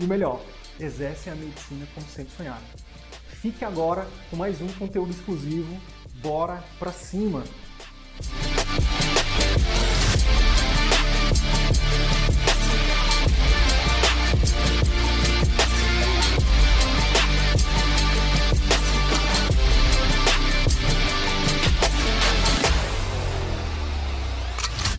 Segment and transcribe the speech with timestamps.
[0.00, 0.40] e o melhor,
[0.78, 2.64] exercem a medicina como sempre sonharam.
[3.28, 5.78] Fique agora com mais um conteúdo exclusivo.
[6.22, 7.44] Bora pra cima!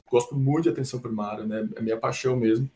[0.08, 1.68] Gosto muito de atenção primária, né?
[1.76, 2.70] É minha paixão mesmo.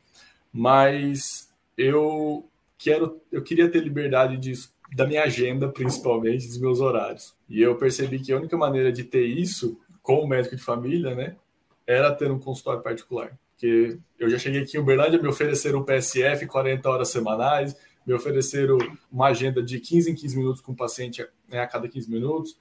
[0.51, 1.44] Mas
[1.77, 7.35] eu quero, eu queria ter liberdade disso, da minha agenda, principalmente, dos meus horários.
[7.49, 11.35] E eu percebi que a única maneira de ter isso, com médico de família, né,
[11.85, 13.37] era ter um consultório particular.
[13.53, 18.13] Porque eu já cheguei aqui em Uberlândia, me ofereceram um PSF 40 horas semanais, me
[18.13, 18.77] ofereceram
[19.11, 22.57] uma agenda de 15 em 15 minutos com o paciente né, a cada 15 minutos,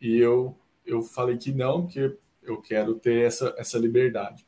[0.00, 4.44] e eu, eu falei que não, que eu quero ter essa, essa liberdade.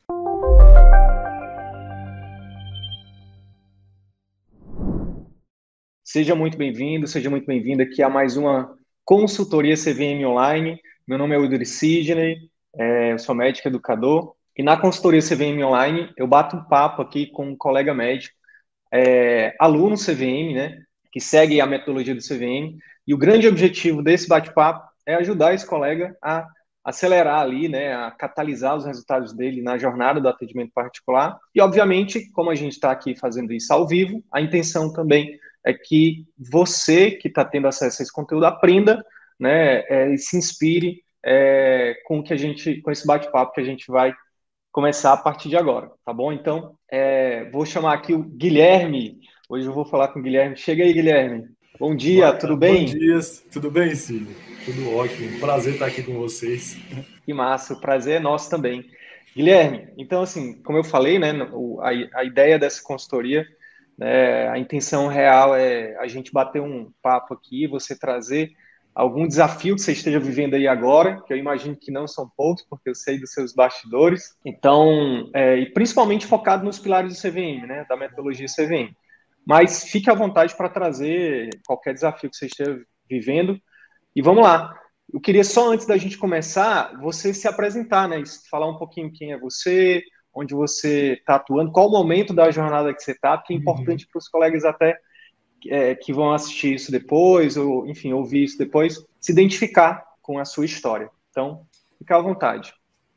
[6.09, 10.79] Seja muito bem-vindo, seja muito bem-vindo aqui a mais uma consultoria CVM Online.
[11.05, 16.25] Meu nome é Udri Sidney, é, sou médico educador, e na consultoria CVM Online eu
[16.25, 18.33] bato um papo aqui com um colega médico,
[18.89, 24.29] é, aluno CVM, né, que segue a metodologia do CVM, e o grande objetivo desse
[24.29, 26.47] bate-papo é ajudar esse colega a
[26.85, 31.37] acelerar ali, né, a catalisar os resultados dele na jornada do atendimento particular.
[31.53, 35.73] E, obviamente, como a gente está aqui fazendo isso ao vivo, a intenção também é
[35.73, 39.03] que você que está tendo acesso a esse conteúdo aprenda,
[39.39, 43.65] né, é, e se inspire é, com que a gente, com esse bate-papo que a
[43.65, 44.13] gente vai
[44.71, 46.31] começar a partir de agora, tá bom?
[46.31, 49.19] Então, é, vou chamar aqui o Guilherme.
[49.49, 50.55] Hoje eu vou falar com o Guilherme.
[50.55, 51.45] Chega aí, Guilherme.
[51.79, 52.85] Bom dia, Boa, tudo bem?
[52.85, 53.19] Bom dia,
[53.51, 54.27] tudo bem, Cid?
[54.65, 55.39] Tudo ótimo.
[55.39, 56.77] Prazer estar aqui com vocês.
[57.25, 58.85] Que massa, o prazer é nosso também.
[59.35, 61.31] Guilherme, então assim, como eu falei, né,
[61.81, 63.45] a, a ideia dessa consultoria
[63.97, 64.47] né?
[64.49, 68.51] A intenção real é a gente bater um papo aqui, você trazer
[68.93, 72.65] algum desafio que você esteja vivendo aí agora, que eu imagino que não são poucos,
[72.67, 74.35] porque eu sei dos seus bastidores.
[74.43, 78.91] Então, é, e principalmente focado nos pilares do CVM, né, da metodologia CVM.
[79.45, 83.59] Mas fique à vontade para trazer qualquer desafio que você esteja vivendo.
[84.15, 84.75] E vamos lá.
[85.13, 89.31] Eu queria só antes da gente começar, você se apresentar, né, falar um pouquinho quem
[89.31, 90.03] é você,
[90.37, 93.61] onde você está atuando, qual o momento da jornada que você está, porque é uhum.
[93.61, 94.11] importante uhum.
[94.11, 94.99] para os colegas até
[95.67, 100.45] é, que vão assistir isso depois, ou enfim, ouvir isso depois, se identificar com a
[100.45, 101.09] sua história.
[101.31, 101.65] Então,
[101.97, 102.73] fique à vontade.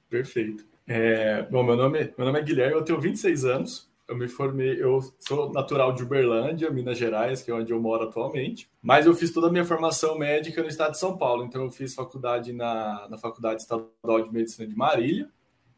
[0.09, 0.64] Perfeito.
[0.88, 4.82] É, bom, meu nome, meu nome é Guilherme, eu tenho 26 anos, eu me formei,
[4.82, 8.69] eu sou natural de Uberlândia, Minas Gerais, que é onde eu moro atualmente.
[8.82, 11.44] Mas eu fiz toda a minha formação médica no estado de São Paulo.
[11.44, 15.28] Então eu fiz faculdade na, na Faculdade Estadual de Medicina de Marília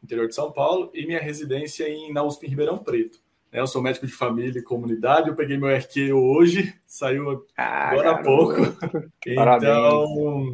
[0.03, 3.19] interior de São Paulo, e minha residência em, na USP em Ribeirão Preto.
[3.51, 7.89] Né, eu sou médico de família e comunidade, eu peguei meu RQ hoje, saiu ah,
[7.91, 8.61] agora há pouco.
[9.25, 10.51] então,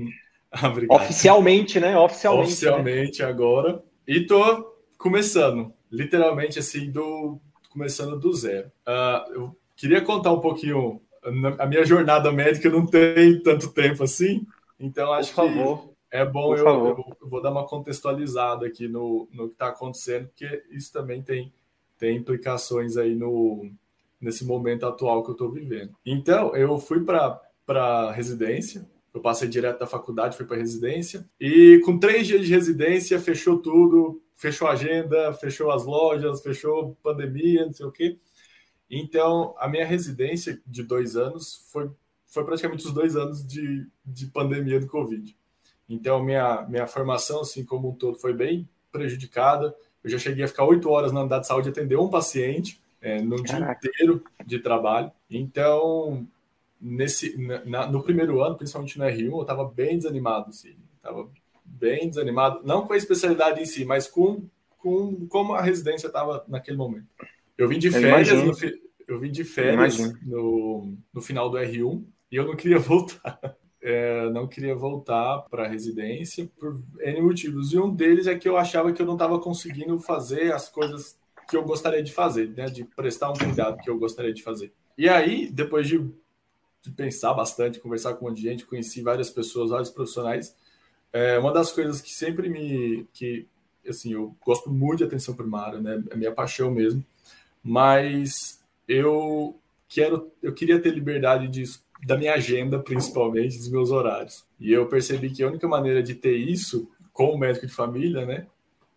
[0.52, 1.98] ah, oficialmente, né?
[1.98, 2.48] Oficialmente.
[2.48, 2.54] Né?
[2.54, 3.28] Oficialmente né?
[3.28, 3.84] agora.
[4.08, 7.40] E tô começando, literalmente assim, do
[7.70, 8.68] começando do zero.
[8.86, 11.02] Uh, eu queria contar um pouquinho.
[11.58, 14.46] A minha jornada médica não tem tanto tempo assim,
[14.80, 15.82] então acho Por favor.
[15.82, 20.28] que é bom eu, eu, vou dar uma contextualizada aqui no, no que está acontecendo,
[20.28, 21.54] porque isso também tem,
[21.98, 23.70] tem implicações aí no,
[24.20, 25.96] nesse momento atual que eu estou vivendo.
[26.06, 31.80] Então, eu fui para a residência, eu passei direto da faculdade, fui para residência, e
[31.86, 37.66] com três dias de residência, fechou tudo, fechou a agenda, fechou as lojas, fechou pandemia,
[37.66, 38.18] não sei o quê.
[38.90, 41.92] Então, a minha residência de dois anos foi,
[42.28, 45.38] foi praticamente os dois anos de, de pandemia do Covid.
[45.90, 49.76] Então, minha, minha formação, assim como um todo, foi bem prejudicada.
[50.04, 53.20] Eu já cheguei a ficar oito horas na unidade de saúde atender um paciente é,
[53.22, 53.80] no Caraca.
[53.82, 55.12] dia inteiro de trabalho.
[55.30, 56.28] Então,
[56.80, 60.50] nesse, na, no primeiro ano, principalmente no R1, eu estava bem desanimado.
[60.50, 61.28] Assim, estava
[61.66, 64.44] bem desanimado, não com a especialidade em si, mas com,
[64.78, 67.08] com como a residência estava naquele momento.
[67.58, 68.54] Eu vim de férias, no,
[69.08, 73.40] eu vim de férias no, no final do R1 e eu não queria voltar
[73.82, 77.72] é, não queria voltar para a residência por N motivos.
[77.72, 81.18] E um deles é que eu achava que eu não estava conseguindo fazer as coisas
[81.50, 82.66] que eu gostaria de fazer, né?
[82.66, 84.72] De prestar um cuidado que eu gostaria de fazer.
[84.98, 85.98] E aí, depois de,
[86.82, 90.56] de, pensar bastante, conversar com um monte de gente, conheci várias pessoas, vários profissionais,
[91.12, 93.08] é, uma das coisas que sempre me...
[93.14, 93.48] que
[93.88, 96.04] assim, eu gosto muito de atenção primária, né?
[96.12, 97.04] É minha paixão mesmo.
[97.64, 101.64] Mas eu quero, eu queria ter liberdade de,
[102.06, 104.46] da minha agenda, principalmente, dos meus horários.
[104.60, 108.26] E eu percebi que a única maneira de ter isso com o médico de família,
[108.26, 108.48] né,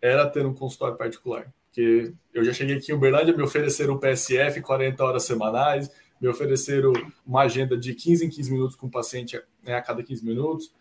[0.01, 1.51] era ter um consultório particular.
[1.67, 5.91] Porque eu já cheguei aqui em Uberlândia, me ofereceram um PSF 40 horas semanais,
[6.21, 6.93] me ofereceram
[7.25, 10.71] uma agenda de 15 em 15 minutos com o paciente né, a cada 15 minutos,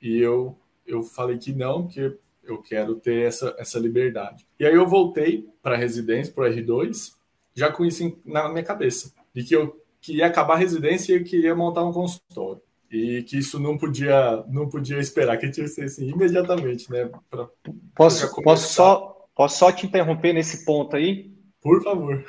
[0.00, 0.56] e eu,
[0.86, 4.46] eu falei que não, porque eu quero ter essa, essa liberdade.
[4.58, 7.12] E aí eu voltei para a residência, para o R2,
[7.54, 11.54] já com isso na minha cabeça, de que eu queria acabar a residência e queria
[11.54, 12.62] montar um consultório.
[12.90, 17.10] E que isso não podia não podia esperar, que tinha que ser assim, imediatamente, né?
[17.28, 17.46] Pra,
[17.94, 21.30] posso, posso, só, posso só te interromper nesse ponto aí?
[21.60, 22.24] Por favor.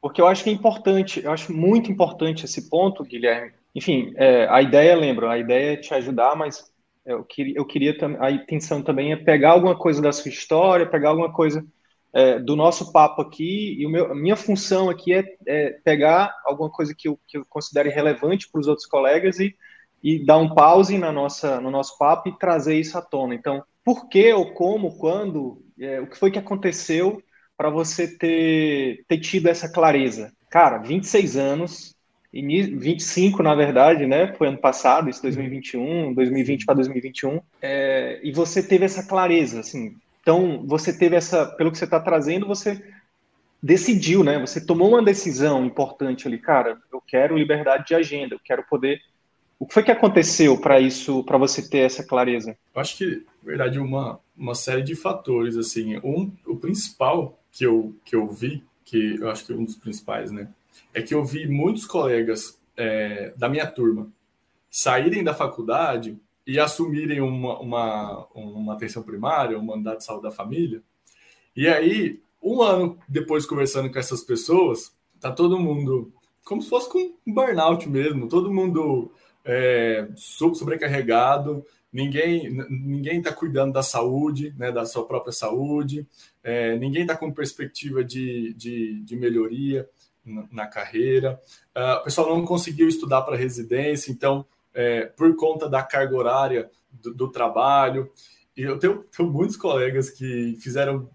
[0.00, 3.52] Porque eu acho que é importante, eu acho muito importante esse ponto, Guilherme.
[3.74, 6.70] Enfim, é, a ideia, lembro, a ideia é te ajudar, mas
[7.06, 11.10] eu queria, eu queria a intenção também é pegar alguma coisa da sua história, pegar
[11.10, 11.64] alguma coisa
[12.12, 16.70] é, do nosso papo aqui, e meu, a minha função aqui é, é pegar alguma
[16.70, 19.56] coisa que eu, que eu considere relevante para os outros colegas e,
[20.02, 23.34] e dar um pause na nossa, no nosso papo e trazer isso à tona.
[23.34, 27.22] Então, por que ou como, quando, é, o que foi que aconteceu
[27.56, 30.32] para você ter, ter tido essa clareza?
[30.50, 31.96] Cara, 26 anos,
[32.32, 34.34] 25, na verdade, né?
[34.34, 37.40] Foi ano passado, isso 2021, 2020 para 2021.
[37.60, 39.96] É, e você teve essa clareza, assim.
[40.22, 42.82] Então, você teve essa, pelo que você está trazendo, você
[43.62, 44.40] decidiu, né?
[44.40, 46.80] Você tomou uma decisão importante ali, cara.
[46.90, 49.00] Eu quero liberdade de agenda, eu quero poder.
[49.58, 52.56] O que foi que aconteceu para isso, para você ter essa clareza?
[52.74, 55.98] Eu acho que, na verdade, uma, uma série de fatores, assim.
[55.98, 59.76] Um, o principal que eu, que eu vi, que eu acho que é um dos
[59.76, 60.48] principais, né?
[60.94, 64.08] é que eu vi muitos colegas é, da minha turma
[64.70, 70.30] saírem da faculdade e assumirem uma, uma, uma atenção primária, uma unidade de saúde da
[70.30, 70.82] família.
[71.54, 76.12] E aí, um ano depois, conversando com essas pessoas, tá todo mundo
[76.44, 79.12] como se fosse com um burnout mesmo, todo mundo
[79.44, 86.06] é, sobrecarregado, ninguém ninguém está cuidando da saúde, né, da sua própria saúde,
[86.42, 89.88] é, ninguém está com perspectiva de, de, de melhoria
[90.50, 91.40] na carreira.
[91.76, 96.70] Uh, o pessoal não conseguiu estudar para residência, então, é, por conta da carga horária
[96.90, 98.10] do, do trabalho.
[98.56, 101.10] E eu tenho, tenho, muitos colegas que fizeram.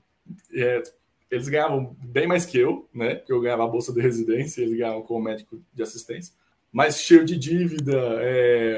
[0.54, 0.84] É,
[1.30, 3.16] eles ganhavam bem mais que eu, né?
[3.16, 6.34] Porque eu ganhava a bolsa de residência, eles ganhavam como médico de assistência,
[6.72, 7.98] mas cheio de dívida.
[8.22, 8.78] É,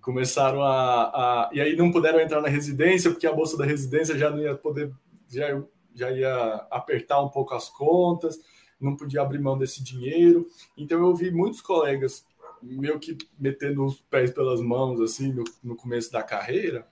[0.00, 4.16] começaram a, a, E aí não puderam entrar na residência, porque a bolsa da residência
[4.16, 4.92] já não ia poder.
[5.28, 5.60] Já,
[5.94, 8.38] já ia apertar um pouco as contas
[8.80, 10.46] não podia abrir mão desse dinheiro.
[10.76, 12.24] Então eu vi muitos colegas
[12.62, 16.86] meio que metendo os pés pelas mãos assim no, no começo da carreira.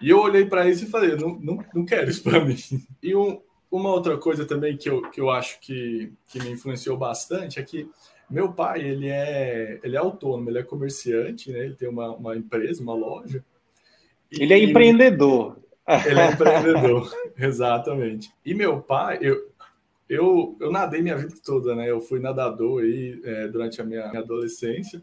[0.00, 2.56] E eu olhei para isso e falei, não, não, não quero isso para mim.
[3.02, 6.96] E um, uma outra coisa também que eu, que eu acho que, que me influenciou
[6.96, 7.88] bastante é que
[8.28, 11.60] meu pai, ele é, ele é autônomo, ele é comerciante, né?
[11.60, 13.44] Ele tem uma, uma empresa, uma loja.
[14.30, 15.56] Ele é empreendedor.
[16.04, 18.32] Ele é empreendedor, exatamente.
[18.44, 19.48] E meu pai, eu,
[20.08, 21.90] eu, eu nadei minha vida toda, né?
[21.90, 25.02] Eu fui nadador aí é, durante a minha, minha adolescência,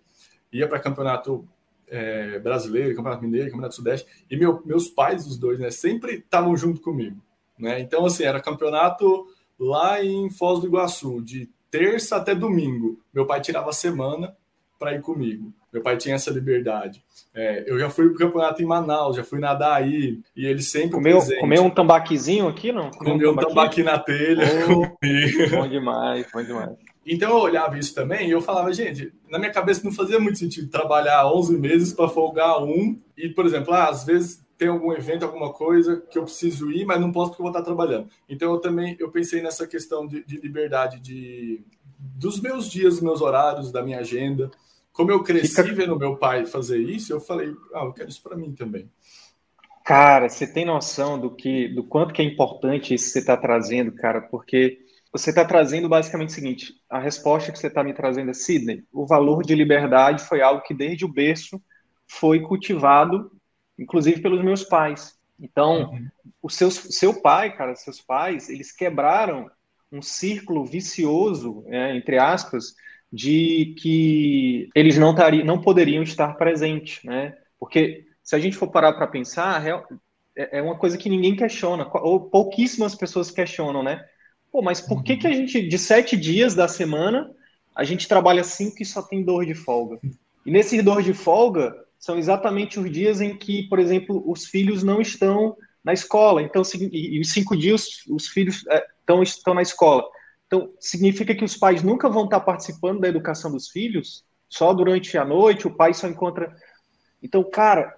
[0.51, 1.48] ia para campeonato
[1.88, 6.55] é, brasileiro, campeonato mineiro, campeonato sudeste, e meu, meus pais, os dois, né, sempre estavam
[6.55, 7.22] junto comigo,
[7.60, 7.79] né?
[7.79, 9.27] Então, assim, era campeonato
[9.60, 13.00] lá em Foz do Iguaçu, de terça até domingo.
[13.13, 14.36] Meu pai tirava a semana
[14.83, 15.53] para ir comigo.
[15.71, 17.01] Meu pai tinha essa liberdade.
[17.33, 20.91] É, eu já fui pro campeonato em Manaus, já fui nadar aí, e ele sempre.
[20.91, 22.91] Comeu, comeu um tambaquizinho aqui, não?
[22.91, 24.43] Comeu, um, tambaqui na telha.
[24.69, 24.85] Oh,
[25.55, 26.71] bom demais, bom demais.
[27.05, 30.37] Então eu olhava isso também e eu falava, gente, na minha cabeça não fazia muito
[30.37, 32.99] sentido trabalhar 11 meses para folgar um.
[33.17, 36.85] E, por exemplo, ah, às vezes tem algum evento, alguma coisa que eu preciso ir,
[36.85, 38.09] mas não posso porque eu vou estar trabalhando.
[38.27, 41.61] Então eu também eu pensei nessa questão de, de liberdade de,
[41.97, 44.51] dos meus dias, dos meus horários, da minha agenda.
[44.93, 45.73] Como eu cresci Fica...
[45.73, 48.89] vendo meu pai fazer isso, eu falei, ah, eu quero isso para mim também.
[49.83, 53.35] Cara, você tem noção do que, do quanto que é importante isso que você está
[53.35, 54.21] trazendo, cara?
[54.21, 54.79] Porque
[55.12, 58.85] você está trazendo basicamente o seguinte: a resposta que você está me trazendo é Sidney.
[58.93, 61.62] O valor de liberdade foi algo que desde o berço
[62.07, 63.31] foi cultivado,
[63.77, 65.17] inclusive pelos meus pais.
[65.39, 66.07] Então, uhum.
[66.41, 69.51] o seu, seu pai, cara, seus pais, eles quebraram
[69.91, 72.73] um círculo vicioso, é, entre aspas,
[73.13, 77.38] de que eles não, tari, não poderiam estar presentes, né?
[77.60, 79.63] Porque se a gente for parar para pensar,
[80.36, 84.03] é, é uma coisa que ninguém questiona, ou pouquíssimas pessoas questionam, né?
[84.51, 87.29] Pô, mas por que, que a gente, de sete dias da semana,
[87.75, 90.00] a gente trabalha cinco e só tem dor de folga.
[90.43, 94.82] E nesses dor de folga são exatamente os dias em que, por exemplo, os filhos
[94.82, 96.41] não estão na escola.
[96.41, 100.03] Então, e os cinco dias os filhos é, estão, estão na escola.
[100.53, 105.17] Então, significa que os pais nunca vão estar participando da educação dos filhos, só durante
[105.17, 106.55] a noite, o pai só encontra.
[107.24, 107.91] Então, cara,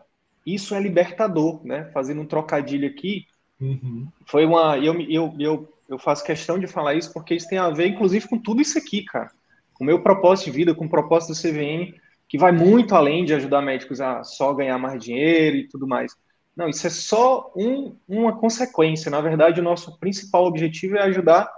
[0.45, 1.91] isso é libertador, né?
[1.93, 3.25] Fazendo um trocadilho aqui.
[3.59, 4.07] Uhum.
[4.25, 4.77] Foi uma.
[4.77, 8.25] Eu, eu, eu, eu faço questão de falar isso porque isso tem a ver, inclusive,
[8.25, 9.31] com tudo isso aqui, cara.
[9.73, 11.93] Com o meu propósito de vida, com o propósito do CVM,
[12.29, 16.15] que vai muito além de ajudar médicos a só ganhar mais dinheiro e tudo mais.
[16.55, 19.11] Não, isso é só um, uma consequência.
[19.11, 21.51] Na verdade, o nosso principal objetivo é ajudar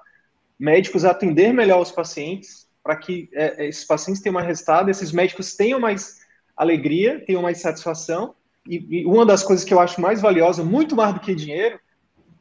[0.59, 5.11] médicos atender melhor os pacientes, para que é, é, esses pacientes tenham mais resultado, esses
[5.11, 6.19] médicos tenham mais
[6.55, 8.33] alegria, tenham mais satisfação.
[8.67, 11.79] E, e uma das coisas que eu acho mais valiosa, muito mais do que dinheiro,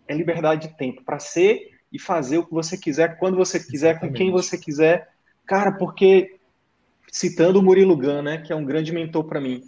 [0.08, 3.90] é liberdade de tempo para ser e fazer o que você quiser, quando você quiser,
[3.90, 4.12] Exatamente.
[4.12, 5.08] com quem você quiser.
[5.46, 6.36] Cara, porque
[7.12, 9.62] citando o Murilo Gun, né, que é um grande mentor para mim,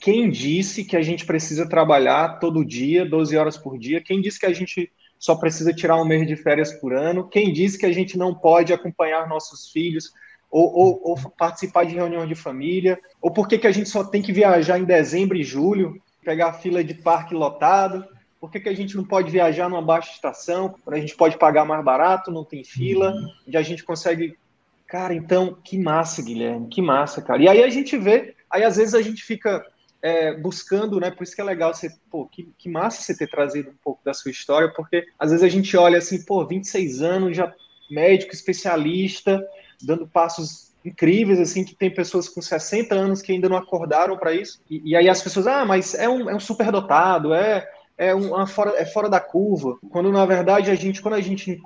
[0.00, 4.00] quem disse que a gente precisa trabalhar todo dia, 12 horas por dia?
[4.00, 7.28] Quem disse que a gente só precisa tirar um mês de férias por ano?
[7.28, 10.12] Quem disse que a gente não pode acompanhar nossos filhos
[10.50, 12.98] ou, ou, ou participar de reuniões de família?
[13.20, 16.54] Ou por que, que a gente só tem que viajar em dezembro e julho, pegar
[16.54, 18.04] fila de parque lotado?
[18.40, 21.36] Por que, que a gente não pode viajar numa baixa estação, quando a gente pode
[21.36, 23.12] pagar mais barato, não tem fila,
[23.46, 24.38] onde a gente consegue.
[24.86, 27.42] Cara, então, que massa, Guilherme, que massa, cara.
[27.42, 29.66] E aí a gente vê, aí às vezes a gente fica
[30.02, 31.10] é, buscando, né?
[31.10, 34.04] Por isso que é legal você, pô, que, que massa você ter trazido um pouco
[34.04, 37.52] da sua história, porque às vezes a gente olha assim, pô, 26 anos, já
[37.90, 39.42] médico, especialista,
[39.82, 44.32] dando passos incríveis, assim, que tem pessoas com 60 anos que ainda não acordaram para
[44.32, 44.60] isso.
[44.70, 48.46] E, e, aí as pessoas, ah, mas é um, é um superdotado, é, é, uma
[48.46, 49.76] fora, é fora da curva.
[49.90, 51.60] Quando na verdade a gente, quando a gente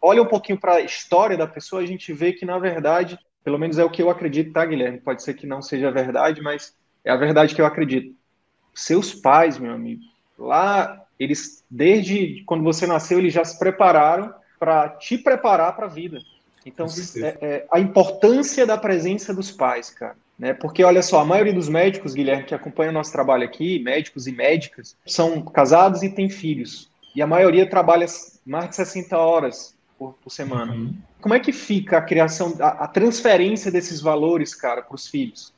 [0.00, 3.58] olha um pouquinho para a história da pessoa, a gente vê que na verdade, pelo
[3.58, 5.00] menos é o que eu acredito, tá, Guilherme?
[5.00, 6.74] Pode ser que não seja verdade, mas
[7.04, 8.14] é a verdade que eu acredito.
[8.74, 10.02] Seus pais, meu amigo,
[10.38, 15.90] lá, eles, desde quando você nasceu, eles já se prepararam para te preparar para a
[15.90, 16.20] vida.
[16.64, 16.86] Então,
[17.16, 20.16] é, é, a importância da presença dos pais, cara.
[20.38, 20.52] Né?
[20.52, 24.26] Porque, olha só, a maioria dos médicos, Guilherme, que acompanha o nosso trabalho aqui, médicos
[24.26, 26.90] e médicas, são casados e têm filhos.
[27.14, 28.06] E a maioria trabalha
[28.46, 30.72] mais de 60 horas por, por semana.
[30.72, 30.94] Uhum.
[31.20, 35.52] Como é que fica a criação, a, a transferência desses valores, cara, para os filhos?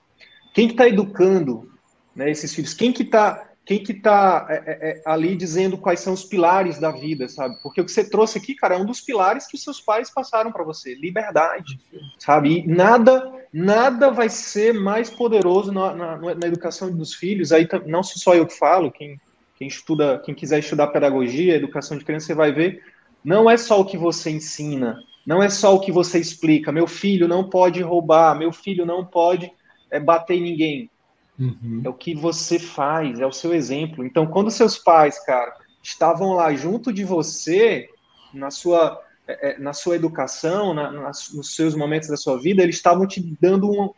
[0.53, 1.71] Quem que está educando
[2.15, 2.75] né, esses filhos?
[2.75, 6.81] Quem que está quem que tá é, é, é, ali dizendo quais são os pilares
[6.81, 7.55] da vida, sabe?
[7.63, 10.51] Porque o que você trouxe aqui, cara, é um dos pilares que seus pais passaram
[10.51, 11.79] para você, liberdade,
[12.19, 12.59] sabe?
[12.59, 17.53] E nada, nada vai ser mais poderoso na, na, na, educação dos filhos.
[17.53, 19.21] Aí não sou só eu que falo, quem,
[19.57, 22.83] quem estuda, quem quiser estudar pedagogia, educação de criança, você vai ver.
[23.23, 26.73] Não é só o que você ensina, não é só o que você explica.
[26.73, 29.53] Meu filho não pode roubar, meu filho não pode
[29.91, 30.91] é bater em ninguém.
[31.39, 31.81] Uhum.
[31.85, 34.05] É o que você faz, é o seu exemplo.
[34.05, 37.89] Então, quando seus pais, cara, estavam lá junto de você,
[38.33, 42.63] na sua, é, é na sua educação, na, nas, nos seus momentos da sua vida,
[42.63, 43.91] eles estavam te dando um,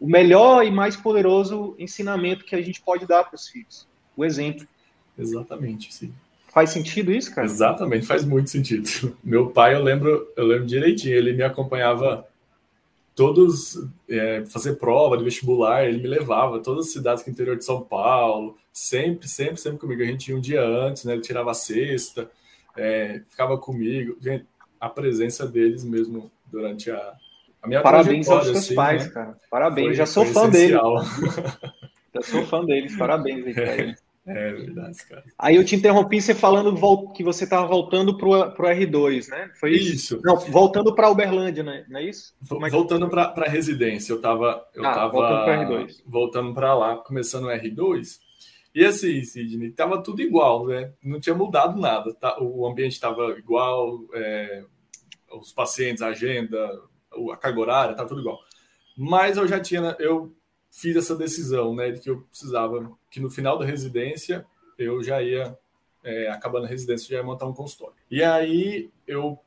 [0.00, 3.86] o melhor e mais poderoso ensinamento que a gente pode dar para os filhos:
[4.16, 4.66] o exemplo.
[5.18, 6.12] Exatamente, sim.
[6.48, 7.46] Faz sentido isso, cara?
[7.46, 8.88] Exatamente, faz muito sentido.
[9.22, 12.26] Meu pai, eu lembro, eu lembro direitinho, ele me acompanhava
[13.16, 17.64] todos é, fazer prova de vestibular, ele me levava todas as cidades do interior de
[17.64, 20.02] São Paulo, sempre, sempre, sempre comigo.
[20.02, 21.14] A gente ia um dia antes, né?
[21.14, 22.30] Ele tirava a cesta,
[22.76, 24.18] é, ficava comigo.
[24.20, 24.44] Gente,
[24.78, 27.14] a presença deles mesmo durante a,
[27.62, 29.10] a minha Parabéns aos seus assim, pais, né?
[29.10, 29.38] cara.
[29.50, 30.76] Parabéns, foi, já sou fã deles.
[32.16, 34.02] Já sou fã deles, parabéns aí eles.
[34.26, 35.24] É verdade, cara.
[35.38, 36.74] Aí eu te interrompi você falando
[37.12, 39.50] que você estava voltando para o R2, né?
[39.54, 39.94] Foi isso?
[39.94, 40.20] Isso.
[40.24, 41.86] Não, voltando para Uberlândia, né?
[41.88, 42.34] não é isso?
[42.42, 46.02] É voltando para a residência, eu estava eu ah, tava voltando para R2.
[46.04, 48.18] Voltando para lá, começando o R2.
[48.74, 50.92] E assim, Sidney, estava tudo igual, né?
[51.02, 52.12] Não tinha mudado nada.
[52.12, 52.36] Tá?
[52.42, 54.64] O ambiente estava igual, é,
[55.32, 56.58] os pacientes, a agenda,
[57.32, 58.38] a carga horária, estava tudo igual.
[58.94, 60.35] Mas eu já tinha, eu
[60.76, 64.44] fiz essa decisão, né, de que eu precisava, que no final da residência
[64.78, 65.58] eu já ia,
[66.04, 67.96] é, acabando a residência, já ia montar um consultório.
[68.10, 69.38] E aí eu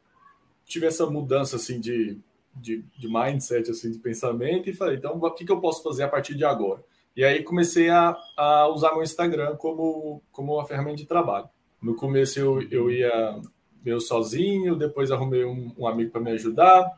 [0.66, 2.18] tive essa mudança, assim, de,
[2.56, 6.04] de, de mindset, assim, de pensamento, e falei, então, o que, que eu posso fazer
[6.04, 6.84] a partir de agora?
[7.16, 11.48] E aí comecei a, a usar meu Instagram como, como uma ferramenta de trabalho.
[11.80, 13.40] No começo eu, eu ia
[13.86, 16.90] meio sozinho, depois arrumei um, um amigo para me ajudar,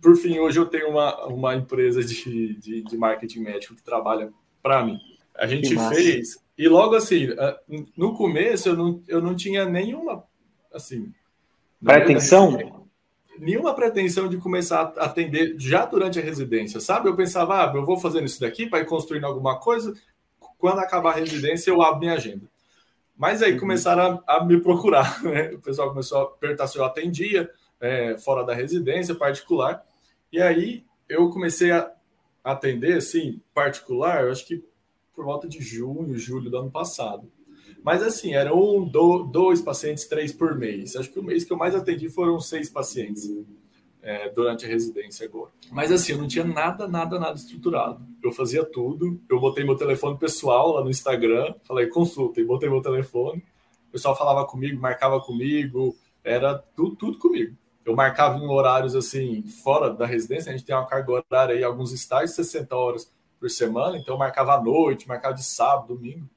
[0.00, 4.32] por fim, hoje eu tenho uma, uma empresa de, de, de marketing médico que trabalha
[4.62, 4.98] para mim.
[5.34, 7.28] A gente fez, e logo assim,
[7.96, 10.24] no começo eu não, eu não tinha nenhuma,
[10.72, 11.12] assim...
[11.82, 12.86] Pretensão?
[13.38, 17.08] nenhuma pretensão de começar a atender já durante a residência, sabe?
[17.08, 19.92] Eu pensava, ah, eu vou fazendo isso daqui para ir construindo alguma coisa,
[20.58, 22.46] quando acabar a residência eu abro minha agenda.
[23.16, 23.60] Mas aí uhum.
[23.60, 25.50] começaram a, a, me procurar, né?
[25.52, 27.50] O pessoal começou a perguntar se eu atendia
[27.80, 29.84] é, fora da residência, particular.
[30.32, 31.92] E aí eu comecei a
[32.42, 34.62] atender, assim, particular, eu acho que
[35.14, 37.30] por volta de junho, julho do ano passado.
[37.82, 40.94] Mas assim, eram um, dois pacientes, três por mês.
[40.96, 43.30] Acho que o mês que eu mais atendi foram seis pacientes
[44.02, 45.50] é, durante a residência agora.
[45.70, 48.04] Mas assim, eu não tinha nada, nada, nada estruturado.
[48.22, 49.20] Eu fazia tudo.
[49.28, 53.42] Eu botei meu telefone pessoal lá no Instagram, falei consulta, e botei meu telefone.
[53.88, 57.56] O pessoal falava comigo, marcava comigo, era tudo, tudo comigo.
[57.86, 61.64] Eu marcava em horários assim, fora da residência, a gente tem uma carga horária aí,
[61.64, 66.28] alguns estágios, 60 horas por semana, então eu marcava à noite, marcava de sábado, domingo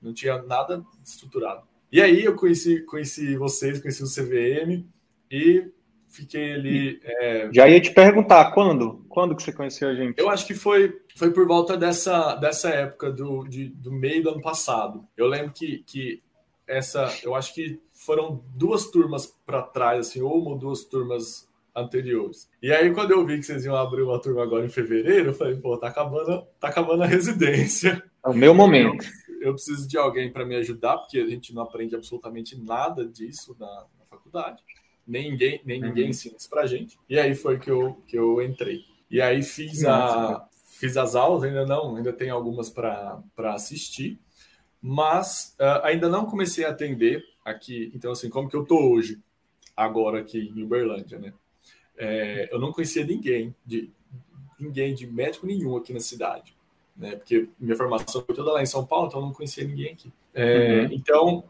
[0.00, 1.62] não tinha nada estruturado.
[1.90, 4.84] E aí eu conheci, conheci vocês, conheci o CVM
[5.30, 5.70] e
[6.08, 7.00] fiquei ali.
[7.02, 7.48] É...
[7.52, 9.04] Já ia te perguntar, quando?
[9.08, 10.18] Quando que você conheceu a gente?
[10.18, 14.30] Eu acho que foi, foi por volta dessa, dessa época do, de, do meio do
[14.30, 15.06] ano passado.
[15.16, 16.22] Eu lembro que, que
[16.66, 21.48] essa, eu acho que foram duas turmas para trás, assim, ou uma ou duas turmas
[21.74, 22.48] anteriores.
[22.62, 25.34] E aí, quando eu vi que vocês iam abrir uma turma agora em fevereiro, eu
[25.34, 28.02] falei, pô, tá acabando, tá acabando a residência.
[28.24, 29.06] É o meu momento
[29.40, 33.56] eu preciso de alguém para me ajudar, porque a gente não aprende absolutamente nada disso
[33.58, 34.62] na, na faculdade.
[35.06, 36.10] Nem ninguém, nem ninguém uhum.
[36.10, 36.98] ensina isso para gente.
[37.08, 38.84] E aí foi que eu, que eu entrei.
[39.10, 40.46] E aí fiz, a,
[40.78, 44.18] fiz as aulas, ainda não, ainda tem algumas para assistir,
[44.80, 47.90] mas uh, ainda não comecei a atender aqui.
[47.94, 49.20] Então, assim, como que eu tô hoje,
[49.76, 51.32] agora aqui em Uberlândia, né?
[51.96, 53.90] É, eu não conhecia ninguém, de
[54.58, 56.56] ninguém, de médico nenhum aqui na cidade
[56.98, 57.14] né?
[57.14, 60.12] Porque minha formação foi toda lá em São Paulo, então eu não conhecia ninguém aqui.
[60.34, 60.88] É, uhum.
[60.92, 61.44] Então,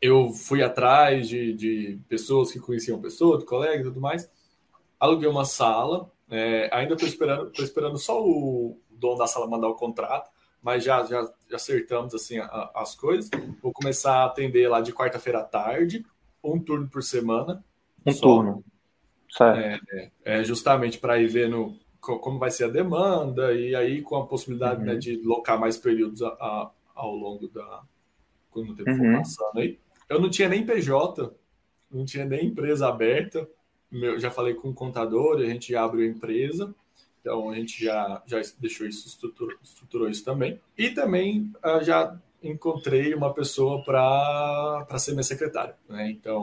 [0.00, 4.30] eu fui atrás de, de pessoas que conheciam pessoas, de colegas e tudo mais.
[5.00, 6.10] Aluguei uma sala.
[6.30, 10.30] É, ainda estou esperando, tô esperando só o dono da sala mandar o contrato,
[10.62, 13.28] mas já, já, já acertamos assim a, as coisas.
[13.60, 16.06] Vou começar a atender lá de quarta-feira à tarde,
[16.42, 17.64] um turno por semana.
[18.06, 18.20] Um só.
[18.20, 18.64] turno.
[19.30, 19.58] Certo.
[19.58, 19.80] É,
[20.24, 24.26] é, é justamente para ir vendo como vai ser a demanda, e aí com a
[24.26, 24.86] possibilidade uhum.
[24.86, 27.82] né, de locar mais períodos a, a, ao longo da.
[28.50, 28.96] quando o tempo uhum.
[28.96, 29.78] for passando aí.
[30.08, 31.32] Eu não tinha nem PJ,
[31.90, 33.48] não tinha nem empresa aberta.
[33.90, 36.74] Meu, já falei com o contador, a gente abre a empresa,
[37.22, 40.60] então a gente já, já deixou isso, estruturou, estruturou isso também.
[40.76, 45.76] E também uh, já encontrei uma pessoa para ser minha secretária.
[45.88, 46.10] Né?
[46.10, 46.42] Então,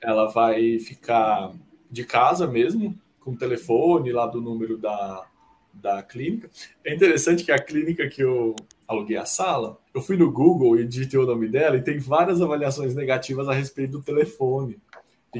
[0.00, 1.52] ela vai ficar
[1.90, 5.26] de casa mesmo, com o telefone lá do número da,
[5.74, 6.48] da clínica.
[6.84, 8.54] É interessante que a clínica que eu
[8.86, 12.40] aluguei a sala, eu fui no Google e digitei o nome dela e tem várias
[12.40, 14.78] avaliações negativas a respeito do telefone.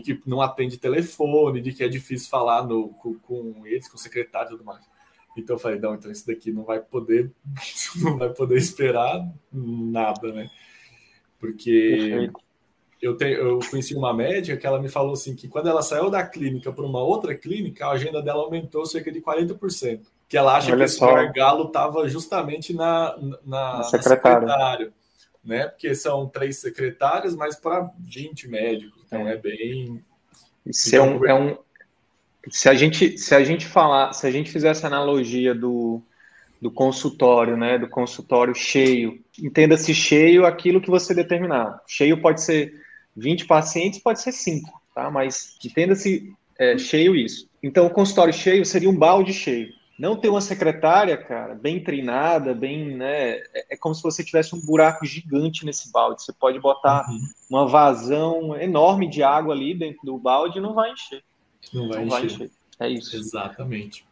[0.00, 3.96] De que não atende telefone, de que é difícil falar no, com, com eles, com
[3.96, 4.84] o secretário e tudo mais.
[5.36, 7.30] Então eu falei, não, então isso daqui não vai poder,
[7.96, 10.50] não vai poder esperar nada, né?
[11.38, 12.30] Porque
[13.00, 16.08] eu, te, eu conheci uma médica que ela me falou assim que quando ela saiu
[16.08, 20.00] da clínica para uma outra clínica, a agenda dela aumentou cerca de 40%.
[20.28, 24.92] Que ela acha Olha que esse gargalo estava justamente na, na, na secretária.
[25.44, 25.68] né?
[25.68, 28.95] Porque são três secretárias, mas para 20 médicos.
[29.06, 30.02] Então é, é bem.
[30.66, 31.58] Então, é, um, é um.
[32.50, 36.00] Se a gente, se a gente falar, se a gente fizer essa analogia do,
[36.60, 37.78] do consultório, né?
[37.78, 39.20] Do consultório cheio.
[39.40, 41.80] Entenda-se cheio aquilo que você determinar.
[41.86, 42.74] Cheio pode ser
[43.16, 45.10] 20 pacientes, pode ser 5, tá?
[45.10, 47.48] Mas entenda-se é, cheio isso.
[47.62, 49.72] Então, o consultório cheio seria um balde cheio.
[49.98, 53.36] Não ter uma secretária, cara, bem treinada, bem, né?
[53.54, 56.22] É, é como se você tivesse um buraco gigante nesse balde.
[56.22, 57.20] Você pode botar uhum.
[57.48, 61.22] uma vazão enorme de água ali dentro do balde e não vai encher.
[61.72, 62.10] Não vai, não encher.
[62.10, 62.50] vai encher.
[62.78, 63.16] É isso.
[63.16, 64.06] Exatamente.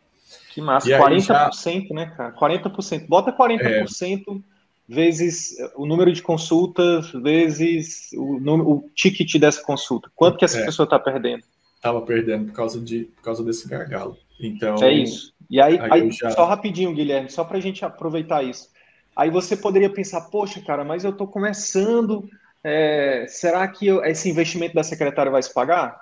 [0.53, 0.89] Que massa.
[0.89, 1.95] E 40%, já...
[1.95, 2.35] né, cara?
[2.35, 3.07] 40%.
[3.07, 4.23] Bota 40%.
[4.41, 4.55] É
[4.89, 10.11] vezes o número de consultas, vezes o, o ticket dessa consulta.
[10.15, 11.43] Quanto que essa é, pessoa está perdendo?
[11.77, 14.17] Estava perdendo por causa, de, por causa desse gargalo.
[14.41, 15.34] Então, é isso.
[15.51, 16.31] E aí, aí, aí já...
[16.31, 18.71] só rapidinho, Guilherme, só para a gente aproveitar isso.
[19.15, 22.29] Aí você poderia pensar, poxa, cara, mas eu estou começando.
[22.63, 26.01] É, será que eu, esse investimento da secretária vai se pagar?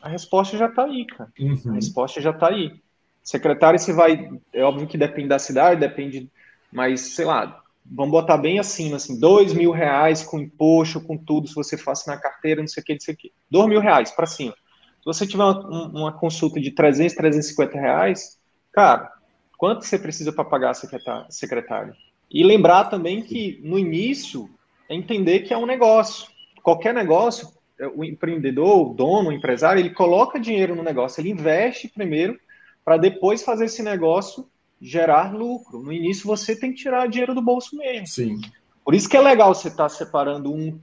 [0.00, 1.30] A resposta já está aí, cara.
[1.38, 1.60] Uhum.
[1.70, 2.80] A resposta já está aí.
[3.22, 4.30] Secretária, você vai.
[4.52, 6.30] É óbvio que depende da cidade, depende.
[6.72, 11.48] Mas, sei lá, vamos botar bem acima, assim, dois mil reais com imposto, com tudo,
[11.48, 13.32] se você faz na carteira, não sei o que, não sei o que.
[13.50, 14.52] Dois mil reais para cima.
[14.52, 18.37] Se você tiver uma, uma, consulta de 300, 350 reais,
[18.78, 19.12] cara,
[19.56, 21.92] quanto você precisa para pagar a secretária?
[22.30, 24.48] E lembrar também que no início
[24.88, 26.28] é entender que é um negócio.
[26.62, 27.48] Qualquer negócio
[27.94, 32.38] o empreendedor, o dono, o empresário, ele coloca dinheiro no negócio, ele investe primeiro
[32.84, 34.48] para depois fazer esse negócio
[34.80, 35.82] gerar lucro.
[35.82, 38.06] No início você tem que tirar dinheiro do bolso mesmo.
[38.06, 38.40] Sim.
[38.84, 40.78] Por isso que é legal você estar tá separando um,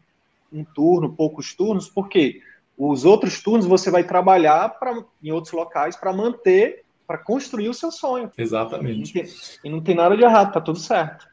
[0.52, 2.42] um turno, poucos turnos, porque
[2.78, 7.74] os outros turnos você vai trabalhar pra, em outros locais para manter, para construir o
[7.74, 8.32] seu sonho.
[8.38, 8.94] Exatamente.
[8.94, 11.28] E não, tem, e não tem nada de errado, tá tudo certo.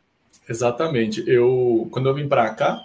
[0.49, 1.23] Exatamente.
[1.27, 2.81] Eu, quando eu vim para cá,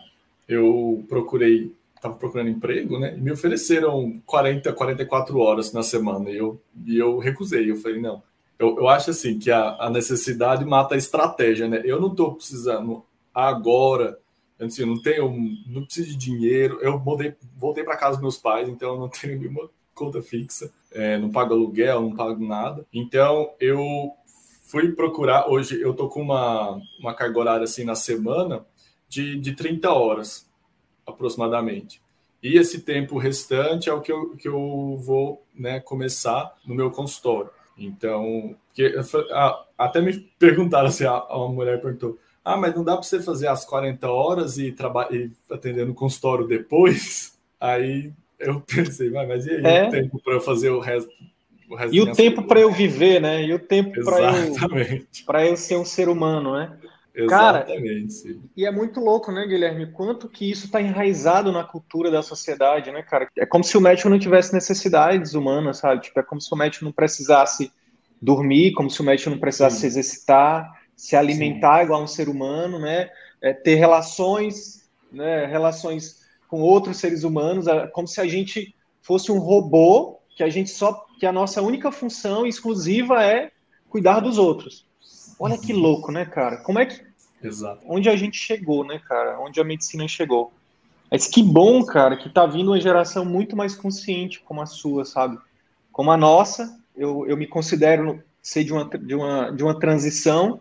[0.47, 3.15] eu procurei, estava procurando emprego, né?
[3.17, 6.29] E me ofereceram 40, 44 horas na semana.
[6.29, 7.69] E eu, e eu recusei.
[7.69, 8.21] Eu falei, não.
[8.57, 11.81] Eu, eu acho assim que a, a necessidade mata a estratégia, né?
[11.83, 14.17] Eu não estou precisando agora
[14.65, 15.29] assim, eu não tenho,
[15.67, 16.79] não preciso de dinheiro.
[16.81, 20.71] Eu mudei, voltei para casa dos meus pais, então eu não tenho nenhuma conta fixa,
[20.91, 22.85] é, não pago aluguel, não pago nada.
[22.93, 24.11] Então eu
[24.63, 25.49] fui procurar.
[25.49, 28.65] Hoje eu tô com uma, uma carga horária assim na semana
[29.09, 30.47] de, de 30 horas
[31.05, 32.01] aproximadamente.
[32.41, 36.91] E esse tempo restante é o que eu, que eu vou né, começar no meu
[36.91, 37.49] consultório.
[37.77, 38.95] Então, que,
[39.77, 43.47] até me perguntaram assim, a, uma mulher perguntou, ah, mas não dá para você fazer
[43.47, 44.75] as 40 horas e,
[45.11, 47.37] e atender no consultório depois?
[47.59, 49.87] Aí eu pensei, mas e aí é.
[49.87, 51.11] o tempo para fazer o resto?
[51.69, 53.43] O resto e o tempo para eu viver, né?
[53.43, 53.91] E o tempo
[55.25, 56.77] para eu, eu ser um ser humano, né?
[57.17, 58.23] Exatamente.
[58.23, 59.91] Cara, e é muito louco, né, Guilherme?
[59.91, 63.27] Quanto que isso está enraizado na cultura da sociedade, né, cara?
[63.35, 66.03] É como se o médico não tivesse necessidades humanas, sabe?
[66.03, 67.71] Tipo, é como se o médico não precisasse
[68.21, 69.81] dormir, como se o médico não precisasse Sim.
[69.81, 71.85] se exercitar, se alimentar Sim.
[71.85, 73.09] igual um ser humano, né?
[73.41, 75.47] É, ter relações, né?
[75.47, 80.69] Relações com outros seres humanos, como se a gente fosse um robô que a gente
[80.69, 83.51] só que a nossa única função exclusiva é
[83.89, 84.85] cuidar dos outros.
[85.39, 86.57] Olha que louco, né, cara?
[86.57, 87.01] Como é que
[87.41, 87.83] Exato.
[87.87, 89.39] onde a gente chegou, né, cara?
[89.39, 90.51] Onde a medicina chegou.
[91.09, 95.05] Mas que bom, cara, que tá vindo uma geração muito mais consciente como a sua,
[95.05, 95.37] sabe?
[95.91, 100.59] Como a nossa, eu, eu me considero ser de uma, de, uma, de uma transição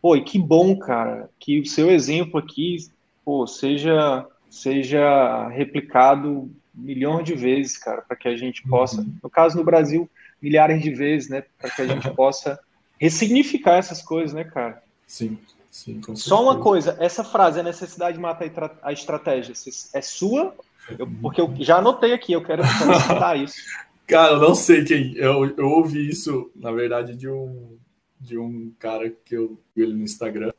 [0.00, 2.78] Pô, e que bom, cara, que o seu exemplo aqui,
[3.24, 9.14] pô, seja, seja replicado milhões de vezes, cara, para que a gente possa, uhum.
[9.22, 10.08] no caso no Brasil,
[10.42, 12.58] milhares de vezes, né, para que a gente possa
[12.98, 14.82] ressignificar essas coisas, né, cara?
[15.06, 15.38] Sim,
[15.70, 16.00] sim.
[16.14, 18.50] Só uma coisa, essa frase, a necessidade de matar
[18.82, 19.54] a estratégia,
[19.94, 20.54] é sua?
[20.98, 23.56] Eu, porque eu já anotei aqui, eu quero citar isso.
[24.06, 25.14] Cara, eu não sei quem.
[25.14, 27.78] Eu, eu ouvi isso, na verdade, de um
[28.20, 30.52] de um cara que eu vi ele no Instagram.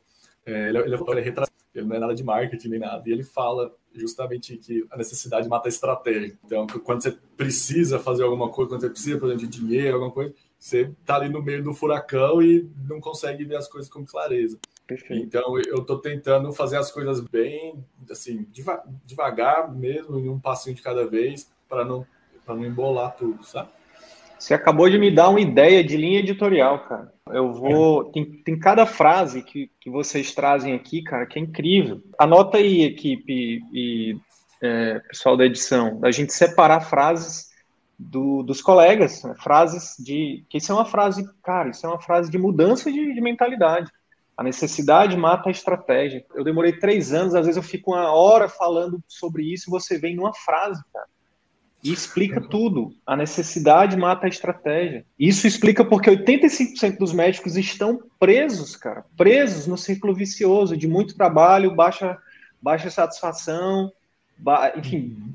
[0.44, 3.02] É, ele, ele, ele, é retratado, ele não é nada de marketing nem nada.
[3.06, 6.38] E ele fala justamente que a necessidade mata a estratégia.
[6.44, 10.12] Então, quando você precisa fazer alguma coisa, quando você precisa, por exemplo, de dinheiro, alguma
[10.12, 14.04] coisa, você tá ali no meio do furacão e não consegue ver as coisas com
[14.04, 14.58] clareza.
[14.86, 15.24] Perfeito.
[15.24, 20.76] Então, eu estou tentando fazer as coisas bem, assim, deva devagar mesmo, em um passinho
[20.76, 22.06] de cada vez, para não,
[22.46, 23.70] não embolar tudo, sabe?
[24.42, 27.12] Você acabou de me dar uma ideia de linha editorial, cara.
[27.30, 28.06] Eu vou.
[28.06, 32.02] Tem, tem cada frase que, que vocês trazem aqui, cara, que é incrível.
[32.18, 34.16] Anota aí, equipe e
[34.60, 37.50] é, pessoal da edição, da gente separar frases
[37.96, 39.32] do, dos colegas, né?
[39.40, 40.44] frases de.
[40.50, 43.92] Que isso é uma frase, cara, isso é uma frase de mudança de, de mentalidade.
[44.36, 46.26] A necessidade mata a estratégia.
[46.34, 49.98] Eu demorei três anos, às vezes eu fico uma hora falando sobre isso e você
[49.98, 51.06] vem numa frase, cara.
[51.82, 52.94] E explica tudo.
[53.04, 55.04] A necessidade mata a estratégia.
[55.18, 59.04] Isso explica porque 85% dos médicos estão presos, cara.
[59.16, 62.16] Presos no círculo vicioso de muito trabalho, baixa,
[62.60, 63.92] baixa satisfação,
[64.38, 64.72] ba...
[64.76, 65.34] enfim,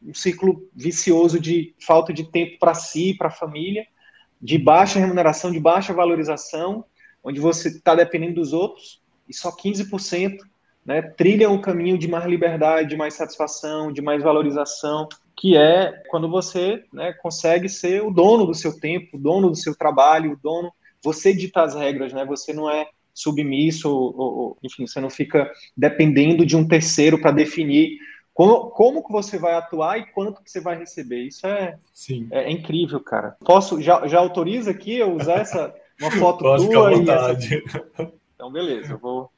[0.00, 3.84] um círculo vicioso de falta de tempo para si, para a família,
[4.40, 6.84] de baixa remuneração, de baixa valorização,
[7.22, 10.38] onde você está dependendo dos outros, e só 15%
[10.84, 15.08] né, trilham o caminho de mais liberdade, de mais satisfação, de mais valorização
[15.40, 19.56] que é quando você né, consegue ser o dono do seu tempo, o dono do
[19.56, 20.70] seu trabalho, o dono,
[21.02, 22.26] você dita as regras, né?
[22.26, 27.30] Você não é submisso, ou, ou, enfim, você não fica dependendo de um terceiro para
[27.30, 27.96] definir
[28.34, 31.22] como, como que você vai atuar e quanto que você vai receber.
[31.22, 32.28] Isso é, Sim.
[32.30, 33.34] é, é incrível, cara.
[33.42, 36.92] Posso, já, já autoriza aqui eu usar essa, uma foto Pode tua?
[36.92, 38.12] E essa...
[38.34, 39.30] Então, beleza, eu vou...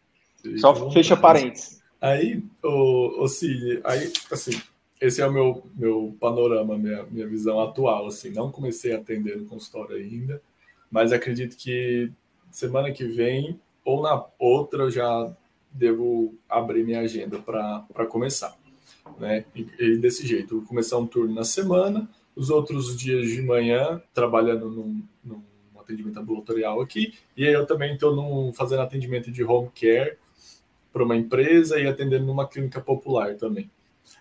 [0.56, 1.80] Só fecha parênteses.
[2.00, 4.60] Aí, o, o Cine, aí, assim,
[5.02, 8.06] esse é o meu, meu panorama, minha, minha visão atual.
[8.06, 10.40] Assim, não comecei a atender no consultório ainda,
[10.88, 12.08] mas acredito que
[12.52, 15.36] semana que vem ou na outra eu já
[15.72, 18.56] devo abrir minha agenda para começar.
[19.18, 19.44] Né?
[19.56, 24.00] E, e, desse jeito, vou começar um turno na semana, os outros dias de manhã
[24.14, 25.42] trabalhando num, num
[25.80, 30.16] atendimento ambulatorial aqui, e aí eu também estou fazendo atendimento de home care
[30.92, 33.68] para uma empresa e atendendo numa clínica popular também.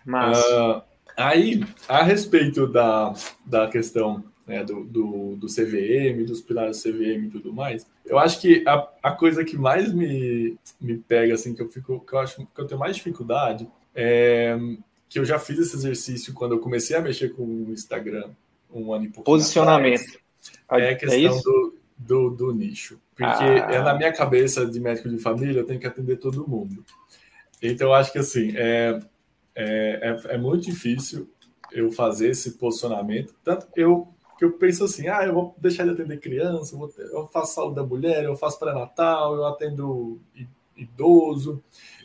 [0.04, 0.82] Mas, uh,
[1.16, 3.12] Aí, a respeito da,
[3.44, 8.18] da questão né, do, do, do, CVM, dos pilares do CVM e tudo mais, eu
[8.18, 12.14] acho que a, a coisa que mais me, me pega, assim, que eu fico, que
[12.14, 14.56] eu acho que eu tenho mais dificuldade, é
[15.08, 18.30] que eu já fiz esse exercício quando eu comecei a mexer com o Instagram
[18.72, 19.30] um ano e pouco.
[19.30, 20.18] Posicionamento.
[20.66, 22.98] Atrás, é a é questão é do, do, do, nicho.
[23.14, 23.68] Porque ah.
[23.70, 26.82] é na minha cabeça de médico de família, eu tenho que atender todo mundo.
[27.60, 29.00] Então, eu acho que assim, é,
[29.54, 31.28] é, é, é muito difícil
[31.72, 33.34] eu fazer esse posicionamento.
[33.44, 34.08] Tanto que eu
[34.42, 37.54] que eu penso assim, ah, eu vou deixar de atender criança, eu, ter, eu faço
[37.54, 40.20] saúde da mulher, eu faço pré-natal, eu atendo
[40.76, 41.62] idoso.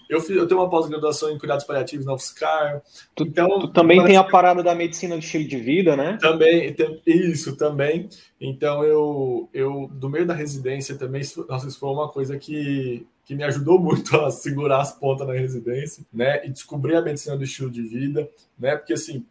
[0.07, 2.83] Eu, fiz, eu tenho uma pós-graduação em cuidados paliativos na UFSCar.
[3.15, 6.19] Tu, então, tu também tem a parada da medicina do estilo de vida, né?
[6.21, 8.07] Também, isso também.
[8.39, 13.35] Então, eu, eu do meio da residência também, nossa, isso foi uma coisa que, que
[13.35, 16.45] me ajudou muito a segurar as pontas na residência, né?
[16.45, 18.75] E descobrir a medicina do estilo de vida, né?
[18.75, 19.25] Porque, assim,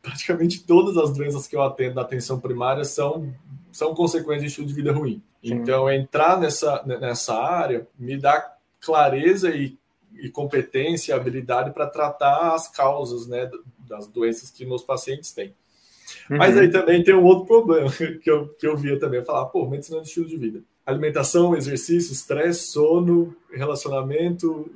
[0.00, 3.32] praticamente todas as doenças que eu atendo na atenção primária são,
[3.70, 5.22] são consequências de estilo de vida ruim.
[5.44, 5.54] Sim.
[5.54, 9.78] Então, entrar nessa, nessa área me dá clareza e
[10.20, 13.50] e competência, habilidade para tratar as causas né,
[13.88, 15.54] das doenças que meus pacientes têm.
[16.28, 16.36] Uhum.
[16.36, 17.90] Mas aí também tem um outro problema
[18.22, 20.62] que eu, que eu via também, falar, pô, medicina de estilo de vida.
[20.84, 24.70] Alimentação, exercício, estresse, sono, relacionamento,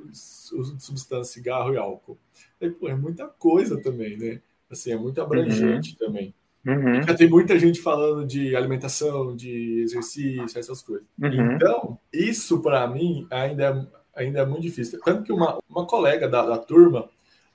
[0.53, 2.17] uso de substância, cigarro e álcool.
[2.61, 4.41] Aí, pô, é muita coisa também, né?
[4.69, 6.07] Assim, é muito abrangente uhum.
[6.07, 6.33] também.
[6.65, 7.03] Uhum.
[7.03, 11.05] Já tem muita gente falando de alimentação, de exercício, essas coisas.
[11.21, 11.51] Uhum.
[11.53, 14.99] Então, isso para mim ainda é ainda é muito difícil.
[15.03, 17.09] Tanto que uma, uma colega da, da turma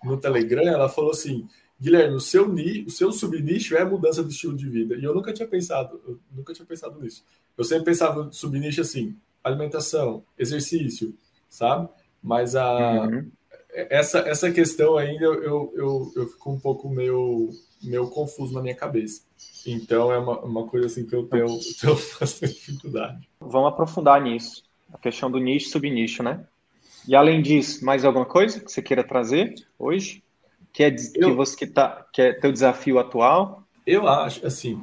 [0.05, 1.49] no Telegram, ela falou assim,
[1.81, 4.97] Guilherme, o seu, ni, o seu subnicho é mudança de estilo de vida.
[4.97, 7.25] E eu nunca tinha pensado, nunca tinha pensado nisso.
[7.57, 11.15] Eu sempre pensava subnicho assim, alimentação, exercício,
[11.49, 11.89] sabe?
[12.23, 13.31] Mas a, uhum.
[13.73, 17.49] essa, essa questão ainda eu, eu, eu fico um pouco meio,
[17.83, 19.23] meio confuso na minha cabeça.
[19.67, 21.47] Então é uma, uma coisa assim que eu tenho,
[21.81, 23.27] tenho bastante dificuldade.
[23.41, 24.65] Vamos aprofundar nisso.
[24.93, 26.45] A questão do nicho e subnicho, né?
[27.09, 30.23] E além disso, mais alguma coisa que você queira trazer hoje?
[30.73, 33.65] Que é, eu, que você que tá, que é teu desafio atual?
[33.87, 34.83] Eu acho, assim,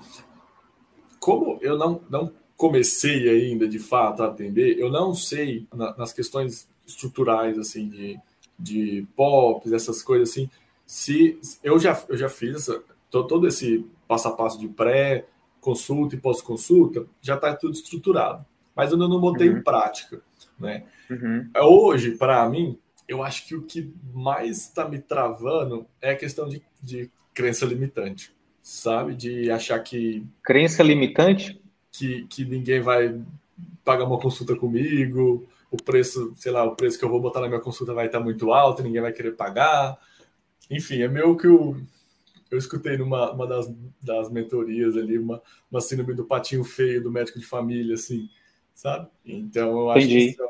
[1.20, 6.12] como eu não, não comecei ainda de fato a atender, eu não sei na, nas
[6.12, 8.20] questões estruturais, assim, de,
[8.58, 10.50] de POPs, essas coisas assim,
[10.86, 15.26] se eu já, eu já fiz essa, todo esse passo a passo de pré,
[15.62, 18.46] consulta e pós-consulta, já está tudo estruturado
[18.78, 19.58] mas eu não botei uhum.
[19.58, 20.22] em prática,
[20.60, 20.84] né?
[21.10, 21.50] Uhum.
[21.64, 26.48] Hoje, para mim, eu acho que o que mais está me travando é a questão
[26.48, 29.16] de, de crença limitante, sabe?
[29.16, 30.26] De achar que...
[30.44, 31.62] Crença limitante?
[31.92, 33.20] Que, que ninguém vai
[33.84, 37.48] pagar uma consulta comigo, o preço, sei lá, o preço que eu vou botar na
[37.48, 39.98] minha consulta vai estar muito alto, ninguém vai querer pagar.
[40.70, 41.78] Enfim, é meio que o,
[42.52, 45.42] eu escutei numa uma das, das mentorias ali, uma,
[45.72, 48.30] uma síndrome do patinho feio do médico de família, assim,
[48.74, 49.08] sabe?
[49.26, 50.34] Então eu acho Entendi.
[50.34, 50.44] que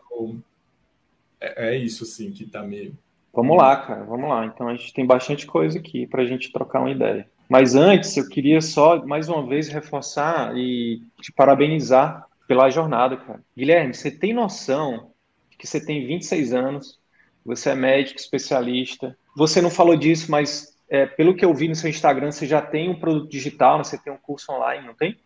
[1.39, 2.97] é, é, isso, assim, que tá meio.
[3.33, 4.45] Vamos lá, cara, vamos lá.
[4.45, 7.29] Então a gente tem bastante coisa aqui para a gente trocar uma ideia.
[7.47, 13.41] Mas antes, eu queria só mais uma vez reforçar e te parabenizar pela jornada, cara.
[13.55, 15.11] Guilherme, você tem noção
[15.49, 16.99] de que você tem 26 anos,
[17.45, 19.17] você é médico especialista.
[19.35, 22.61] Você não falou disso, mas é, pelo que eu vi no seu Instagram, você já
[22.61, 25.17] tem um produto digital, você tem um curso online, não tem?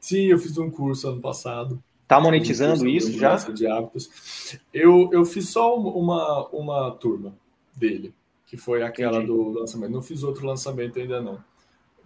[0.00, 1.82] Sim, eu fiz um curso ano passado.
[2.08, 3.36] Tá monetizando isso já?
[3.36, 4.58] De hábitos.
[4.72, 7.34] Eu, eu fiz só uma, uma turma
[7.76, 8.14] dele,
[8.46, 9.26] que foi aquela Entendi.
[9.26, 9.90] do lançamento.
[9.92, 11.38] Não fiz outro lançamento ainda não.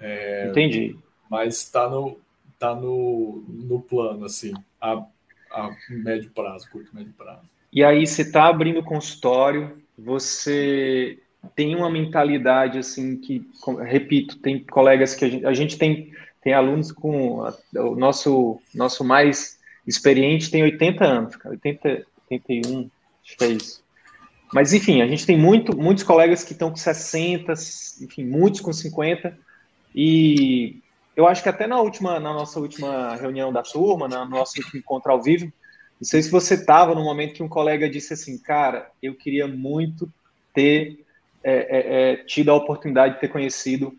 [0.01, 0.99] É, Entendi.
[1.31, 2.19] Mas está no,
[2.59, 5.05] tá no, no plano, assim, a,
[5.53, 7.49] a médio prazo, curto médio prazo.
[7.73, 11.17] E aí você está abrindo consultório, você
[11.55, 13.49] tem uma mentalidade assim que,
[13.85, 16.13] repito, tem colegas que a gente, a gente tem,
[16.43, 22.91] tem alunos com o nosso, nosso mais experiente tem 80 anos, cara, 80, 81,
[23.25, 23.83] acho que é isso.
[24.53, 27.53] Mas, enfim, a gente tem muito, muitos colegas que estão com 60,
[28.03, 29.37] enfim, muitos com 50,
[29.95, 30.81] e
[31.17, 35.13] eu acho que até na última, na nossa última reunião da turma, no nosso encontro
[35.13, 35.47] ao vivo,
[36.03, 39.47] não sei se você estava no momento que um colega disse assim, cara, eu queria
[39.47, 40.13] muito
[40.53, 40.99] ter
[41.45, 43.97] é, é, é, tido a oportunidade de ter conhecido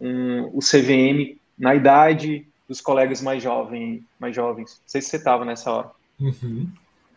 [0.00, 4.80] um, o CVM na idade dos colegas mais jovens, mais jovens.
[4.80, 5.90] Não sei se você estava nessa hora.
[6.20, 6.68] Uhum.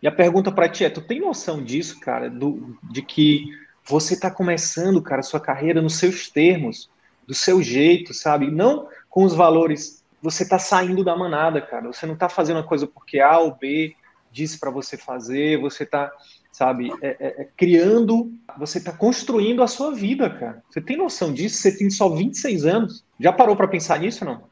[0.01, 3.45] E a pergunta para ti é: tu tem noção disso, cara, do, de que
[3.83, 6.89] você está começando, cara, sua carreira nos seus termos,
[7.27, 8.49] do seu jeito, sabe?
[8.49, 10.01] Não com os valores.
[10.21, 11.87] Você está saindo da manada, cara.
[11.91, 13.95] Você não está fazendo a coisa porque A ou B
[14.31, 15.59] disse para você fazer.
[15.59, 16.11] Você está
[16.51, 16.91] sabe?
[17.01, 20.61] É, é, é criando, você está construindo a sua vida, cara.
[20.69, 21.57] Você tem noção disso?
[21.57, 23.03] Você tem só 26 anos.
[23.19, 24.43] Já parou para pensar nisso, não?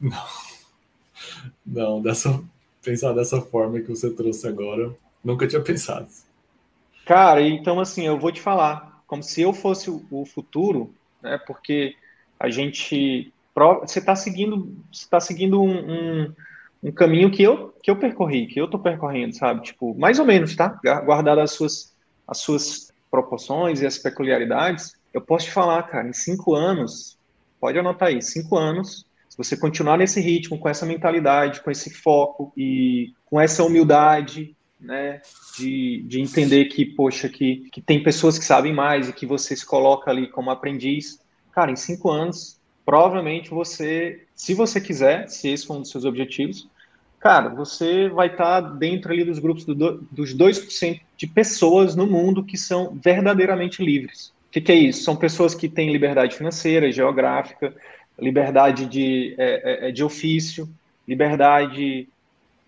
[0.00, 0.47] Não.
[1.64, 2.42] Não, dessa,
[2.82, 6.08] pensar dessa forma que você trouxe agora, nunca tinha pensado.
[7.04, 11.38] Cara, então assim, eu vou te falar, como se eu fosse o futuro, né?
[11.46, 11.94] Porque
[12.38, 13.32] a gente
[13.80, 16.34] você está seguindo, você tá seguindo um, um,
[16.84, 19.62] um, caminho que eu, que eu percorri, que eu estou percorrendo, sabe?
[19.62, 20.78] Tipo, mais ou menos, tá?
[21.04, 21.92] Guardado as suas,
[22.26, 27.18] as suas proporções e as peculiaridades, eu posso te falar, cara, em cinco anos,
[27.60, 29.04] pode anotar aí, cinco anos,
[29.38, 35.20] você continuar nesse ritmo, com essa mentalidade, com esse foco e com essa humildade, né,
[35.56, 39.54] de, de entender que, poxa, que, que tem pessoas que sabem mais e que você
[39.56, 41.20] se coloca ali como aprendiz,
[41.52, 46.06] cara, em cinco anos provavelmente você, se você quiser, se esse for um dos seus
[46.06, 46.66] objetivos,
[47.20, 49.74] cara, você vai estar tá dentro ali dos grupos do,
[50.10, 54.32] dos 2% de pessoas no mundo que são verdadeiramente livres.
[54.48, 55.02] O que, que, é isso?
[55.04, 57.76] São pessoas que têm liberdade financeira, geográfica,
[58.18, 60.68] liberdade de, é, é, é, de ofício,
[61.06, 62.08] liberdade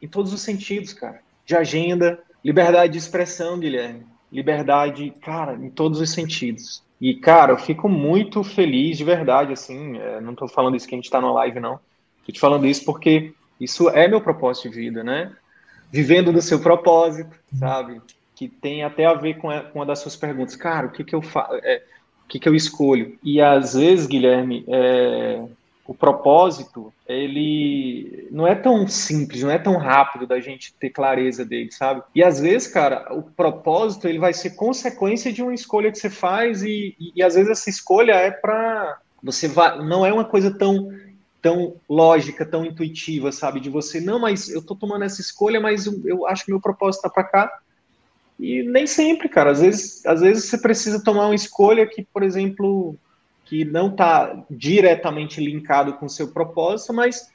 [0.00, 1.20] em todos os sentidos, cara.
[1.44, 4.06] De agenda, liberdade de expressão, Guilherme.
[4.32, 6.82] Liberdade, cara, em todos os sentidos.
[7.00, 10.94] E, cara, eu fico muito feliz de verdade, assim, é, não estou falando isso que
[10.94, 11.80] a gente está na live, não.
[12.20, 15.32] Estou te falando isso porque isso é meu propósito de vida, né?
[15.90, 18.00] Vivendo do seu propósito, sabe?
[18.36, 20.54] Que tem até a ver com, a, com uma das suas perguntas.
[20.54, 21.54] Cara, o que que eu faço?
[21.56, 21.82] É,
[22.30, 23.18] que que eu escolho?
[23.22, 25.42] E às vezes, Guilherme, é,
[25.84, 31.44] o propósito, ele não é tão simples, não é tão rápido da gente ter clareza
[31.44, 32.02] dele, sabe?
[32.14, 36.08] E às vezes, cara, o propósito ele vai ser consequência de uma escolha que você
[36.08, 40.24] faz e, e, e às vezes essa escolha é para você vai, não é uma
[40.24, 40.88] coisa tão
[41.42, 43.60] tão lógica, tão intuitiva, sabe?
[43.60, 46.60] De você, não, mas eu tô tomando essa escolha, mas eu, eu acho que meu
[46.60, 47.60] propósito tá para cá.
[48.40, 49.50] E nem sempre, cara.
[49.50, 52.96] Às vezes, às vezes você precisa tomar uma escolha que, por exemplo,
[53.44, 57.29] que não está diretamente linkado com o seu propósito, mas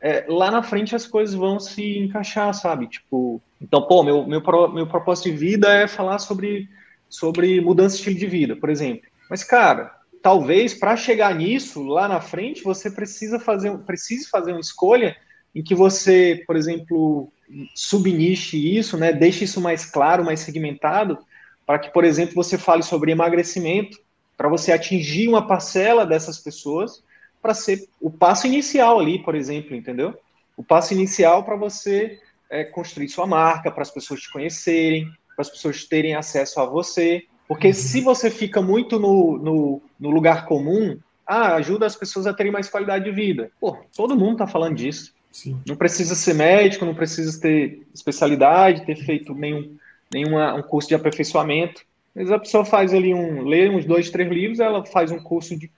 [0.00, 2.88] é, lá na frente as coisas vão se encaixar, sabe?
[2.88, 6.68] Tipo, então, pô, meu, meu, meu propósito de vida é falar sobre,
[7.08, 9.08] sobre mudança de estilo de vida, por exemplo.
[9.30, 14.60] Mas, cara, talvez para chegar nisso, lá na frente, você precisa fazer, precise fazer uma
[14.60, 15.16] escolha
[15.54, 17.32] em que você, por exemplo,
[17.74, 19.12] subniche isso, né?
[19.12, 21.18] Deixe isso mais claro, mais segmentado,
[21.66, 23.98] para que, por exemplo, você fale sobre emagrecimento
[24.36, 27.02] para você atingir uma parcela dessas pessoas,
[27.40, 30.14] para ser o passo inicial ali, por exemplo, entendeu?
[30.56, 32.18] O passo inicial para você
[32.50, 36.66] é, construir sua marca, para as pessoas te conhecerem, para as pessoas terem acesso a
[36.66, 37.24] você.
[37.46, 37.74] Porque uhum.
[37.74, 42.52] se você fica muito no, no, no, lugar comum, ah, ajuda as pessoas a terem
[42.52, 43.50] mais qualidade de vida.
[43.60, 45.13] Pô, todo mundo está falando disso.
[45.34, 45.60] Sim.
[45.66, 49.76] Não precisa ser médico, não precisa ter especialidade, ter feito nenhum,
[50.10, 51.82] nenhum um curso de aperfeiçoamento.
[52.14, 55.58] Mas a pessoa faz ali um, lê uns dois, três livros, ela faz um curso
[55.58, 55.68] de,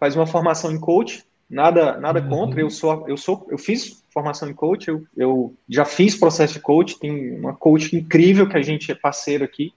[0.00, 2.28] faz uma formação em coach, nada, nada uhum.
[2.28, 2.60] contra.
[2.60, 6.60] Eu sou, eu sou, eu fiz formação em coach, eu, eu já fiz processo de
[6.60, 9.72] coach, tem uma coach incrível que a gente é parceiro aqui,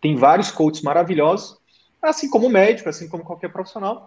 [0.00, 1.58] tem vários coaches maravilhosos,
[2.00, 4.06] assim como médico, assim como qualquer profissional.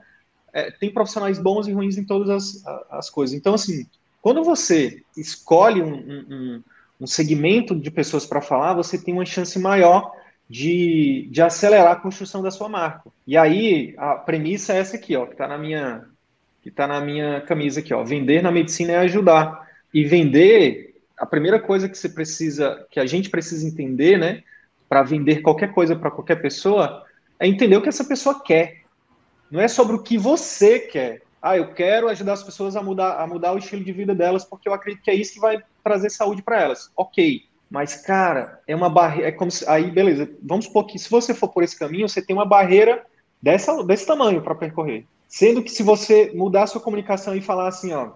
[0.53, 3.35] É, tem profissionais bons e ruins em todas as, as coisas.
[3.35, 3.85] Então, assim,
[4.21, 6.63] quando você escolhe um, um,
[7.01, 10.11] um segmento de pessoas para falar, você tem uma chance maior
[10.49, 13.09] de, de acelerar a construção da sua marca.
[13.25, 16.05] E aí, a premissa é essa aqui, ó, que está na minha
[16.61, 18.03] que está na minha camisa aqui, ó.
[18.03, 19.65] Vender na medicina é ajudar.
[19.93, 24.43] E vender, a primeira coisa que você precisa, que a gente precisa entender, né,
[24.89, 27.05] para vender qualquer coisa para qualquer pessoa,
[27.39, 28.81] é entender o que essa pessoa quer.
[29.49, 31.21] Não é sobre o que você quer.
[31.41, 34.43] Ah, eu quero ajudar as pessoas a mudar, a mudar o estilo de vida delas
[34.43, 36.91] porque eu acredito que é isso que vai trazer saúde para elas.
[36.95, 37.43] Ok.
[37.69, 39.29] Mas, cara, é uma barreira.
[39.29, 39.67] É como se.
[39.69, 43.05] Aí, beleza, vamos supor que se você for por esse caminho, você tem uma barreira
[43.41, 45.05] dessa, desse tamanho para percorrer.
[45.27, 48.13] Sendo que se você mudar sua comunicação e falar assim, ó,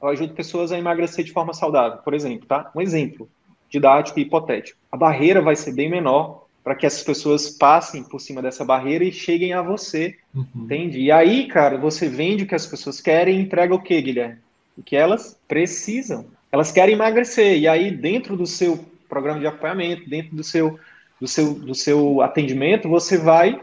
[0.00, 2.70] eu ajudo pessoas a emagrecer de forma saudável, por exemplo, tá?
[2.74, 3.28] Um exemplo
[3.68, 4.78] didático e hipotético.
[4.90, 9.04] A barreira vai ser bem menor para que essas pessoas passem por cima dessa barreira
[9.04, 10.46] e cheguem a você, uhum.
[10.54, 11.00] entende?
[11.00, 14.38] E aí, cara, você vende o que as pessoas querem e entrega o que, Guilherme?
[14.76, 17.58] O que elas precisam elas querem emagrecer.
[17.58, 20.78] E aí, dentro do seu programa de acompanhamento, dentro do seu,
[21.20, 23.60] do seu, do seu atendimento, você vai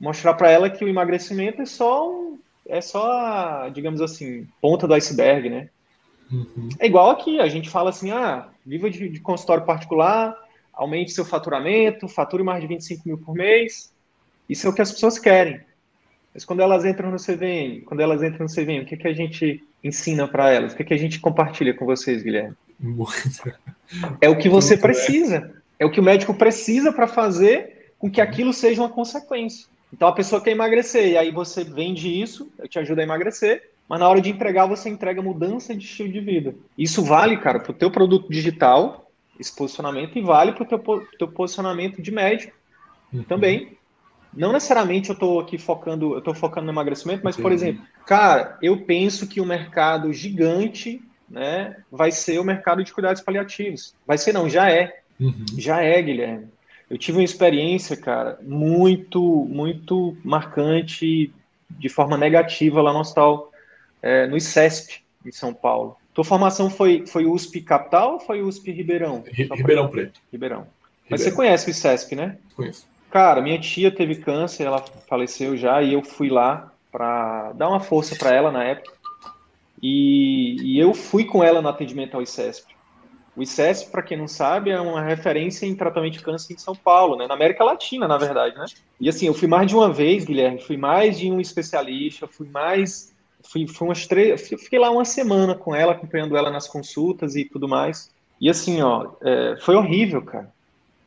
[0.00, 4.94] mostrar para ela que o emagrecimento é só, um, é só digamos assim, ponta do
[4.94, 5.68] iceberg, né?
[6.30, 6.68] Uhum.
[6.78, 10.34] É igual aqui, a gente fala assim, ah, viva de, de, consultório particular,
[10.72, 13.92] aumente seu faturamento, fature mais de 25 mil por mês.
[14.48, 15.60] Isso é o que as pessoas querem.
[16.34, 19.12] Mas quando elas entram no CVM, quando elas entram no CVM, o que, que a
[19.12, 20.72] gente ensina para elas?
[20.72, 22.54] O que, que a gente compartilha com vocês, Guilherme?
[22.80, 23.52] Muito.
[24.20, 24.92] É o que você Muito, né?
[24.92, 25.36] precisa.
[25.36, 25.62] É.
[25.82, 29.66] É o que o médico precisa para fazer com que aquilo seja uma consequência.
[29.92, 33.70] Então a pessoa quer emagrecer, e aí você vende isso, eu te ajudo a emagrecer,
[33.88, 36.54] mas na hora de entregar você entrega mudança de estilo de vida.
[36.78, 39.01] Isso vale, cara, para o teu produto digital,
[39.38, 42.52] esse posicionamento, e vale para o teu, teu posicionamento de médico
[43.12, 43.22] uhum.
[43.24, 43.76] também.
[44.32, 47.42] Não necessariamente eu estou aqui focando, eu estou focando no emagrecimento, mas, Entendi.
[47.42, 52.92] por exemplo, cara, eu penso que o mercado gigante né, vai ser o mercado de
[52.92, 53.94] cuidados paliativos.
[54.06, 55.02] Vai ser não, já é.
[55.20, 55.44] Uhum.
[55.58, 56.48] Já é, Guilherme.
[56.88, 61.32] Eu tive uma experiência, cara, muito, muito marcante
[61.70, 63.50] de forma negativa lá no hospital,
[64.02, 65.96] é, no ICESP, em São Paulo.
[66.14, 69.24] Tua formação foi, foi USP Capital ou foi USP Ribeirão?
[69.26, 70.20] Ribeirão Preto.
[70.30, 70.66] Ribeirão.
[71.08, 71.24] Mas Ribeirão.
[71.24, 72.38] você conhece o ICESP, né?
[72.54, 72.86] Conheço.
[73.10, 77.80] Cara, minha tia teve câncer, ela faleceu já, e eu fui lá para dar uma
[77.80, 78.92] força para ela na época.
[79.82, 82.72] E, e, eu fui com ela no atendimento ao ICESP.
[83.34, 86.74] O ICESP, para quem não sabe, é uma referência em tratamento de câncer em São
[86.74, 87.26] Paulo, né?
[87.26, 88.54] na América Latina, na verdade.
[88.56, 88.66] Né?
[89.00, 92.48] E assim, eu fui mais de uma vez, Guilherme, fui mais de um especialista, fui
[92.48, 93.11] mais.
[93.44, 94.48] Fui, fui umas três.
[94.48, 98.10] Fiquei lá uma semana com ela, acompanhando ela nas consultas e tudo mais.
[98.40, 100.52] E assim, ó, é, foi horrível, cara,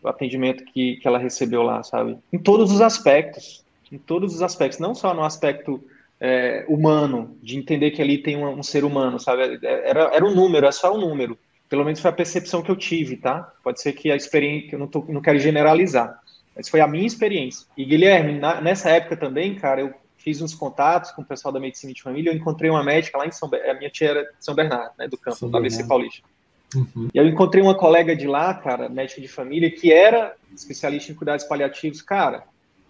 [0.02, 2.18] o atendimento que, que ela recebeu lá, sabe?
[2.32, 3.64] Em todos os aspectos.
[3.92, 5.84] Em todos os aspectos, não só no aspecto
[6.20, 9.60] é, humano, de entender que ali tem um, um, ser humano, sabe?
[9.64, 11.38] Era, era um número, é só um número.
[11.70, 13.52] Pelo menos foi a percepção que eu tive, tá?
[13.64, 16.20] Pode ser que a experiência, eu não, tô, não quero generalizar,
[16.56, 17.68] mas foi a minha experiência.
[17.78, 19.94] E Guilherme, na, nessa época também, cara, eu
[20.26, 23.28] fiz uns contatos com o pessoal da medicina de família, eu encontrei uma médica lá
[23.28, 25.84] em São a minha tia era de São Bernardo, né, do campo, São da ABC
[25.84, 26.28] Paulista.
[26.74, 27.10] Uhum.
[27.14, 31.16] E eu encontrei uma colega de lá, cara, médica de família, que era especialista em
[31.16, 32.02] cuidados paliativos.
[32.02, 32.44] Cara,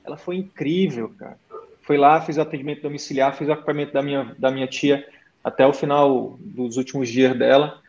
[0.06, 1.38] ela foi incrível, cara.
[1.82, 5.06] Foi lá, fiz o atendimento domiciliar, fiz o acompanhamento da minha, da minha tia
[5.44, 7.82] até o final dos últimos dias dela.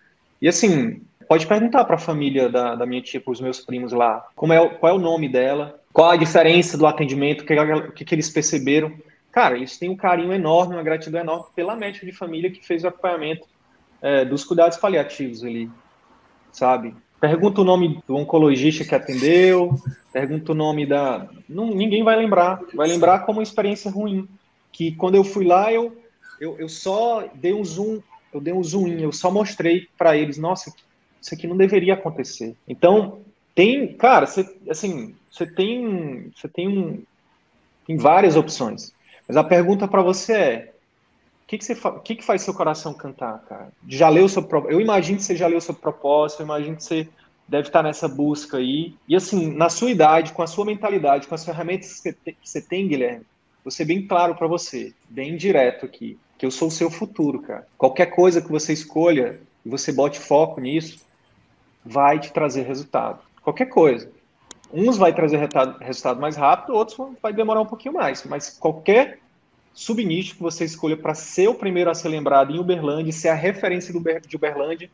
[0.42, 3.92] E assim, pode perguntar para a família da, da, minha tia, para os meus primos
[3.92, 8.04] lá, como é, qual é o nome dela, qual a diferença do atendimento, o que,
[8.04, 8.92] que, eles perceberam.
[9.36, 12.84] Cara, eles têm um carinho enorme, uma gratidão enorme pela médica de família que fez
[12.84, 13.46] o acompanhamento
[14.00, 15.70] é, dos cuidados paliativos ali,
[16.50, 16.94] sabe?
[17.20, 19.78] Pergunta o nome do oncologista que atendeu,
[20.10, 21.28] pergunta o nome da.
[21.46, 22.62] Não, ninguém vai lembrar.
[22.72, 24.26] Vai lembrar como uma experiência ruim.
[24.72, 25.94] Que quando eu fui lá, eu,
[26.40, 28.00] eu, eu só dei um zoom,
[28.32, 30.72] eu dei um zoom eu só mostrei para eles, nossa,
[31.20, 32.56] isso aqui não deveria acontecer.
[32.66, 33.20] Então,
[33.54, 37.02] tem, cara, você, assim, você tem, você tem, um,
[37.86, 38.95] tem várias opções.
[39.26, 40.72] Mas a pergunta para você é:
[41.44, 43.68] o que, que, o que, que faz seu coração cantar, cara?
[43.88, 47.08] Já leu seu Eu imagino que você já leu seu propósito, eu imagino que você
[47.48, 48.94] deve estar nessa busca aí.
[49.08, 52.88] E assim, na sua idade, com a sua mentalidade, com as ferramentas que você tem,
[52.88, 53.24] Guilherme,
[53.64, 57.40] vou ser bem claro para você, bem direto aqui, que eu sou o seu futuro,
[57.40, 57.66] cara.
[57.78, 61.04] Qualquer coisa que você escolha e você bote foco nisso,
[61.84, 63.20] vai te trazer resultado.
[63.42, 64.10] Qualquer coisa.
[64.72, 65.38] Uns vai trazer
[65.80, 68.24] resultado mais rápido, outros vai demorar um pouquinho mais.
[68.24, 69.18] Mas qualquer
[69.72, 73.34] subnicho que você escolha para ser o primeiro a ser lembrado em Uberlândia, ser a
[73.34, 74.90] referência de Uberlândia,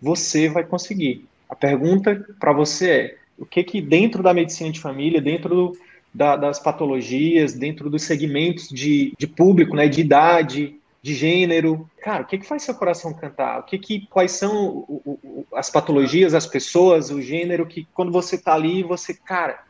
[0.00, 1.26] você vai conseguir.
[1.48, 5.78] A pergunta para você é: o que que dentro da medicina de família, dentro do,
[6.14, 12.22] da, das patologias, dentro dos segmentos de, de público, né, de idade, de gênero, cara,
[12.22, 13.60] o que que faz seu coração cantar?
[13.60, 18.12] O que que quais são o, o, as patologias, as pessoas, o gênero que quando
[18.12, 19.64] você está ali, você, cara,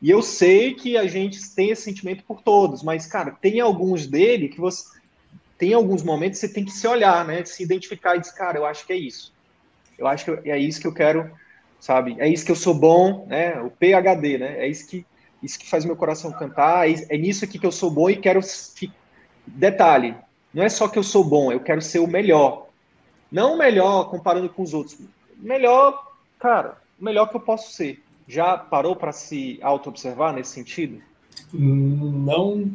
[0.00, 4.06] e eu sei que a gente tem esse sentimento por todos, mas, cara, tem alguns
[4.06, 4.96] dele que você.
[5.56, 7.44] Tem alguns momentos que você tem que se olhar, né?
[7.44, 9.34] Se identificar e dizer, cara, eu acho que é isso.
[9.98, 11.28] Eu acho que é isso que eu quero,
[11.80, 12.14] sabe?
[12.20, 13.60] É isso que eu sou bom, né?
[13.60, 14.60] O PHD, né?
[14.60, 15.04] É isso que,
[15.42, 18.16] isso que faz meu coração cantar, é, é nisso aqui que eu sou bom e
[18.16, 18.38] quero.
[19.44, 20.14] Detalhe,
[20.52, 22.68] não é só que eu sou bom, eu quero ser o melhor.
[23.30, 24.98] Não o melhor comparando com os outros.
[25.36, 28.02] Melhor, cara, o melhor que eu posso ser.
[28.26, 31.00] Já parou para se auto-observar nesse sentido?
[31.52, 32.70] Não.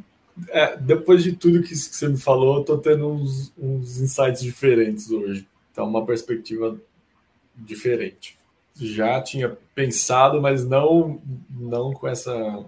[0.49, 5.11] É, depois de tudo que você me falou, eu estou tendo uns, uns insights diferentes
[5.11, 5.47] hoje.
[5.71, 6.79] Então, uma perspectiva
[7.55, 8.37] diferente.
[8.75, 12.65] Já tinha pensado, mas não, não com, essa,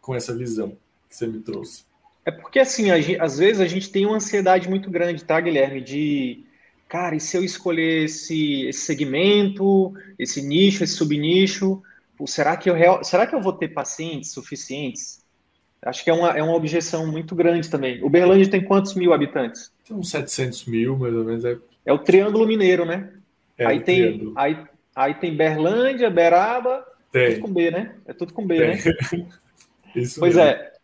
[0.00, 0.76] com essa visão
[1.08, 1.87] que você me trouxe.
[2.28, 5.80] É porque, assim, gente, às vezes a gente tem uma ansiedade muito grande, tá, Guilherme?
[5.80, 6.44] De,
[6.86, 11.82] cara, e se eu escolher esse, esse segmento, esse nicho, esse subnicho,
[12.26, 15.24] será que eu será que eu vou ter pacientes suficientes?
[15.80, 18.04] Acho que é uma, é uma objeção muito grande também.
[18.04, 19.72] O Berlândia tem quantos mil habitantes?
[19.86, 21.42] Tem uns 700 mil, mais ou menos.
[21.46, 21.56] É,
[21.86, 23.08] é o Triângulo Mineiro, né?
[23.56, 27.36] É aí, tem, aí, aí tem Berlândia, Beraba, tem.
[27.36, 27.94] tudo com B, né?
[28.04, 28.68] É tudo com B, tem.
[28.68, 29.28] né?
[29.96, 30.50] Isso pois mesmo.
[30.50, 30.77] é.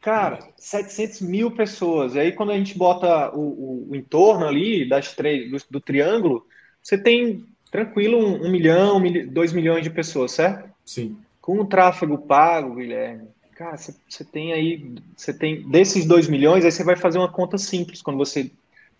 [0.00, 2.14] Cara, 700 mil pessoas.
[2.14, 5.80] E aí, quando a gente bota o, o, o entorno ali das três, do, do,
[5.80, 6.46] triângulo,
[6.82, 10.68] você tem tranquilo um, um milhão, dois milhões de pessoas, certo?
[10.84, 11.16] Sim.
[11.40, 16.70] Com o tráfego pago, Guilherme, cara, você tem aí, você tem desses 2 milhões, aí
[16.70, 18.50] você vai fazer uma conta simples quando você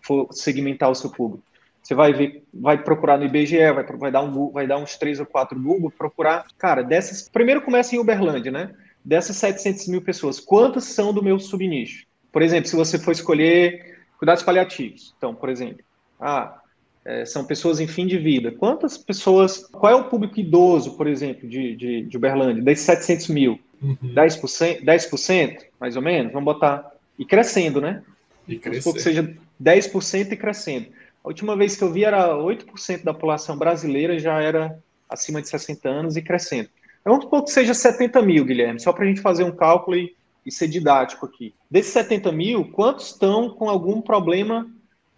[0.01, 1.43] for segmentar o seu público.
[1.81, 5.19] Você vai ver, vai procurar no IBGE, vai, vai, dar, um, vai dar uns três
[5.19, 6.45] ou quatro Google, procurar.
[6.57, 7.27] Cara, dessas.
[7.29, 8.75] Primeiro começa em Uberlândia, né?
[9.09, 12.05] Dessas 700 mil pessoas, quantas são do meu subnicho?
[12.31, 15.15] Por exemplo, se você for escolher cuidados paliativos.
[15.17, 15.83] Então, por exemplo,
[16.19, 16.61] ah,
[17.03, 18.51] é, são pessoas em fim de vida.
[18.51, 19.65] Quantas pessoas.
[19.71, 22.61] Qual é o público idoso, por exemplo, de, de, de Uberlândia?
[22.61, 23.59] Desses 700 mil?
[23.81, 23.97] Uhum.
[24.13, 26.31] 10%, 10%, mais ou menos?
[26.31, 26.91] Vamos botar.
[27.17, 28.03] E crescendo, né?
[28.47, 28.93] E crescendo.
[28.93, 30.85] Que seja 10% e crescendo.
[31.23, 34.77] A última vez que eu vi era 8% da população brasileira já era
[35.09, 36.69] acima de 60 anos e crescendo.
[37.09, 40.15] Vamos supor que seja 70 mil, Guilherme, só para a gente fazer um cálculo e,
[40.45, 41.55] e, ser didático aqui.
[41.69, 44.69] Desses 70 mil, quantos estão com algum problema,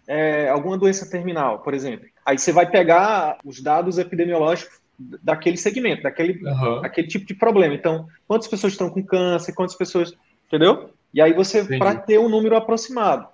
[0.08, 2.08] é, alguma doença terminal, por exemplo?
[2.24, 6.78] Aí você vai pegar os dados epidemiológicos daquele segmento, daquele, uhum.
[6.82, 7.74] aquele tipo de problema.
[7.74, 10.14] Então, quantas pessoas estão com câncer, quantas pessoas.
[10.46, 10.94] Entendeu?
[11.12, 13.28] E aí você, para ter um número aproximado.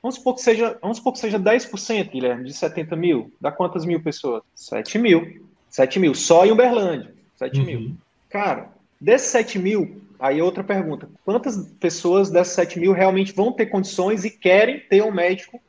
[0.00, 3.32] Vamos supor que seja, vamos supor que seja 10%, Guilherme, de 70 mil.
[3.40, 4.44] Dá quantas mil pessoas?
[4.54, 5.44] 7 mil.
[5.68, 6.14] 7 mil.
[6.14, 7.17] Só em Uberlândia.
[7.38, 7.66] 7 uhum.
[7.66, 7.96] mil.
[8.28, 8.68] Cara,
[9.00, 11.08] desses 7 mil, aí outra pergunta.
[11.24, 15.60] Quantas pessoas dessas 7 mil realmente vão ter condições e querem ter um médico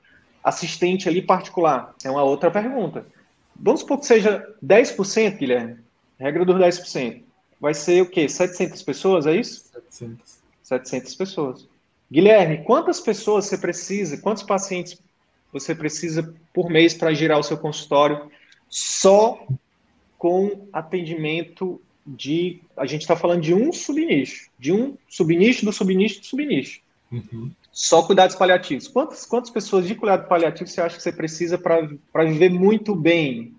[0.44, 1.94] assistente ali particular?
[2.04, 3.06] É uma outra pergunta.
[3.56, 5.78] Vamos supor que seja 10%, Guilherme.
[6.20, 7.22] Regra dos 10%.
[7.62, 8.28] Vai ser o quê?
[8.28, 9.66] 700 pessoas, é isso?
[9.72, 10.40] 700.
[10.64, 11.68] 700 pessoas.
[12.12, 15.00] Guilherme, quantas pessoas você precisa, quantos pacientes
[15.52, 18.32] você precisa por mês para girar o seu consultório
[18.70, 19.46] só
[20.20, 22.62] com atendimento de.
[22.78, 26.82] A gente está falando de um subnicho, de um subnicho do subnicho do subnicho.
[27.12, 27.50] Uhum.
[27.72, 28.88] Só cuidados paliativos.
[28.88, 33.56] Quantas, quantas pessoas de cuidado paliativo você acha que você precisa para viver muito bem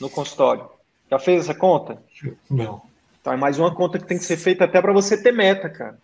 [0.00, 0.68] no consultório?
[1.10, 2.00] Já fez essa conta?
[2.48, 2.82] Não.
[3.20, 5.68] Então é mais uma conta que tem que ser feita até para você ter meta,
[5.68, 5.98] cara.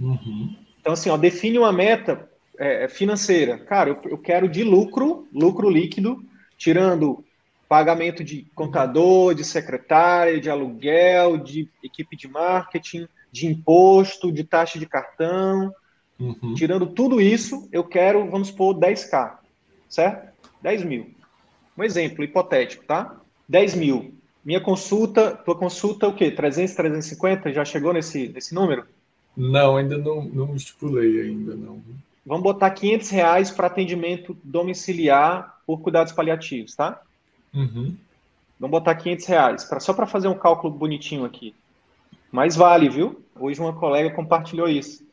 [0.00, 0.56] Uhum.
[0.80, 2.28] Então, assim, ó, define uma meta
[2.58, 3.58] é, financeira.
[3.58, 6.24] Cara, eu, eu quero de lucro, lucro líquido,
[6.56, 7.22] tirando
[7.74, 14.78] pagamento de contador, de secretária, de aluguel, de equipe de marketing, de imposto, de taxa
[14.78, 15.74] de cartão.
[16.16, 16.54] Uhum.
[16.54, 19.38] Tirando tudo isso, eu quero, vamos supor, 10k,
[19.88, 20.32] certo?
[20.62, 21.10] 10 mil.
[21.76, 23.16] Um exemplo hipotético, tá?
[23.48, 24.14] 10 mil.
[24.44, 26.30] Minha consulta, tua consulta, o quê?
[26.30, 27.52] 300, 350?
[27.52, 28.86] Já chegou nesse, nesse número?
[29.36, 31.82] Não, ainda não, não estipulei ainda não.
[32.24, 37.02] Vamos botar 500 reais para atendimento domiciliar por cuidados paliativos, tá?
[37.54, 37.96] Uhum.
[38.58, 41.54] Vamos botar 500 reais, pra, só para fazer um cálculo bonitinho aqui.
[42.30, 43.22] Mas vale, viu?
[43.38, 45.04] Hoje uma colega compartilhou isso.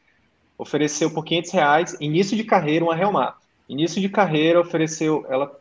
[0.57, 3.39] Ofereceu por 500 reais, início de carreira, uma reumato.
[3.67, 5.51] Início de carreira, ofereceu, ela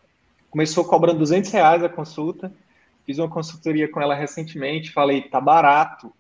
[0.51, 2.53] começou cobrando 200 reais a consulta.
[3.07, 6.13] Fiz uma consultoria com ela recentemente, falei, tá barato.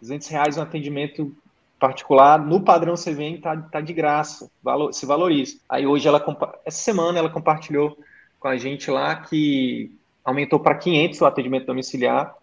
[0.00, 1.34] 200 reais um atendimento
[1.78, 5.58] particular, no padrão CVM tá, tá de graça, valor, se valoriza.
[5.68, 6.22] Aí hoje ela,
[6.64, 7.96] essa semana ela compartilhou
[8.40, 9.92] com a gente lá que
[10.24, 12.34] aumentou para 500 o atendimento domiciliar,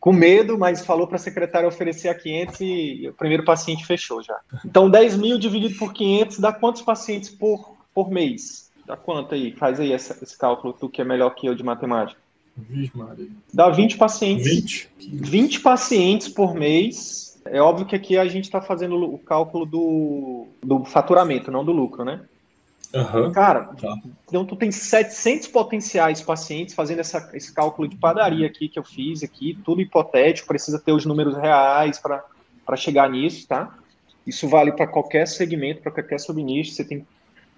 [0.00, 4.22] com medo, mas falou para a secretária oferecer a 500 e o primeiro paciente fechou
[4.22, 4.38] já.
[4.64, 8.70] Então 10 mil dividido por 500 dá quantos pacientes por, por mês?
[8.86, 9.52] Dá quanto aí?
[9.52, 12.20] Faz aí essa, esse cálculo, tu que é melhor que eu de matemática.
[13.52, 14.46] Dá 20 pacientes.
[14.46, 14.90] 20?
[14.98, 20.46] 20 pacientes por mês é óbvio que aqui a gente está fazendo o cálculo do,
[20.62, 22.20] do faturamento, não do lucro, né?
[22.94, 23.32] Uhum.
[23.32, 23.94] Cara, tá.
[24.26, 28.84] então tu tem 700 potenciais pacientes fazendo essa, esse cálculo de padaria aqui que eu
[28.84, 33.74] fiz aqui, tudo hipotético, precisa ter os números reais para chegar nisso, tá?
[34.26, 37.06] Isso vale para qualquer segmento, para qualquer subnicho, você tem que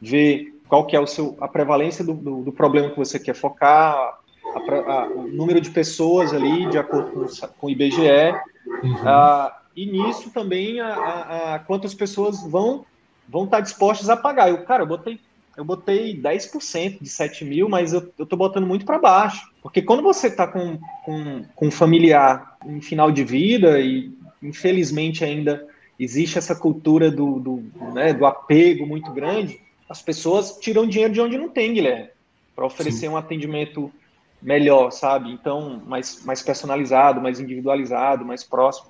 [0.03, 3.35] ver qual que é o seu, a prevalência do, do, do problema que você quer
[3.35, 4.19] focar,
[4.55, 8.35] a, a, o número de pessoas ali, de acordo com, com o IBGE,
[8.83, 9.09] uhum.
[9.09, 12.85] a, e nisso também a quantas pessoas vão
[13.31, 14.51] vão estar dispostas a pagar.
[14.51, 15.21] Eu, cara, eu botei
[15.57, 19.51] eu botei 10% de 7 mil, mas eu, eu tô botando muito para baixo.
[19.63, 24.11] Porque quando você está com, com, com um familiar em final de vida, e
[24.43, 25.67] infelizmente ainda
[25.99, 31.21] existe essa cultura do, do, né, do apego muito grande, as pessoas tiram dinheiro de
[31.21, 32.09] onde não tem, Guilherme,
[32.57, 33.09] para oferecer Sim.
[33.09, 33.93] um atendimento
[34.41, 35.31] melhor, sabe?
[35.31, 38.89] Então, mais, mais personalizado, mais individualizado, mais próximo.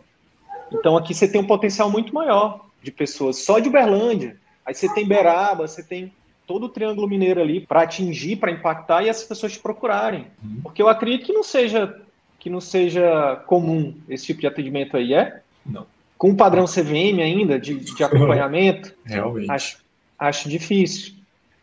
[0.73, 4.37] Então aqui você tem um potencial muito maior de pessoas só de Uberlândia.
[4.65, 6.13] Aí você tem Beraba, você tem
[6.47, 10.27] todo o Triângulo Mineiro ali para atingir, para impactar e essas pessoas te procurarem.
[10.43, 10.61] Uhum.
[10.63, 11.97] Porque eu acredito que não seja
[12.39, 15.43] que não seja comum esse tipo de atendimento aí, é?
[15.65, 15.87] Não.
[16.17, 19.79] Com o padrão CVM ainda de, de acompanhamento, realmente acho,
[20.19, 21.15] acho difícil.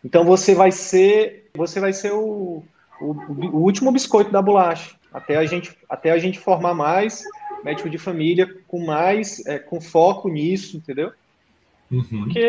[0.05, 2.63] Então você vai ser você vai ser o,
[3.01, 3.11] o,
[3.51, 7.23] o último biscoito da bolacha até a gente até a gente formar mais
[7.63, 11.11] médico de família com mais, é, com foco nisso, entendeu?
[11.91, 12.23] Uhum.
[12.23, 12.39] Porque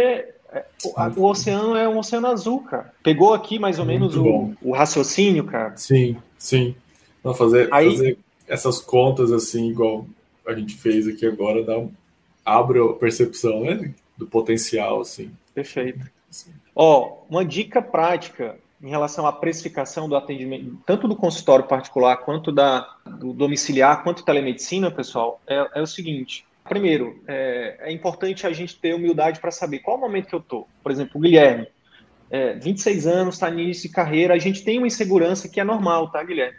[0.52, 2.92] é, o, o, oceano é um oceano azul, cara.
[3.02, 5.76] Pegou aqui mais ou menos o, o, raciocínio, cara.
[5.76, 6.74] Sim, sim.
[7.22, 10.06] Não, fazer, Aí, fazer essas contas assim, igual
[10.46, 11.84] a gente fez aqui agora, dá
[12.44, 13.92] abre a percepção, né?
[14.16, 15.30] Do potencial, assim.
[15.54, 16.10] Perfeito.
[16.74, 22.52] Ó, uma dica prática em relação à precificação do atendimento, tanto do consultório particular quanto
[22.52, 26.46] da, do domiciliar, quanto telemedicina, pessoal, é, é o seguinte.
[26.68, 30.38] Primeiro, é, é, importante a gente ter humildade para saber qual o momento que eu
[30.38, 30.68] estou.
[30.82, 31.66] Por exemplo, o Guilherme,
[32.30, 35.64] é, 26 anos, está no início de carreira, a gente tem uma insegurança que é
[35.64, 36.58] normal, tá, Guilherme?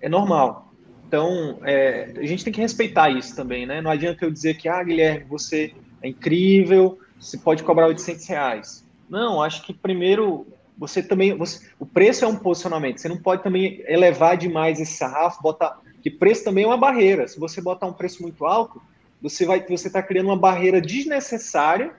[0.00, 0.72] É normal.
[1.06, 3.80] Então, é, a gente tem que respeitar isso também, né?
[3.80, 5.72] Não adianta eu dizer que, ah, Guilherme, você
[6.02, 8.86] é incrível, você pode cobrar 800 reais.
[9.08, 10.46] Não, acho que primeiro
[10.78, 11.36] você também.
[11.36, 12.98] Você, o preço é um posicionamento.
[12.98, 15.80] Você não pode também elevar demais esse sarrafo, botar.
[16.00, 17.26] Que preço também é uma barreira.
[17.26, 18.80] Se você botar um preço muito alto,
[19.20, 21.92] você vai você está criando uma barreira desnecessária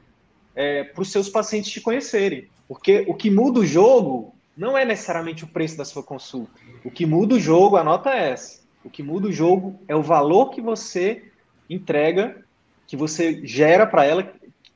[0.56, 2.48] é, para os seus pacientes te conhecerem.
[2.68, 6.52] Porque o que muda o jogo não é necessariamente o preço da sua consulta.
[6.84, 8.62] O que muda o jogo, a nota é essa.
[8.84, 11.26] O que muda o jogo é o valor que você
[11.70, 12.44] entrega,
[12.88, 14.34] que você gera para ela,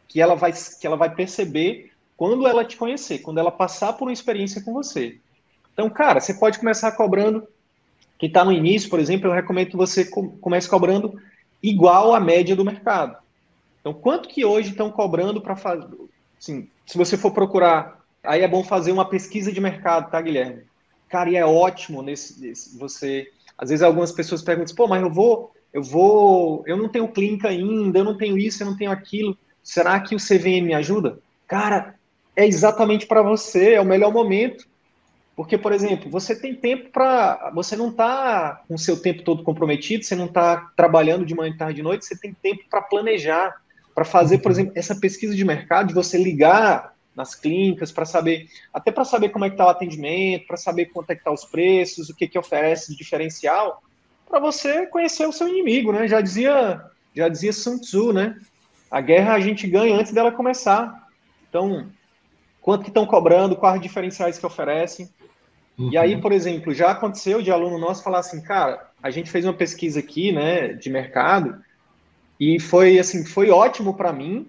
[0.08, 1.93] que ela vai que ela vai perceber
[2.24, 5.18] quando ela te conhecer, quando ela passar por uma experiência com você.
[5.74, 7.46] Então, cara, você pode começar cobrando,
[8.18, 11.20] que está no início, por exemplo, eu recomendo que você comece cobrando
[11.62, 13.18] igual à média do mercado.
[13.82, 15.86] Então, quanto que hoje estão cobrando para fazer?
[16.40, 20.64] Assim, se você for procurar, aí é bom fazer uma pesquisa de mercado, tá, Guilherme?
[21.10, 23.30] Cara, e é ótimo nesse, nesse você.
[23.58, 27.50] Às vezes algumas pessoas perguntam, pô, mas eu vou, eu vou, eu não tenho clínica
[27.50, 29.38] ainda, eu não tenho isso, eu não tenho aquilo.
[29.62, 31.20] Será que o CVM me ajuda?
[31.46, 31.96] Cara,
[32.36, 34.66] é exatamente para você, é o melhor momento.
[35.36, 37.52] Porque, por exemplo, você tem tempo para.
[37.56, 41.56] Você não está com o seu tempo todo comprometido, você não está trabalhando de manhã,
[41.58, 43.56] tarde de noite, você tem tempo para planejar,
[43.96, 48.48] para fazer, por exemplo, essa pesquisa de mercado, de você ligar nas clínicas para saber,
[48.72, 51.32] até para saber como é que está o atendimento, para saber quanto é que tá
[51.32, 53.84] os preços, o que, que oferece de diferencial,
[54.28, 56.08] para você conhecer o seu inimigo, né?
[56.08, 56.82] Já dizia,
[57.16, 58.40] já dizia Sun Tzu, né?
[58.90, 61.08] A guerra a gente ganha antes dela começar.
[61.50, 61.88] Então,
[62.64, 65.10] quanto que estão cobrando, quais diferenciais que oferecem.
[65.78, 65.92] Uhum.
[65.92, 69.44] E aí, por exemplo, já aconteceu de aluno nosso falar assim, cara, a gente fez
[69.44, 71.62] uma pesquisa aqui, né, de mercado,
[72.40, 74.48] e foi assim, foi ótimo para mim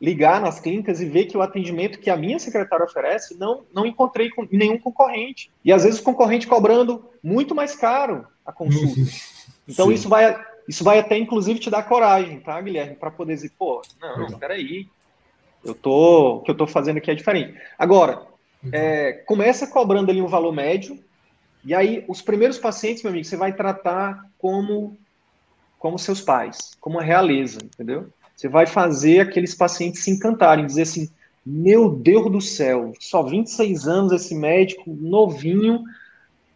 [0.00, 3.84] ligar nas clínicas e ver que o atendimento que a minha secretária oferece não não
[3.84, 5.50] encontrei com nenhum concorrente.
[5.64, 9.00] E às vezes o concorrente cobrando muito mais caro a consulta.
[9.66, 9.94] Então Sim.
[9.94, 13.82] isso vai isso vai até inclusive te dar coragem, tá, Guilherme, para poder dizer, pô,
[14.00, 14.86] não, não, peraí,
[15.64, 17.58] eu tô, o que eu estou fazendo aqui é diferente.
[17.78, 18.26] Agora,
[18.72, 20.98] é, começa cobrando ali um valor médio,
[21.64, 24.96] e aí os primeiros pacientes, meu amigo, você vai tratar como,
[25.78, 28.08] como seus pais, como a realeza, entendeu?
[28.34, 31.10] Você vai fazer aqueles pacientes se encantarem, dizer assim,
[31.44, 35.82] meu Deus do céu, só 26 anos esse médico, novinho,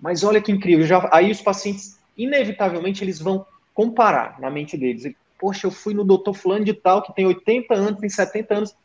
[0.01, 0.87] mas olha que incrível.
[0.87, 5.13] Já, aí os pacientes, inevitavelmente, eles vão comparar na mente deles.
[5.39, 8.77] Poxa, eu fui no doutor fulano de tal, que tem 80 anos, tem 70 anos,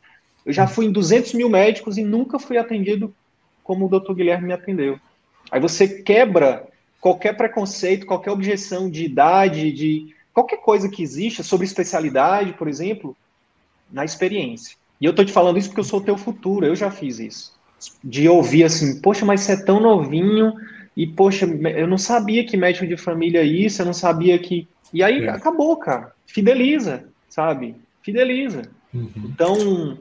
[0.48, 3.14] eu já fui em 200 mil médicos e nunca fui atendido
[3.62, 4.98] como o doutor Guilherme me atendeu.
[5.50, 6.66] Aí você quebra
[7.02, 13.14] qualquer preconceito, qualquer objeção de idade, de qualquer coisa que exista sobre especialidade, por exemplo,
[13.92, 14.74] na experiência.
[14.98, 17.18] E eu tô te falando isso porque eu sou o teu futuro, eu já fiz
[17.18, 17.52] isso.
[18.02, 20.54] De ouvir assim, poxa, mas você é tão novinho,
[20.96, 24.66] e poxa, eu não sabia que médico de família é isso, eu não sabia que.
[24.94, 25.28] E aí é.
[25.28, 26.10] acabou, cara.
[26.26, 27.76] Fideliza, sabe?
[28.02, 28.62] Fideliza.
[28.94, 29.10] Uhum.
[29.16, 29.98] Então,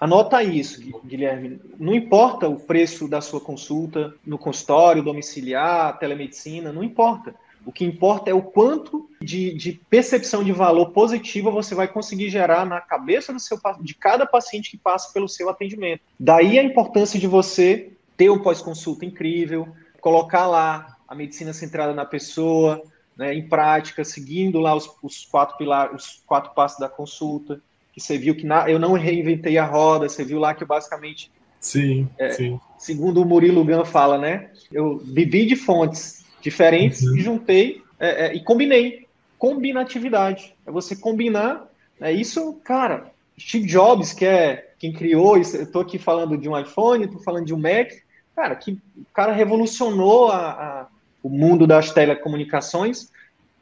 [0.00, 1.60] Anota isso, Guilherme.
[1.78, 7.34] Não importa o preço da sua consulta no consultório, domiciliar, telemedicina, não importa.
[7.66, 12.30] O que importa é o quanto de, de, percepção de valor positiva você vai conseguir
[12.30, 16.00] gerar na cabeça do seu, de cada paciente que passa pelo seu atendimento.
[16.18, 19.68] Daí a importância de você ter um pós-consulta incrível,
[20.00, 22.82] colocar lá a medicina centrada na pessoa,
[23.14, 27.60] né, em prática, seguindo lá os, os quatro pilares, os quatro passos da consulta
[28.00, 31.30] você viu que na, eu não reinventei a roda, você viu lá que eu basicamente.
[31.60, 32.58] Sim, é, sim.
[32.78, 34.50] Segundo o Murilo Gun fala, né?
[34.72, 37.16] Eu bebi de fontes diferentes uhum.
[37.16, 39.06] e juntei é, é, e combinei.
[39.38, 40.54] Combinatividade.
[40.66, 41.68] É você combinar.
[42.00, 43.10] É isso, cara.
[43.38, 47.44] Steve Jobs, que é quem criou, eu estou aqui falando de um iPhone, estou falando
[47.44, 47.90] de um Mac,
[48.34, 50.86] cara, que o cara revolucionou a, a,
[51.22, 53.10] o mundo das telecomunicações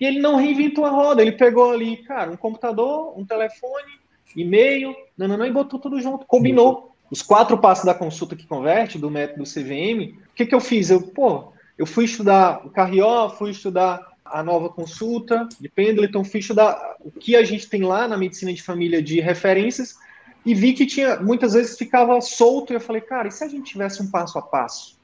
[0.01, 3.97] e ele não reinventou a roda, ele pegou ali, cara, um computador, um telefone,
[4.36, 6.94] e-mail, não, e botou tudo junto, combinou.
[7.10, 10.90] Os quatro passos da consulta que converte, do método CVM, o que, que eu fiz?
[10.90, 16.48] Eu, pô, eu fui estudar o Carrió, fui estudar a nova consulta de Pendleton, fiz
[16.48, 19.96] da o que a gente tem lá na medicina de família de referências
[20.44, 23.48] e vi que tinha muitas vezes ficava solto e eu falei, cara, e se a
[23.48, 24.98] gente tivesse um passo a passo,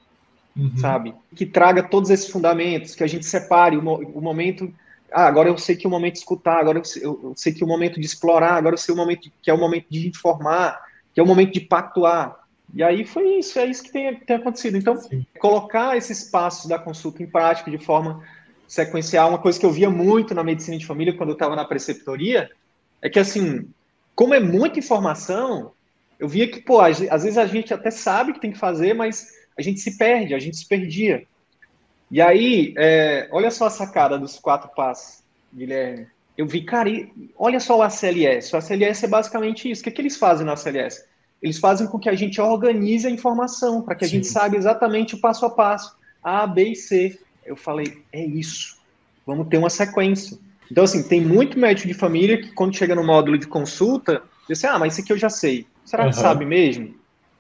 [0.57, 0.77] uhum.
[0.77, 4.73] sabe, que traga todos esses fundamentos, que a gente separe o, o momento
[5.15, 7.53] ah, agora eu sei que é o momento de escutar, agora eu sei, eu sei
[7.53, 9.59] que é o momento de explorar, agora eu sei o momento de, que é o
[9.59, 10.83] momento de informar,
[11.15, 12.37] que é o momento de pactuar.
[12.75, 14.77] E aí foi isso, é isso que tem, tem acontecido.
[14.77, 15.25] Então, Sim.
[15.39, 18.25] colocar esses passos da consulta em prática de forma
[18.67, 21.65] sequencial, uma coisa que eu via muito na medicina de família quando eu estava na
[21.65, 22.51] preceptoria,
[23.01, 23.69] é que assim,
[24.17, 25.71] como é muita informação,
[26.19, 29.29] eu via que, pô, às vezes a gente até sabe que tem que fazer, mas
[29.57, 31.25] a gente se perde, a gente se perdia.
[32.11, 36.07] E aí, é, olha só a sacada dos quatro passos, Guilherme.
[36.37, 36.91] Eu vi, cara,
[37.37, 38.55] olha só o ACLS.
[38.55, 39.81] O ACLS é basicamente isso.
[39.81, 41.05] O que, é que eles fazem no ACLS?
[41.41, 44.17] Eles fazem com que a gente organize a informação, para que a Sim.
[44.17, 45.97] gente saiba exatamente o passo a passo.
[46.23, 47.19] A, B e C.
[47.45, 48.79] Eu falei, é isso.
[49.27, 50.39] Vamos ter uma sequência.
[50.71, 54.59] Então, assim, tem muito médico de família que, quando chega no módulo de consulta, diz
[54.59, 55.67] assim, ah, mas isso aqui eu já sei.
[55.85, 56.23] Será que uhum.
[56.23, 56.95] sabe mesmo?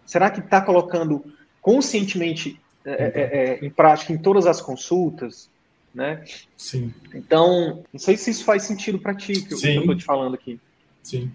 [0.06, 1.24] Será que está colocando
[1.60, 5.48] conscientemente é, é, é, em prática em todas as consultas?
[5.94, 6.24] Né?
[6.56, 6.92] Sim.
[7.14, 10.34] Então, não sei se isso faz sentido para ti, que, que eu estou te falando
[10.34, 10.60] aqui.
[11.02, 11.30] Sim,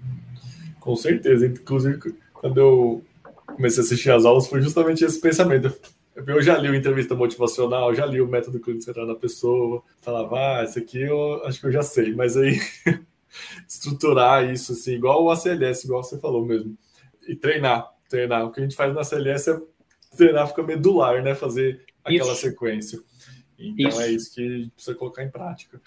[0.80, 1.46] com certeza.
[1.48, 3.04] Inclusive, quando eu
[3.46, 5.74] comecei a assistir as aulas, foi justamente esse pensamento.
[6.16, 10.60] Eu já li o entrevista motivacional, já li o método clínico central da pessoa, falava,
[10.60, 12.60] ah, isso aqui eu acho que eu já sei, mas aí
[13.68, 16.78] estruturar isso assim, igual o ACLS, igual você falou mesmo,
[17.28, 18.46] e treinar, treinar.
[18.46, 19.62] O que a gente faz no ACLS é
[20.16, 21.36] treinar, fica medular, né?
[21.36, 22.42] Fazer aquela isso.
[22.42, 23.00] sequência.
[23.58, 24.02] Então isso.
[24.02, 25.82] é isso que precisa colocar em prática.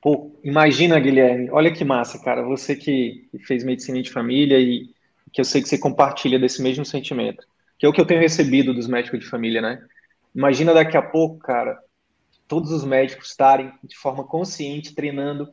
[0.00, 2.42] Pô, imagina, Guilherme, olha que massa, cara.
[2.42, 4.90] Você que fez medicina de família e
[5.32, 7.44] que eu sei que você compartilha desse mesmo sentimento
[7.78, 9.82] que é o que eu tenho recebido dos médicos de família, né?
[10.34, 11.78] Imagina daqui a pouco, cara,
[12.48, 15.48] todos os médicos estarem de forma consciente treinando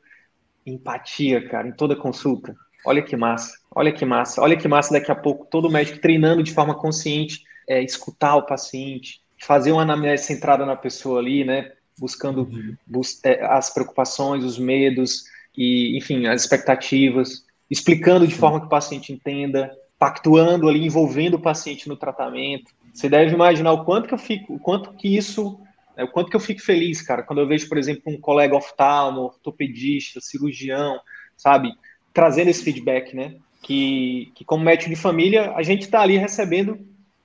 [0.66, 2.56] empatia, cara, em toda consulta.
[2.86, 6.44] Olha que massa, olha que massa, olha que massa daqui a pouco todo médico treinando
[6.44, 11.72] de forma consciente, é, escutar o paciente, fazer uma anamnese centrada na pessoa ali, né?
[11.98, 12.76] Buscando uhum.
[12.86, 18.70] bus é, as preocupações, os medos e, enfim, as expectativas, explicando de forma que o
[18.70, 22.72] paciente entenda, pactuando ali, envolvendo o paciente no tratamento.
[22.94, 25.60] Você deve imaginar o quanto que eu fico, o quanto que isso,
[25.96, 28.56] é, o quanto que eu fico feliz, cara, quando eu vejo, por exemplo, um colega
[28.56, 31.00] oftalmo, ortopedista, cirurgião,
[31.38, 31.72] sabe,
[32.14, 33.36] trazendo esse feedback, né?
[33.62, 36.78] Que, que como médico de família, a gente está ali recebendo,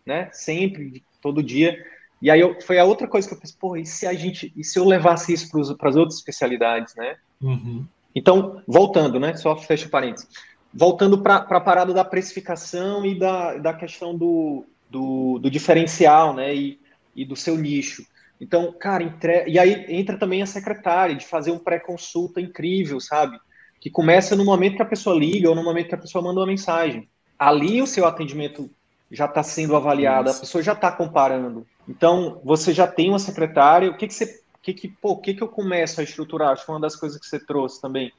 [0.09, 0.29] né?
[0.33, 1.79] Sempre, todo dia.
[2.21, 4.53] E aí eu, foi a outra coisa que eu pensei, pô, e se a gente,
[4.57, 7.17] e se eu levasse isso para as outras especialidades, né?
[7.41, 7.87] Uhum.
[8.13, 9.37] Então, voltando, né?
[9.37, 10.29] Só fecha parênteses
[10.73, 16.55] voltando para a parada da precificação e da, da questão do, do, do diferencial, né,
[16.55, 16.81] e,
[17.15, 18.05] e, do seu nicho.
[18.41, 19.47] Então, cara, entre...
[19.49, 23.39] e aí entra também a secretária de fazer um pré-consulta incrível, sabe?
[23.81, 26.41] Que começa no momento que a pessoa liga ou no momento que a pessoa manda
[26.41, 27.09] uma mensagem.
[27.37, 28.71] Ali o seu atendimento
[29.11, 30.39] já está sendo avaliado, Isso.
[30.39, 31.67] a pessoa já está comparando.
[31.89, 34.43] Então, você já tem uma secretária, o que, que você.
[34.61, 36.51] Que que, pô, o que, que eu começo a estruturar?
[36.51, 38.13] Acho que foi uma das coisas que você trouxe também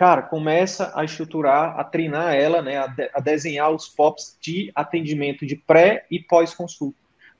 [0.00, 4.72] cara, começa a estruturar, a treinar ela, né, a, de, a desenhar os POPs de
[4.74, 6.96] atendimento de pré e pós-consulta.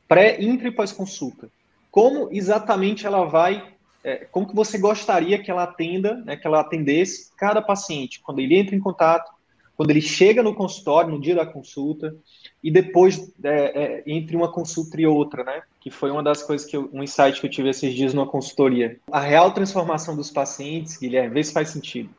[0.07, 1.49] Pré, intra e pós-consulta.
[1.91, 3.66] Como exatamente ela vai,
[4.05, 8.41] é, como que você gostaria que ela atenda, né, que ela atendesse cada paciente, quando
[8.41, 9.32] ele entra em contato,
[9.81, 12.14] quando ele chega no consultório, no dia da consulta,
[12.62, 15.62] e depois é, é, entre uma consulta e outra, né?
[15.81, 18.26] Que foi uma das coisas que eu, um insight que eu tive esses dias numa
[18.26, 18.99] consultoria.
[19.11, 22.11] A real transformação dos pacientes, Guilherme, vê se faz sentido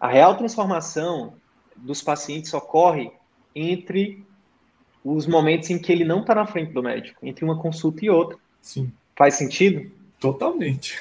[0.00, 1.34] a real transformação
[1.76, 3.10] dos pacientes ocorre
[3.54, 4.24] entre
[5.04, 8.10] os momentos em que ele não está na frente do médico, entre uma consulta e
[8.10, 8.38] outra.
[8.60, 8.92] Sim.
[9.16, 9.90] Faz sentido?
[10.20, 10.98] Totalmente.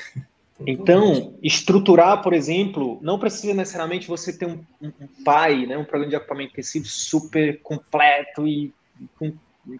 [0.66, 5.86] Então, estruturar, por exemplo, não precisa necessariamente você ter um, um, um pai, né, um
[5.86, 8.74] programa de acompanhamento intensivo super completo e
[9.20, 9.34] com,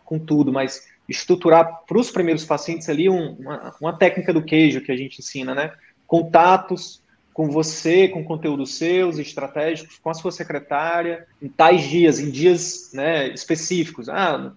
[0.06, 4.82] com tudo, mas estruturar para os primeiros pacientes ali um, uma, uma técnica do queijo
[4.82, 5.74] que a gente ensina, né?
[6.06, 7.02] Contatos,
[7.38, 12.90] com você, com conteúdos seus, estratégicos, com a sua secretária, em tais dias, em dias
[12.94, 14.10] né, específicos.
[14.10, 14.52] Ah,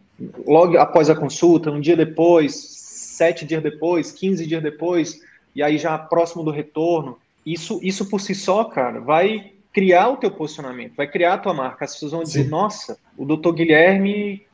[0.47, 5.21] logo após a consulta, um dia depois, sete dias depois, quinze dias depois,
[5.55, 7.18] e aí já próximo do retorno.
[7.44, 11.55] Isso, isso por si só, cara, vai criar o teu posicionamento, vai criar a tua
[11.55, 11.84] marca.
[11.84, 12.51] As pessoas vão dizer, Sim.
[12.51, 14.46] nossa, o doutor Guilherme,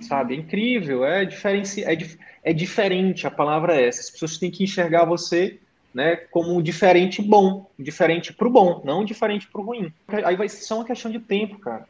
[0.00, 1.84] sabe, é incrível, é, diferenci...
[1.84, 1.96] é,
[2.42, 4.00] é diferente, a palavra é essa.
[4.00, 5.58] As pessoas têm que enxergar você
[5.94, 9.92] né, como um diferente bom, diferente para o bom, não diferente para o ruim.
[10.24, 11.86] Aí vai ser só uma questão de tempo, cara.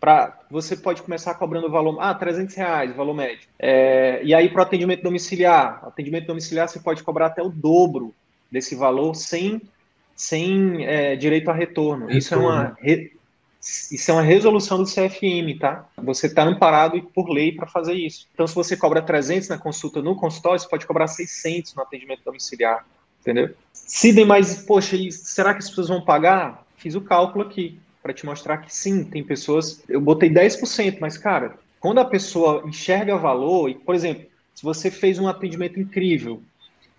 [0.00, 3.46] Pra, você pode começar cobrando o valor, ah, 300 reais, valor médio.
[3.58, 8.14] É, e aí, para o atendimento domiciliar, atendimento domiciliar você pode cobrar até o dobro
[8.50, 9.60] desse valor sem,
[10.16, 12.06] sem é, direito a retorno.
[12.06, 12.18] retorno.
[12.18, 13.12] Isso é uma re,
[13.60, 15.86] isso é uma resolução do CFM, tá?
[15.98, 18.26] Você está amparado por lei para fazer isso.
[18.32, 22.24] Então, se você cobra 300 na consulta no consultório, você pode cobrar 600 no atendimento
[22.24, 22.86] domiciliar,
[23.20, 23.54] entendeu?
[23.70, 26.64] Se tem mais, poxa, será que as pessoas vão pagar?
[26.78, 29.82] Fiz o cálculo aqui para te mostrar que sim, tem pessoas.
[29.88, 34.90] Eu botei 10%, mas, cara, quando a pessoa enxerga valor, e, por exemplo, se você
[34.90, 36.42] fez um atendimento incrível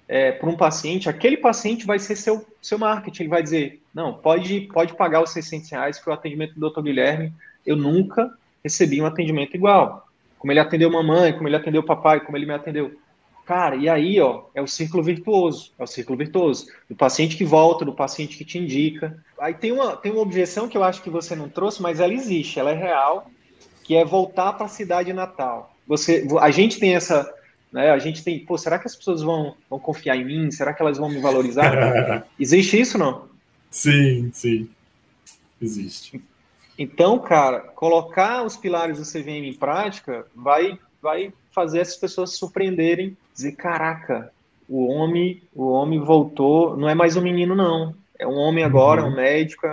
[0.08, 3.24] é, para um paciente, aquele paciente vai ser seu, seu marketing.
[3.24, 6.82] Ele vai dizer: não, pode, pode pagar os 600 reais, que o atendimento do Dr.
[6.82, 7.34] Guilherme,
[7.66, 8.32] eu nunca
[8.64, 10.08] recebi um atendimento igual.
[10.38, 13.00] Como ele atendeu mamãe, como ele atendeu papai, como ele me atendeu.
[13.52, 16.68] Cara, e aí, ó, é o círculo virtuoso, é o círculo virtuoso.
[16.90, 19.22] Do paciente que volta, do paciente que te indica.
[19.38, 22.14] Aí tem uma, tem uma objeção que eu acho que você não trouxe, mas ela
[22.14, 23.30] existe, ela é real,
[23.84, 25.76] que é voltar para a cidade natal.
[25.86, 27.30] Você, a gente tem essa,
[27.74, 30.50] né, a gente tem, pô, será que as pessoas vão, vão confiar em mim?
[30.50, 32.26] Será que elas vão me valorizar?
[32.40, 33.28] existe isso, não?
[33.70, 34.70] Sim, sim.
[35.62, 36.22] Existe.
[36.80, 42.38] Então, cara, colocar os pilares do CVM em prática vai, vai fazer essas pessoas se
[42.38, 44.32] surpreenderem, dizer, caraca,
[44.68, 47.94] o homem, o homem voltou, não é mais um menino, não.
[48.18, 49.10] É um homem agora, uhum.
[49.10, 49.68] um médico,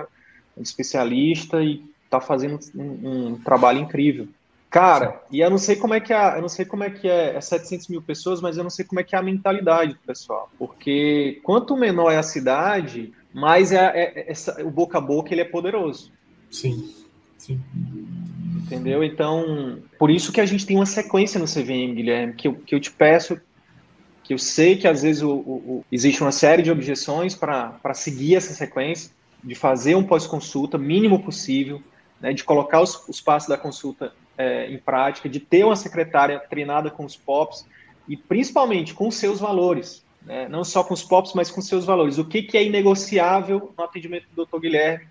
[0.57, 4.27] um especialista e está fazendo um, um, trabalho incrível.
[4.71, 7.09] Cara, e eu não sei como é que é, eu não sei como é que
[7.09, 9.95] é, é 700 mil pessoas, mas eu não sei como é que é a mentalidade
[9.95, 15.01] do pessoal, porque quanto menor é a cidade, mais é, é, é o boca a
[15.01, 16.11] boca ele é poderoso.
[16.51, 16.95] Sim,
[17.37, 17.61] sim.
[18.69, 19.03] Entendeu?
[19.03, 22.75] Então, por isso que a gente tem uma sequência no CVM, Guilherme, que eu, que
[22.75, 23.41] eu te peço,
[24.23, 27.95] que eu sei que às vezes o, o, o existe uma série de objeções para
[27.95, 29.11] seguir essa sequência,
[29.43, 31.83] de fazer um pós-consulta mínimo possível,
[32.21, 36.39] né, de colocar os, os passos da consulta é, em prática, de ter uma secretária
[36.39, 37.67] treinada com os POPs
[38.07, 42.19] e principalmente com seus valores, né, não só com os POPs, mas com seus valores.
[42.19, 44.61] O que, que é inegociável no atendimento do Dr.
[44.61, 45.07] Guilherme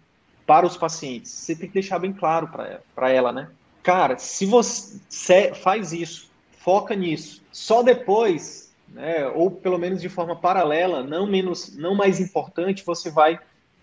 [0.48, 1.32] para os pacientes.
[1.32, 3.50] Você tem que deixar bem claro para ela, ela, né?
[3.84, 10.36] Cara, se você faz isso, foca nisso, só depois, né, ou pelo menos de forma
[10.36, 13.40] paralela, não menos, não mais importante, você vai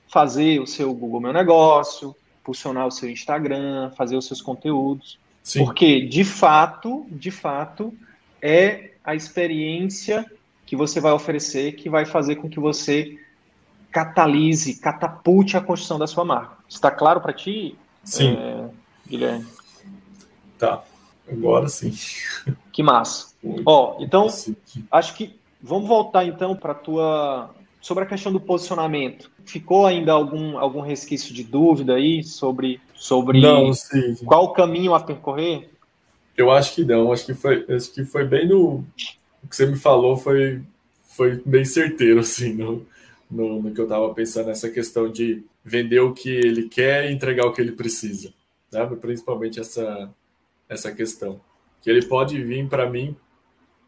[0.08, 5.18] fazer o seu Google Meu Negócio, impulsionar o seu Instagram, fazer os seus conteúdos.
[5.42, 5.64] Sim.
[5.64, 7.94] Porque, de fato, de fato,
[8.40, 10.30] é a experiência
[10.66, 13.18] que você vai oferecer que vai fazer com que você
[13.94, 16.56] catalise, catapulte a construção da sua marca.
[16.68, 18.36] Está claro para ti, sim.
[18.36, 18.68] É,
[19.08, 19.46] Guilherme?
[20.58, 20.82] Tá,
[21.30, 21.94] agora sim.
[22.72, 23.28] Que massa.
[23.64, 24.26] Ó, então,
[24.90, 29.30] acho que vamos voltar então para a tua sobre a questão do posicionamento.
[29.44, 33.70] Ficou ainda algum, algum resquício de dúvida aí sobre, sobre não,
[34.24, 35.70] qual o caminho a percorrer?
[36.36, 38.84] Eu acho que não, acho que foi, acho que foi bem no
[39.42, 40.62] o que você me falou foi,
[41.06, 42.84] foi bem certeiro assim no,
[43.34, 47.12] no, no que eu estava pensando, essa questão de vender o que ele quer e
[47.12, 48.32] entregar o que ele precisa.
[48.70, 48.86] Né?
[49.00, 50.08] Principalmente essa,
[50.68, 51.40] essa questão.
[51.82, 53.16] Que ele pode vir para mim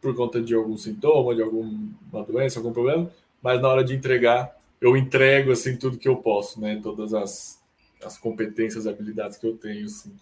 [0.01, 3.09] por conta de algum sintoma, de alguma doença, algum problema,
[3.41, 6.79] mas na hora de entregar, eu entrego assim tudo que eu posso, né?
[6.83, 7.63] Todas as,
[8.03, 10.13] as competências, habilidades que eu tenho, assim.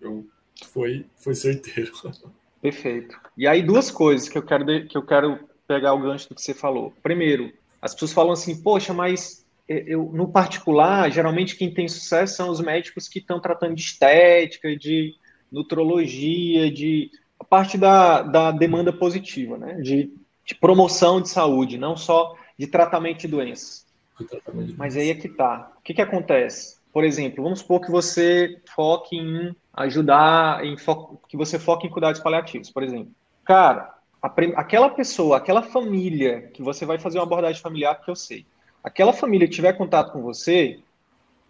[0.00, 0.24] Eu,
[0.66, 1.92] foi, foi certeiro.
[2.62, 3.18] Perfeito.
[3.36, 6.42] E aí duas coisas que eu quero que eu quero pegar o gancho do que
[6.42, 6.94] você falou.
[7.02, 7.52] Primeiro,
[7.82, 12.60] as pessoas falam assim, poxa, mas eu, no particular, geralmente quem tem sucesso são os
[12.60, 15.14] médicos que estão tratando de estética, de
[15.50, 19.74] nutrologia, de a parte da, da demanda positiva, né?
[19.74, 20.12] De,
[20.46, 23.84] de promoção de saúde, não só de tratamento de doenças.
[24.18, 25.72] De mas aí é que tá.
[25.78, 26.80] O que, que acontece?
[26.92, 31.90] Por exemplo, vamos supor que você foque em ajudar, em fo que você foque em
[31.90, 33.12] cuidados paliativos, por exemplo.
[33.44, 38.46] Cara, aquela pessoa, aquela família que você vai fazer uma abordagem familiar, que eu sei,
[38.82, 40.78] aquela família que tiver contato com você,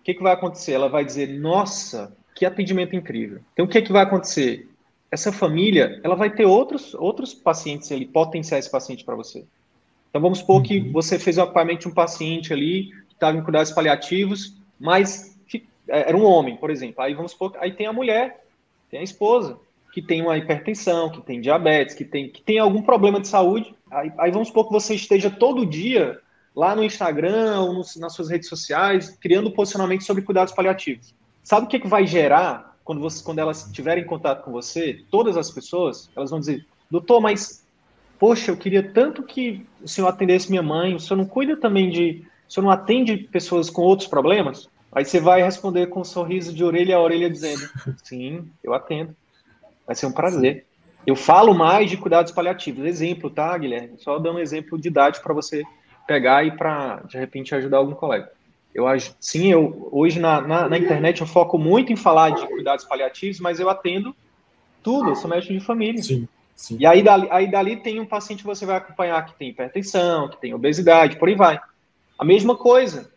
[0.00, 0.72] o que, que vai acontecer?
[0.72, 3.40] Ela vai dizer, nossa, que atendimento incrível.
[3.52, 4.68] Então, o que, que vai acontecer?
[5.10, 9.44] Essa família, ela vai ter outros, outros pacientes ali, potenciais pacientes para você.
[10.08, 10.92] Então, vamos supor que uhum.
[10.92, 15.38] você fez um acompanhamento de um paciente ali, que estava em cuidados paliativos, mas
[15.86, 17.02] é, era um homem, por exemplo.
[17.02, 18.44] Aí vamos supor, aí tem a mulher,
[18.90, 19.58] tem a esposa
[19.92, 23.74] que tem uma hipertensão, que tem diabetes, que tem, que tem algum problema de saúde,
[23.90, 26.18] aí, aí vamos supor que você esteja todo dia
[26.56, 31.14] lá no Instagram ou nas suas redes sociais, criando posicionamento sobre cuidados paliativos.
[31.44, 35.04] Sabe o que, que vai gerar quando, você, quando elas estiverem em contato com você?
[35.10, 37.62] Todas as pessoas, elas vão dizer, doutor, mas,
[38.18, 41.90] poxa, eu queria tanto que o senhor atendesse minha mãe, o senhor não cuida também
[41.90, 42.24] de...
[42.48, 44.68] O senhor não atende pessoas com outros problemas?
[44.90, 47.62] Aí você vai responder com um sorriso de orelha a orelha dizendo,
[48.04, 49.16] sim, eu atendo.
[49.92, 50.64] Vai ser um prazer.
[51.06, 52.86] Eu falo mais de cuidados paliativos.
[52.86, 53.98] Exemplo, tá, Guilherme?
[53.98, 55.64] Só dando um exemplo didático para você
[56.06, 58.30] pegar e para, de repente, ajudar algum colega.
[58.74, 58.86] Eu
[59.20, 63.38] sim, eu hoje na, na, na, internet eu foco muito em falar de cuidados paliativos,
[63.38, 64.16] mas eu atendo
[64.82, 66.02] tudo, eu sou médico de família.
[66.02, 66.26] Sim,
[66.56, 66.78] sim.
[66.80, 70.30] E aí dali, aí dali tem um paciente que você vai acompanhar que tem hipertensão,
[70.30, 71.60] que tem obesidade, por aí vai.
[72.18, 73.12] A mesma coisa.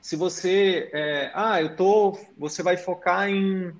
[0.00, 3.70] Se você, é, ah, eu tô, você vai focar em,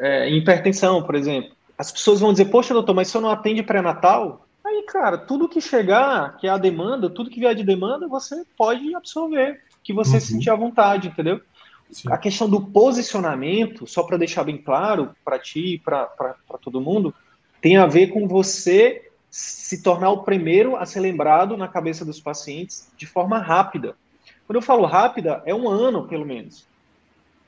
[0.00, 1.53] é, em hipertensão, por exemplo.
[1.76, 5.48] As pessoas vão dizer, poxa, doutor, mas se eu não atende pré-natal, aí, cara, tudo
[5.48, 9.92] que chegar, que é a demanda, tudo que vier de demanda, você pode absorver que
[9.92, 10.20] você uhum.
[10.20, 11.40] sentir à vontade, entendeu?
[11.90, 12.10] Sim.
[12.10, 16.06] A questão do posicionamento, só para deixar bem claro para ti e para
[16.62, 17.14] todo mundo,
[17.60, 22.20] tem a ver com você se tornar o primeiro a ser lembrado na cabeça dos
[22.20, 23.96] pacientes de forma rápida.
[24.46, 26.66] Quando eu falo rápida, é um ano, pelo menos.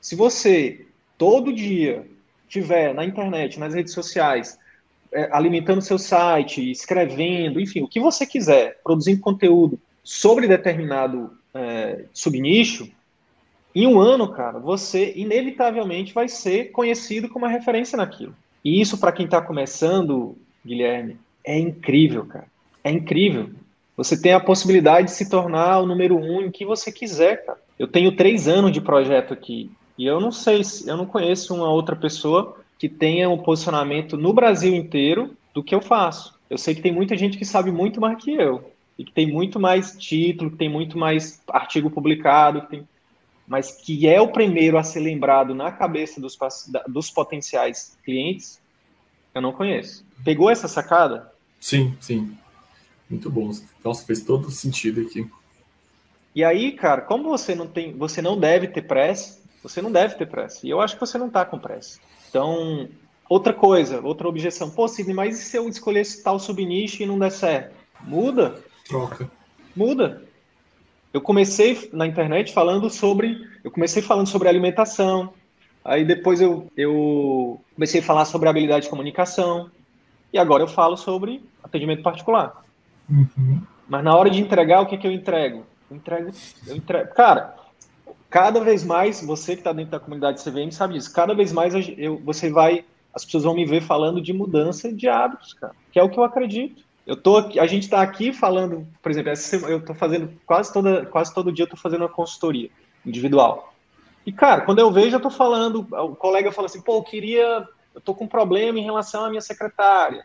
[0.01, 0.85] Se você
[1.17, 2.07] todo dia
[2.47, 4.57] tiver na internet, nas redes sociais,
[5.11, 12.05] é, alimentando seu site, escrevendo, enfim, o que você quiser, produzindo conteúdo sobre determinado é,
[12.13, 12.89] subnicho,
[13.75, 18.33] em um ano, cara, você inevitavelmente vai ser conhecido como uma referência naquilo.
[18.65, 20.35] E isso, para quem está começando,
[20.65, 22.47] Guilherme, é incrível, cara.
[22.83, 23.51] É incrível.
[23.95, 27.59] Você tem a possibilidade de se tornar o número um em que você quiser, cara.
[27.77, 31.69] Eu tenho três anos de projeto aqui e eu não sei, eu não conheço uma
[31.69, 36.37] outra pessoa que tenha um posicionamento no Brasil inteiro do que eu faço.
[36.49, 39.31] Eu sei que tem muita gente que sabe muito mais que eu e que tem
[39.31, 42.87] muito mais título, que tem muito mais artigo publicado, que tem...
[43.47, 46.37] mas que é o primeiro a ser lembrado na cabeça dos,
[46.87, 48.59] dos potenciais clientes,
[49.33, 50.05] eu não conheço.
[50.23, 51.31] Pegou essa sacada?
[51.59, 52.35] Sim, sim.
[53.09, 53.51] Muito bom.
[53.83, 55.29] Nossa, fez todo sentido aqui.
[56.35, 60.15] E aí, cara, como você não tem, você não deve ter pressa, você não deve
[60.15, 60.65] ter pressa.
[60.65, 61.99] E eu acho que você não está com pressa.
[62.29, 62.87] Então,
[63.29, 64.69] outra coisa, outra objeção.
[64.69, 67.75] Pô, Sidney, mas e se eu escolhesse tal subnicho e não der certo?
[68.01, 68.61] Muda.
[68.87, 69.29] Troca.
[69.75, 70.23] Muda.
[71.13, 73.47] Eu comecei na internet falando sobre.
[73.63, 75.33] Eu comecei falando sobre alimentação.
[75.83, 79.69] Aí depois eu, eu comecei a falar sobre habilidade de comunicação.
[80.31, 82.63] E agora eu falo sobre atendimento particular.
[83.09, 83.61] Uhum.
[83.87, 85.65] Mas na hora de entregar, o que, é que eu entrego?
[85.89, 86.31] Eu entrego,
[86.67, 87.13] eu entrego.
[87.13, 87.55] Cara,
[88.37, 91.73] cada vez mais, você que está dentro da comunidade CVM sabe disso, cada vez mais
[91.97, 95.97] eu, você vai, as pessoas vão me ver falando de mudança de hábitos, cara, que
[95.97, 96.83] é o que eu acredito.
[97.03, 99.31] Eu tô a gente está aqui falando, por exemplo,
[99.67, 102.69] eu estou fazendo quase toda, quase todo dia eu estou fazendo uma consultoria
[103.03, 103.73] individual.
[104.23, 107.67] E cara, quando eu vejo, eu estou falando, o colega fala assim, pô, eu queria,
[107.95, 110.23] eu tô com um problema em relação à minha secretária.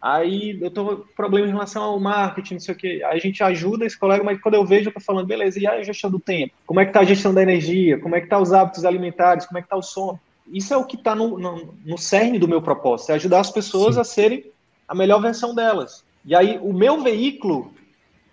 [0.00, 3.02] Aí eu tô com problema em relação ao marketing, não sei o quê.
[3.04, 5.66] Aí a gente ajuda esse colega, mas quando eu vejo, eu tô falando, beleza, e
[5.66, 6.54] a gestão do tempo?
[6.64, 7.98] Como é que tá a gestão da energia?
[7.98, 9.46] Como é que tá os hábitos alimentares?
[9.46, 10.20] Como é que tá o sono?
[10.46, 13.50] Isso é o que está no, no, no, cerne do meu propósito, é ajudar as
[13.50, 14.00] pessoas Sim.
[14.00, 14.44] a serem
[14.86, 16.04] a melhor versão delas.
[16.24, 17.72] E aí, o meu veículo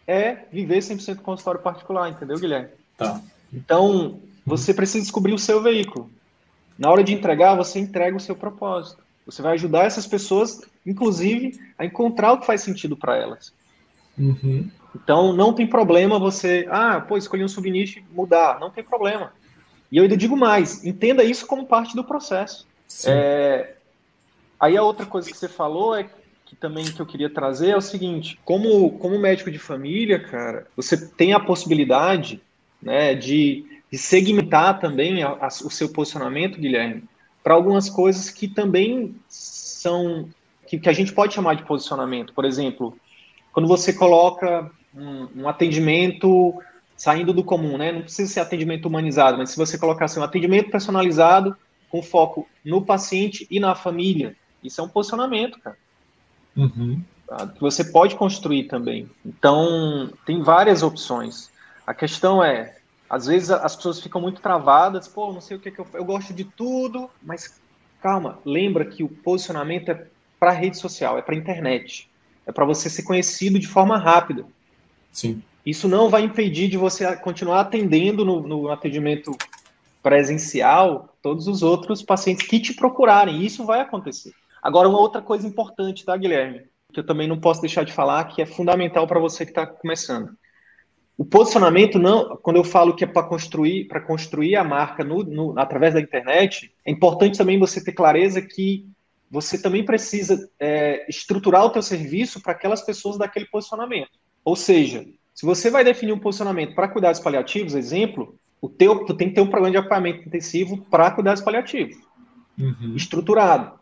[0.07, 2.69] é viver 100% consultório particular, entendeu, Guilherme?
[2.97, 3.19] Tá.
[3.51, 6.09] Então, você precisa descobrir o seu veículo.
[6.77, 9.04] Na hora de entregar, você entrega o seu propósito.
[9.25, 13.53] Você vai ajudar essas pessoas, inclusive, a encontrar o que faz sentido para elas.
[14.17, 14.69] Uhum.
[14.95, 18.59] Então, não tem problema você, ah, pô, escolhi um subnicho mudar.
[18.59, 19.33] Não tem problema.
[19.91, 22.67] E eu ainda digo mais, entenda isso como parte do processo.
[23.05, 23.75] É...
[24.59, 26.07] Aí a outra coisa que você falou é
[26.45, 30.67] que também que eu queria trazer é o seguinte: como, como médico de família, cara,
[30.75, 32.41] você tem a possibilidade
[32.81, 37.03] né, de, de segmentar também a, a, o seu posicionamento, Guilherme,
[37.45, 40.27] para algumas coisas que também são
[40.65, 42.33] que, que, a gente pode chamar de posicionamento.
[42.33, 42.97] Por exemplo,
[43.53, 46.59] quando você coloca um, um, atendimento
[46.97, 47.91] saindo do comum, né?
[47.91, 51.55] Não precisa ser atendimento humanizado, mas se você colocar assim, um atendimento personalizado
[51.87, 55.77] com foco no paciente e na família, isso é um posicionamento, cara.
[56.57, 56.99] Uhum.
[57.27, 57.45] Tá?
[57.45, 59.07] Que você pode construir também.
[59.23, 61.51] Então, tem várias opções.
[61.85, 62.75] A questão é,
[63.09, 66.05] às vezes as pessoas ficam muito travadas, pô, não sei o que, que eu eu
[66.05, 67.59] gosto de tudo, mas
[68.01, 70.07] calma, lembra que o posicionamento é
[70.39, 72.09] para rede social, é para internet,
[72.45, 74.45] é para você ser conhecido de forma rápida.
[75.11, 75.41] Sim.
[75.65, 79.31] Isso não vai impedir de você continuar atendendo no, no atendimento
[80.03, 83.43] presencial todos os outros pacientes que te procurarem.
[83.43, 84.31] Isso vai acontecer.
[84.61, 86.67] Agora, uma outra coisa importante, tá, Guilherme?
[86.93, 89.65] Que eu também não posso deixar de falar, que é fundamental para você que está
[89.65, 90.37] começando.
[91.17, 95.23] O posicionamento não, quando eu falo que é para construir, para construir a marca no,
[95.23, 98.85] no, através da internet, é importante também você ter clareza que
[99.31, 104.11] você também precisa é, estruturar o teu serviço para aquelas pessoas daquele posicionamento.
[104.43, 109.13] Ou seja, se você vai definir um posicionamento para cuidados paliativos, exemplo, o teu, tu
[109.13, 111.97] tem que ter um programa de acompanhamento intensivo para cuidados paliativos,
[112.59, 112.95] uhum.
[112.95, 113.79] estruturado,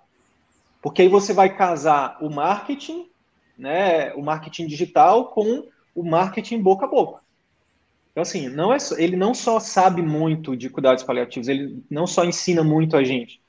[0.82, 3.08] porque aí você vai casar o marketing,
[3.58, 7.23] né, o marketing digital com o marketing boca a boca.
[8.14, 12.24] Então, assim, não é, ele não só sabe muito de cuidados paliativos, ele não só
[12.24, 13.42] ensina muito a gente,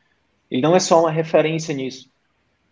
[0.50, 2.10] ele não é só uma referência nisso.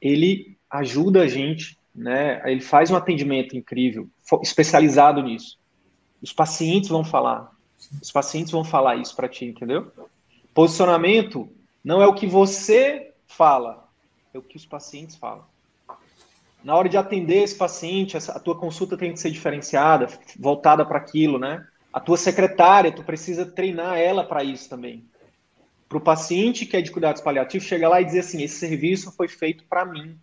[0.00, 2.40] Ele ajuda a gente, né?
[2.50, 4.08] Ele faz um atendimento incrível,
[4.42, 5.58] especializado nisso.
[6.22, 7.52] Os pacientes vão falar,
[8.00, 9.92] os pacientes vão falar isso para ti, entendeu?
[10.54, 11.48] Posicionamento
[11.84, 13.86] não é o que você fala,
[14.32, 15.44] é o que os pacientes falam.
[16.64, 20.06] Na hora de atender esse paciente, a tua consulta tem que ser diferenciada,
[20.38, 21.66] voltada para aquilo, né?
[21.92, 25.04] A tua secretária, tu precisa treinar ela para isso também.
[25.88, 29.12] Para o paciente que é de cuidados paliativos, chega lá e dizer assim: esse serviço
[29.12, 30.16] foi feito para mim.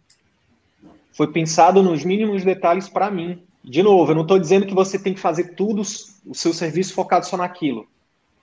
[1.12, 3.44] Foi pensado nos mínimos detalhes para mim.
[3.64, 5.82] De novo, eu não estou dizendo que você tem que fazer tudo
[6.26, 7.88] o seu serviço focado só naquilo.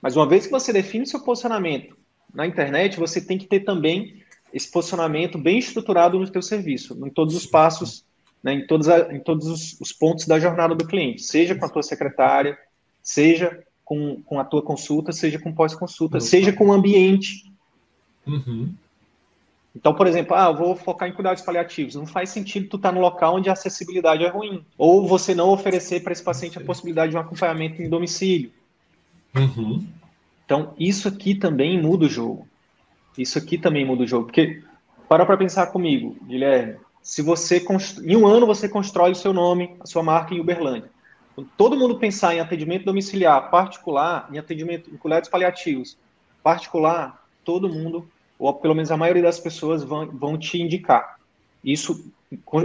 [0.01, 1.97] Mas uma vez que você define seu posicionamento
[2.33, 4.23] na internet, você tem que ter também
[4.53, 8.05] esse posicionamento bem estruturado no teu serviço, em todos os passos,
[8.41, 11.65] né, em, todos a, em todos os, os, pontos da jornada do cliente, seja com
[11.65, 12.57] a tua secretária,
[13.07, 17.49] seja com, com a tua consulta, seja com pós-consulta, seja com o ambiente.
[18.27, 18.73] Uhum.
[19.73, 21.95] Então, por exemplo, ah, eu vou focar em cuidados paliativos.
[21.95, 24.65] Não faz sentido tu estar tá no local onde a acessibilidade é ruim.
[24.77, 28.51] Ou você não oferecer para esse paciente a possibilidade de um acompanhamento em domicílio.
[29.33, 29.87] Uhum.
[30.43, 32.45] Então, isso aqui também muda o jogo.
[33.17, 34.25] Isso aqui também muda o jogo.
[34.25, 34.61] Porque,
[35.07, 37.65] para para pensar comigo, Guilherme, se você,
[38.03, 40.96] em um ano você constrói o seu nome, a sua marca em Uberlândia.
[41.37, 45.95] Quando todo mundo pensar em atendimento domiciliar particular, em atendimento em cuidados paliativos
[46.41, 48.09] particular, todo mundo,
[48.39, 51.19] ou pelo menos a maioria das pessoas, vão, vão te indicar.
[51.63, 52.11] Isso,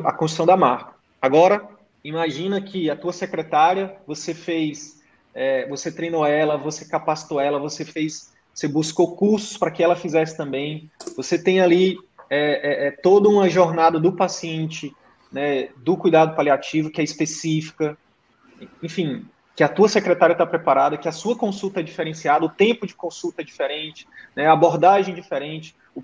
[0.04, 0.94] a construção da marca.
[1.20, 1.68] Agora,
[2.02, 5.02] imagina que a tua secretária, você fez,
[5.34, 9.96] é, você treinou ela, você capacitou ela, você fez você buscou cursos para que ela
[9.96, 10.90] fizesse também.
[11.14, 11.98] Você tem ali
[12.30, 14.94] é, é, é, toda uma jornada do paciente,
[15.30, 17.98] né, do cuidado paliativo, que é específica.
[18.82, 22.86] Enfim, que a tua secretária está preparada, que a sua consulta é diferenciada, o tempo
[22.86, 26.02] de consulta é diferente, né, a abordagem é diferente, o,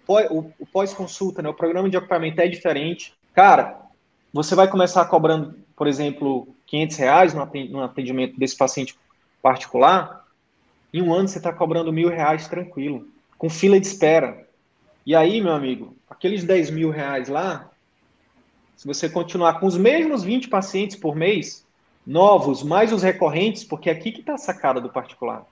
[0.70, 3.14] pós-consulta, né, o programa de acompanhamento é diferente.
[3.32, 3.80] Cara,
[4.32, 8.94] você vai começar cobrando, por exemplo, 500 reais no atendimento desse paciente
[9.42, 10.26] particular,
[10.92, 13.06] em um ano você está cobrando mil reais tranquilo,
[13.38, 14.46] com fila de espera.
[15.06, 17.70] E aí, meu amigo, aqueles 10 mil reais lá,
[18.76, 21.66] se você continuar com os mesmos 20 pacientes por mês,
[22.08, 25.44] novos, mais os recorrentes, porque é aqui que está a sacada do particular.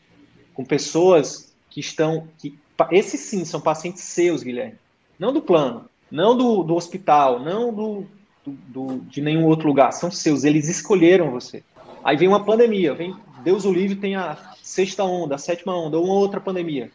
[0.54, 2.28] com pessoas que estão.
[2.38, 2.58] Que,
[2.90, 4.78] esses sim são pacientes seus, Guilherme,
[5.18, 8.06] não do plano, não do, do hospital, não do,
[8.48, 11.62] do, do, de nenhum outro lugar, são seus, eles escolheram você.
[12.04, 15.96] Aí vem uma pandemia, vem Deus o livre tem a sexta onda, a sétima onda,
[15.96, 16.90] ou uma outra pandemia.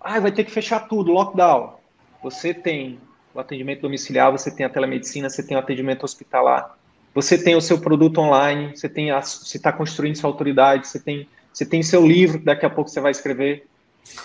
[0.00, 1.74] Ah, vai ter que fechar tudo, lockdown.
[2.22, 2.98] Você tem
[3.34, 6.76] o atendimento domiciliar, você tem a telemedicina, você tem o atendimento hospitalar.
[7.14, 11.28] Você tem o seu produto online, você tem você está construindo sua autoridade, você tem
[11.52, 13.66] você tem seu livro que daqui a pouco você vai escrever.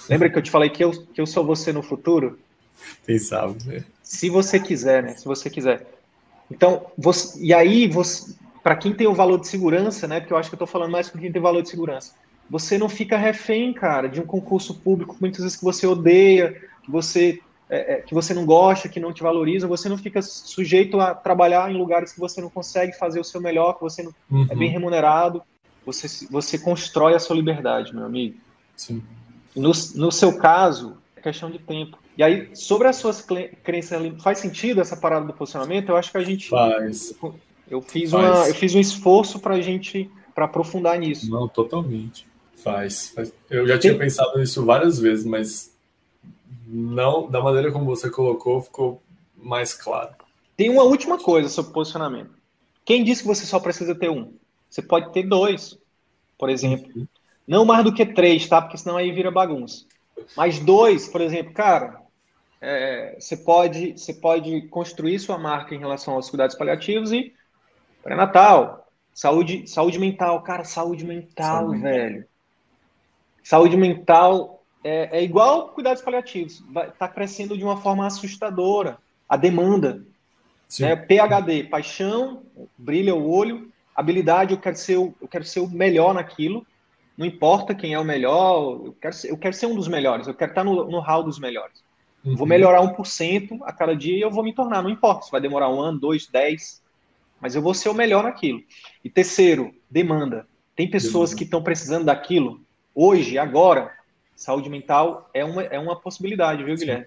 [0.10, 2.40] Lembra que eu te falei que eu, que eu sou você no futuro?
[3.06, 3.84] Quem sabe, né?
[4.02, 5.14] Se você quiser, né?
[5.14, 5.86] Se você quiser.
[6.52, 7.90] Então, você, e aí
[8.64, 10.20] para quem tem o valor de segurança, né?
[10.20, 12.14] Porque eu acho que eu estou falando mais com quem tem valor de segurança.
[12.50, 16.90] Você não fica refém, cara, de um concurso público muitas vezes que você odeia, que
[16.90, 17.40] você
[17.70, 21.14] é, é, que você não gosta, que não te valoriza, você não fica sujeito a
[21.14, 24.48] trabalhar em lugares que você não consegue fazer o seu melhor, que você não uhum.
[24.50, 25.44] é bem remunerado.
[25.86, 28.38] Você, você constrói a sua liberdade, meu amigo.
[28.76, 29.04] Sim.
[29.56, 31.98] No, no seu caso, questão de tempo.
[32.18, 33.26] E aí, sobre as suas
[33.64, 35.90] crenças, faz sentido essa parada do posicionamento?
[35.90, 36.50] Eu acho que a gente.
[36.50, 37.14] Faz.
[37.70, 38.26] Eu fiz, faz.
[38.26, 41.30] Uma, eu fiz um esforço para a gente para aprofundar nisso.
[41.30, 42.26] Não, totalmente.
[42.56, 43.32] Faz, faz.
[43.50, 44.00] Eu já tinha Tem...
[44.00, 45.74] pensado nisso várias vezes, mas
[46.68, 49.02] não da maneira como você colocou, ficou
[49.36, 50.14] mais claro.
[50.56, 52.32] Tem uma última coisa sobre posicionamento.
[52.84, 54.34] Quem disse que você só precisa ter um?
[54.70, 55.78] Você pode ter dois,
[56.38, 56.92] por exemplo.
[56.96, 57.08] Uhum.
[57.48, 58.62] Não mais do que três, tá?
[58.62, 59.86] Porque senão aí vira bagunça.
[60.36, 62.02] Mas dois, por exemplo, cara,
[62.62, 67.34] é, você, pode, você pode construir sua marca em relação aos cuidados paliativos e
[68.04, 70.42] pré-natal, saúde, saúde mental.
[70.44, 72.26] Cara, saúde mental, saúde velho.
[73.44, 76.64] Saúde mental é, é igual cuidados paliativos.
[76.88, 78.98] Está crescendo de uma forma assustadora.
[79.28, 80.06] A demanda.
[80.80, 80.96] Né?
[80.96, 82.44] PHD, paixão,
[82.78, 83.72] brilha o olho.
[83.96, 86.66] Habilidade, eu quero ser, eu quero ser o melhor naquilo.
[87.20, 90.26] Não importa quem é o melhor, eu quero ser, eu quero ser um dos melhores,
[90.26, 91.84] eu quero estar no, no hall dos melhores.
[92.24, 92.34] Uhum.
[92.34, 95.42] Vou melhorar 1% a cada dia e eu vou me tornar, não importa se vai
[95.42, 96.82] demorar um ano, dois, dez,
[97.42, 98.62] mas eu vou ser o melhor naquilo.
[99.04, 100.48] E terceiro, demanda.
[100.78, 101.36] Tem pessoas demanda.
[101.36, 102.62] que estão precisando daquilo
[102.96, 103.92] hoje, agora,
[104.34, 107.06] saúde mental é uma, é uma possibilidade, viu, Guilherme?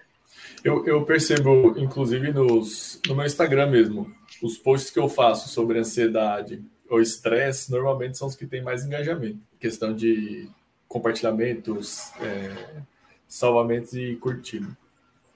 [0.63, 4.13] Eu, eu percebo, inclusive, nos, no meu Instagram mesmo,
[4.43, 6.63] os posts que eu faço sobre ansiedade
[6.93, 9.39] ou estresse, normalmente são os que têm mais engajamento.
[9.59, 10.47] Questão de
[10.87, 12.83] compartilhamentos, é,
[13.27, 14.77] salvamentos e curtido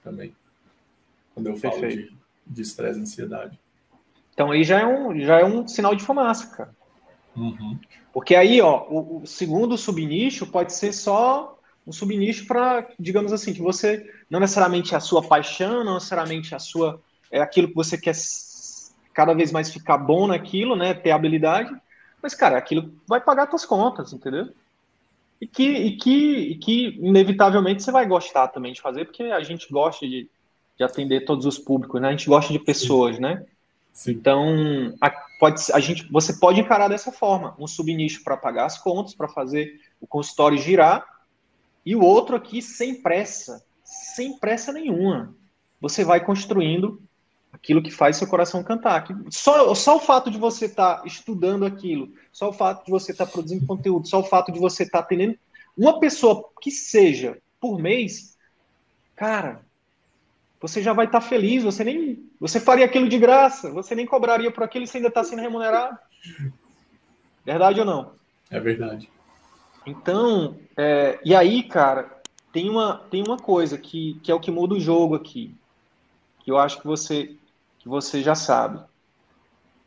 [0.03, 0.35] também.
[1.33, 1.81] Quando eu falo
[2.45, 3.59] de estresse e ansiedade.
[4.35, 6.75] Então aí já é um, já é um sinal de fumaça, cara.
[7.35, 7.79] Uhum.
[8.13, 13.51] Porque aí, ó, o, o segundo subnicho pode ser só um subnicho para, digamos assim,
[13.51, 17.01] que você não necessariamente a sua paixão, não necessariamente a sua
[17.31, 18.13] é aquilo que você quer
[19.17, 21.75] cada vez mais ficar bom naquilo, né, ter habilidade,
[22.21, 24.49] mas cara, aquilo vai pagar suas contas, entendeu?
[25.41, 29.41] E que, e que, e que inevitavelmente você vai gostar também de fazer, porque a
[29.41, 30.29] gente gosta de,
[30.77, 32.09] de atender todos os públicos, né?
[32.09, 33.21] A gente gosta de pessoas, Sim.
[33.23, 33.43] né?
[33.91, 34.11] Sim.
[34.11, 38.77] Então, a, pode, a gente, você pode encarar dessa forma, um subnicho para pagar as
[38.77, 41.03] contas, para fazer o consultório girar,
[41.83, 45.33] e o outro aqui sem pressa, sem pressa nenhuma.
[45.81, 47.01] Você vai construindo
[47.67, 49.05] aquilo que faz seu coração cantar.
[49.29, 53.11] Só, só o fato de você estar tá estudando aquilo, só o fato de você
[53.11, 55.37] estar tá produzindo conteúdo, só o fato de você estar tá tendo
[55.77, 58.37] uma pessoa que seja por mês,
[59.17, 59.61] cara,
[60.61, 62.25] você já vai estar tá feliz, você nem.
[62.39, 65.41] Você faria aquilo de graça, você nem cobraria por aquilo e você ainda está sendo
[65.41, 65.97] remunerado.
[67.45, 68.13] Verdade ou não?
[68.49, 69.09] É verdade.
[69.85, 72.21] Então, é, e aí, cara,
[72.53, 75.53] tem uma, tem uma coisa que, que é o que muda o jogo aqui.
[76.39, 77.35] Que eu acho que você,
[77.87, 78.81] que você já sabe.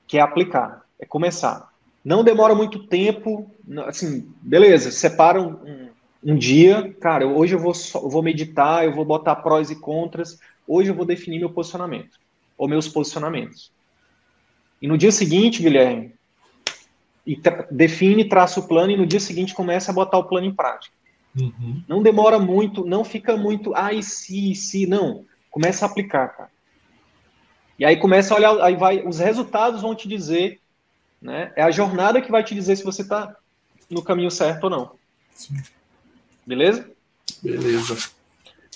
[0.07, 1.71] Que é aplicar, é começar.
[2.03, 3.51] Não demora muito tempo,
[3.87, 5.91] assim, beleza, separa um,
[6.25, 10.39] um dia, cara, hoje eu vou, eu vou meditar, eu vou botar prós e contras,
[10.67, 12.19] hoje eu vou definir meu posicionamento,
[12.57, 13.71] ou meus posicionamentos.
[14.81, 16.15] E no dia seguinte, Guilherme,
[17.27, 17.39] e
[17.71, 20.97] define, traça o plano, e no dia seguinte começa a botar o plano em prática.
[21.39, 21.83] Uhum.
[21.87, 25.27] Não demora muito, não fica muito, ai, se, se, não.
[25.51, 26.51] Começa a aplicar, cara.
[27.81, 30.61] E aí começa a olhar, aí vai, os resultados vão te dizer,
[31.21, 31.51] né?
[31.57, 33.35] É a jornada que vai te dizer se você está
[33.89, 34.93] no caminho certo ou não.
[35.35, 35.57] Sim.
[36.47, 36.91] Beleza?
[37.43, 38.11] Beleza.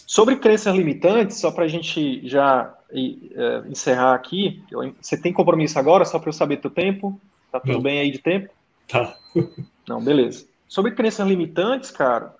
[0.06, 5.78] Sobre crenças limitantes, só para a gente já é, encerrar aqui, eu, você tem compromisso
[5.78, 7.20] agora, só para eu saber teu tempo?
[7.52, 7.82] Tá tudo Não.
[7.82, 8.48] bem aí de tempo?
[8.88, 9.14] Tá.
[9.86, 10.46] Não, beleza.
[10.66, 12.34] Sobre crenças limitantes, cara,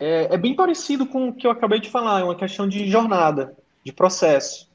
[0.00, 2.88] é, é, bem parecido com o que eu acabei de falar, é uma questão de
[2.88, 3.54] jornada,
[3.84, 4.71] de processo.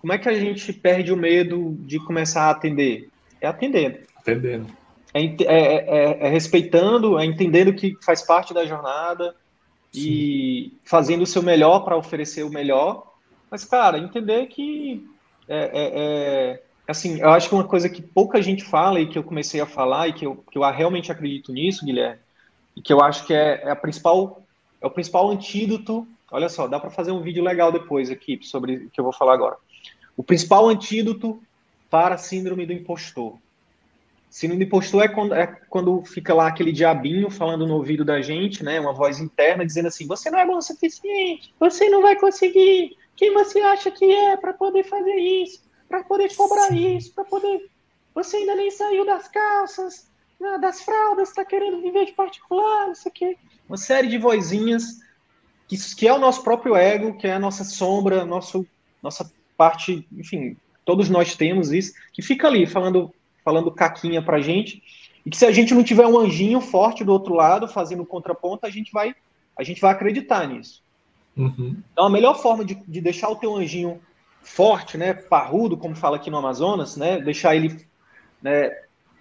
[0.00, 3.08] Como é que a gente perde o medo de começar a atender?
[3.40, 3.98] É atendendo.
[4.16, 4.66] Atendendo.
[5.12, 9.34] É, é, é, é respeitando, é entendendo que faz parte da jornada,
[9.94, 13.12] e fazendo o seu melhor para oferecer o melhor.
[13.50, 15.06] Mas, cara, entender que
[15.48, 19.18] é, é, é, assim, eu acho que uma coisa que pouca gente fala e que
[19.18, 22.20] eu comecei a falar e que eu, que eu realmente acredito nisso, Guilherme,
[22.76, 24.42] e que eu acho que é, é a principal
[24.80, 26.06] é o principal antídoto.
[26.30, 29.12] Olha só, dá para fazer um vídeo legal depois aqui sobre o que eu vou
[29.12, 29.56] falar agora.
[30.18, 31.40] O principal antídoto
[31.88, 33.38] para a síndrome do impostor.
[34.28, 38.20] Síndrome do impostor é quando, é quando fica lá aquele diabinho falando no ouvido da
[38.20, 38.80] gente, né?
[38.80, 42.96] Uma voz interna dizendo assim: você não é bom o suficiente, você não vai conseguir.
[43.14, 47.70] Quem você acha que é para poder fazer isso, para poder cobrar isso, para poder.
[48.12, 52.94] você ainda nem saiu das calças, né, das fraldas, está querendo viver de particular, não
[52.96, 53.36] sei o quê.
[53.68, 54.98] Uma série de vozinhas
[55.68, 58.66] que, que é o nosso próprio ego, que é a nossa sombra, nosso,
[59.00, 63.12] nossa parte, enfim, todos nós temos isso, que fica ali falando,
[63.44, 64.80] falando caquinha pra gente,
[65.26, 68.64] e que se a gente não tiver um anjinho forte do outro lado, fazendo contraponto,
[68.64, 69.14] a gente vai,
[69.58, 70.82] a gente vai acreditar nisso.
[71.36, 71.76] Uhum.
[71.92, 74.00] Então, a melhor forma de, de deixar o teu anjinho
[74.40, 77.84] forte, né, parrudo, como fala aqui no Amazonas, né, deixar ele,
[78.40, 78.72] né,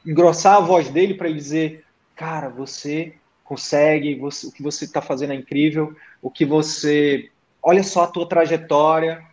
[0.06, 1.84] engrossar a voz dele para ele dizer,
[2.16, 7.30] cara, você consegue, você, o que você está fazendo é incrível, o que você,
[7.62, 9.26] olha só a tua trajetória,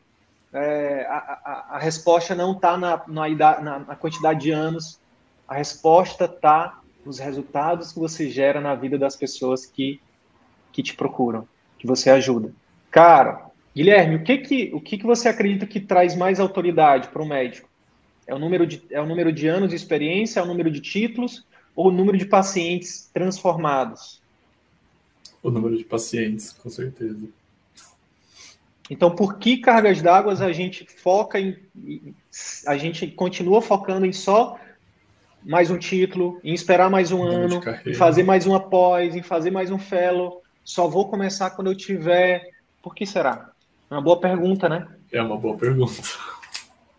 [0.54, 5.00] é, a, a, a, resposta não está na, na, na, quantidade de anos,
[5.48, 10.00] a resposta está nos resultados que você gera na vida das pessoas que,
[10.72, 12.52] que te procuram, que você ajuda.
[12.88, 17.22] Cara, Guilherme, o que que, o que, que você acredita que traz mais autoridade para
[17.22, 17.68] o médico?
[18.24, 20.80] É o, número de, é o número de anos de experiência, é o número de
[20.80, 21.44] títulos
[21.74, 24.22] ou o número de pacientes transformados?
[25.42, 27.28] O número de pacientes, com certeza.
[28.90, 31.56] Então, por que cargas d'água a gente foca em.
[32.66, 34.58] A gente continua focando em só
[35.42, 39.50] mais um título, em esperar mais um ano, em fazer mais um após, em fazer
[39.50, 40.42] mais um fellow.
[40.64, 42.50] Só vou começar quando eu tiver.
[42.82, 43.50] Por que será?
[43.90, 44.86] Uma boa pergunta, né?
[45.12, 46.02] É uma boa pergunta.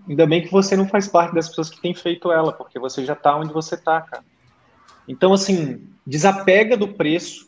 [0.08, 3.04] Ainda bem que você não faz parte das pessoas que têm feito ela, porque você
[3.04, 4.24] já está onde você está, cara.
[5.08, 7.48] Então, assim, desapega do preço,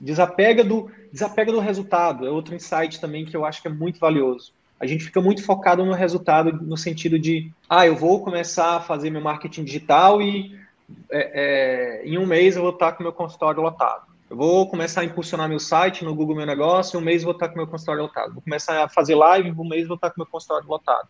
[0.00, 2.26] desapega do, desapega do resultado.
[2.26, 4.52] É outro insight também que eu acho que é muito valioso.
[4.78, 8.80] A gente fica muito focado no resultado, no sentido de, ah, eu vou começar a
[8.80, 10.54] fazer meu marketing digital e
[11.10, 14.02] é, é, em um mês eu vou estar com meu consultório lotado.
[14.28, 17.32] Eu vou começar a impulsionar meu site no Google Meu Negócio, um mês eu vou
[17.32, 18.34] estar com meu consultório lotado.
[18.34, 21.08] Vou começar a fazer live, um mês eu vou estar com meu consultório lotado.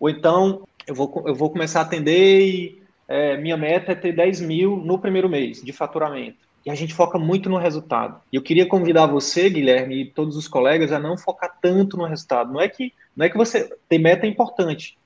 [0.00, 4.12] Ou então, eu vou, eu vou começar a atender e é, minha meta é ter
[4.12, 6.49] 10 mil no primeiro mês de faturamento.
[6.64, 8.20] E a gente foca muito no resultado.
[8.30, 12.04] E eu queria convidar você, Guilherme, e todos os colegas a não focar tanto no
[12.04, 12.52] resultado.
[12.52, 14.98] Não é que, não é que você ter meta é importante,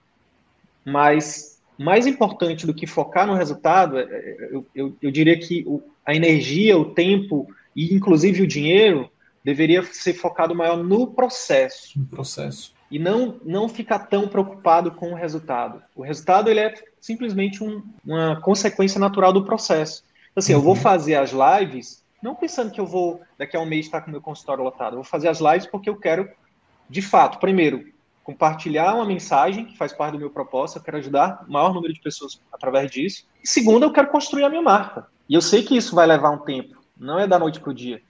[0.84, 5.64] mas mais importante do que focar no resultado, é, é, eu, eu, eu diria que
[6.04, 9.10] a energia, o tempo e inclusive o dinheiro
[9.44, 11.98] deveria ser focado maior no processo.
[11.98, 12.72] No processo.
[12.90, 15.82] E não, não ficar tão preocupado com o resultado.
[15.94, 20.04] O resultado ele é simplesmente um, uma consequência natural do processo.
[20.36, 20.80] Assim, eu vou uhum.
[20.80, 24.10] fazer as lives não pensando que eu vou daqui a um mês estar com o
[24.10, 24.94] meu consultório lotado.
[24.94, 26.26] Eu vou fazer as lives porque eu quero,
[26.88, 27.84] de fato, primeiro,
[28.24, 31.92] compartilhar uma mensagem que faz parte do meu propósito, eu quero ajudar o maior número
[31.92, 33.26] de pessoas através disso.
[33.42, 35.06] E segundo, eu quero construir a minha marca.
[35.28, 37.74] E eu sei que isso vai levar um tempo, não é da noite para o
[37.74, 38.00] dia.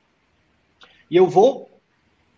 [1.10, 1.68] E eu vou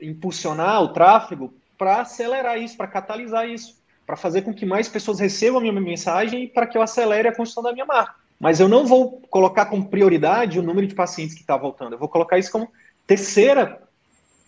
[0.01, 3.77] impulsionar o tráfego para acelerar isso, para catalisar isso,
[4.07, 7.29] para fazer com que mais pessoas recebam a minha mensagem e para que eu acelere
[7.29, 8.15] a construção da minha marca.
[8.39, 11.95] Mas eu não vou colocar como prioridade o número de pacientes que está voltando.
[11.95, 12.71] Eu vou colocar isso como
[13.07, 13.83] terceira,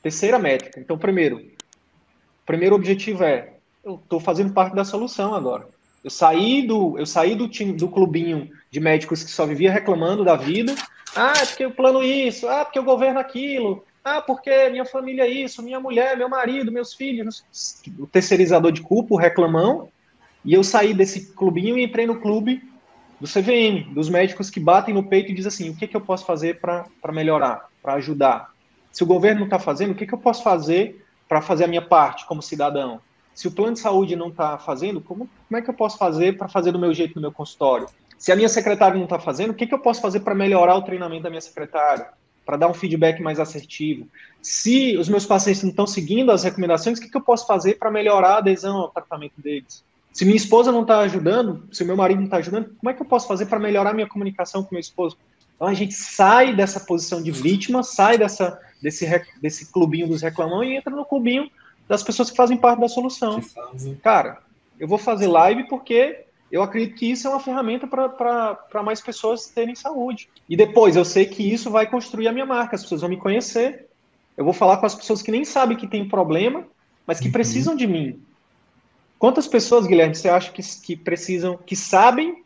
[0.02, 0.78] terceira métrica.
[0.78, 1.42] Então, primeiro,
[2.44, 3.54] primeiro objetivo é
[3.84, 5.66] eu estou fazendo parte da solução agora.
[6.04, 10.24] Eu saí do, eu saí do time, do clubinho de médicos que só vivia reclamando
[10.24, 10.74] da vida.
[11.16, 15.24] Ah, é porque o plano isso, ah, porque o governo aquilo, ah, porque minha família
[15.24, 17.44] é isso, minha mulher, meu marido, meus filhos,
[17.98, 19.88] o terceirizador de culpa, o reclamão.
[20.44, 22.62] E eu saí desse clubinho e entrei no clube
[23.20, 26.00] do CVM, dos médicos que batem no peito e dizem assim: o que, que eu
[26.00, 28.52] posso fazer para melhorar, para ajudar?
[28.92, 31.68] Se o governo não está fazendo, o que, que eu posso fazer para fazer a
[31.68, 33.00] minha parte como cidadão?
[33.34, 36.36] Se o plano de saúde não está fazendo, como, como é que eu posso fazer
[36.36, 37.86] para fazer do meu jeito no meu consultório?
[38.18, 40.74] Se a minha secretária não está fazendo, o que, que eu posso fazer para melhorar
[40.74, 42.08] o treinamento da minha secretária?
[42.44, 44.08] Para dar um feedback mais assertivo?
[44.42, 47.74] Se os meus pacientes não estão seguindo as recomendações, o que, que eu posso fazer
[47.74, 49.84] para melhorar a adesão ao tratamento deles?
[50.18, 52.92] Se minha esposa não está ajudando, se o meu marido não está ajudando, como é
[52.92, 55.16] que eu posso fazer para melhorar minha comunicação com meu esposo?
[55.54, 59.06] Então a gente sai dessa posição de vítima, sai dessa, desse,
[59.40, 61.48] desse clubinho dos reclamão e entra no clubinho
[61.86, 63.40] das pessoas que fazem parte da solução.
[64.02, 64.38] Cara,
[64.80, 69.46] eu vou fazer live porque eu acredito que isso é uma ferramenta para mais pessoas
[69.46, 70.28] terem saúde.
[70.48, 73.18] E depois, eu sei que isso vai construir a minha marca, as pessoas vão me
[73.18, 73.86] conhecer.
[74.36, 76.66] Eu vou falar com as pessoas que nem sabem que tem problema,
[77.06, 77.32] mas que uhum.
[77.32, 78.20] precisam de mim.
[79.18, 82.44] Quantas pessoas, Guilherme, você acha que, que precisam, que sabem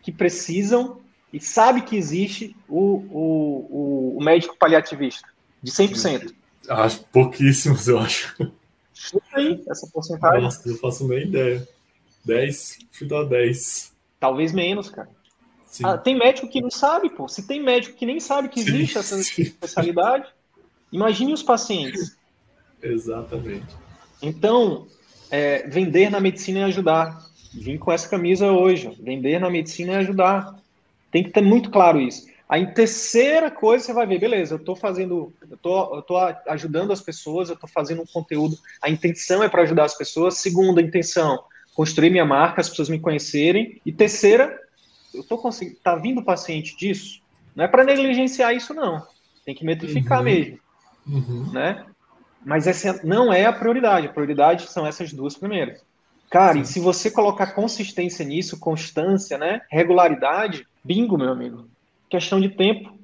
[0.00, 1.00] que precisam
[1.32, 5.28] e sabe que existe o, o, o, médico paliativista?
[5.62, 6.32] De 100%.
[6.68, 8.34] Acho pouquíssimos, eu acho.
[8.94, 10.42] Chuta aí essa porcentagem.
[10.42, 11.66] Nossa, eu faço nem ideia.
[12.24, 13.92] 10, chuta 10.
[14.20, 15.08] Talvez menos, cara.
[15.82, 17.28] Ah, tem médico que não sabe, pô.
[17.28, 19.42] Se tem médico que nem sabe que existe sim, essa sim.
[19.42, 20.26] especialidade,
[20.90, 22.16] imagine os pacientes.
[22.82, 23.76] Exatamente.
[24.22, 24.86] Então,
[25.30, 27.26] é, vender na medicina é ajudar.
[27.52, 28.90] vim com essa camisa hoje.
[29.00, 30.56] Vender na medicina é ajudar.
[31.10, 32.26] Tem que ter muito claro isso.
[32.48, 36.92] Aí, terceira coisa, você vai ver, beleza, eu estou fazendo, eu tô, eu tô ajudando
[36.92, 40.38] as pessoas, eu estou fazendo um conteúdo, a intenção é para ajudar as pessoas.
[40.38, 41.44] Segunda intenção,
[41.74, 43.78] construir minha marca, as pessoas me conhecerem.
[43.84, 44.58] E terceira,
[45.12, 47.20] eu estou conseguindo, tá vindo paciente disso?
[47.54, 49.06] Não é para negligenciar isso, não.
[49.44, 50.24] Tem que metrificar uhum.
[50.24, 50.58] mesmo.
[51.06, 51.52] Uhum.
[51.52, 51.84] Né?
[52.44, 54.06] Mas essa não é a prioridade.
[54.06, 55.80] A prioridade são essas duas primeiras.
[56.30, 56.60] Cara, Sim.
[56.60, 59.62] e se você colocar consistência nisso, constância, né?
[59.70, 61.68] Regularidade, bingo, meu amigo
[62.08, 62.96] questão de tempo.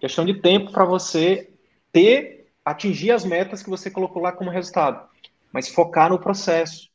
[0.00, 1.50] Questão de tempo para você
[1.92, 5.08] ter, atingir as metas que você colocou lá como resultado.
[5.52, 6.88] Mas focar no processo.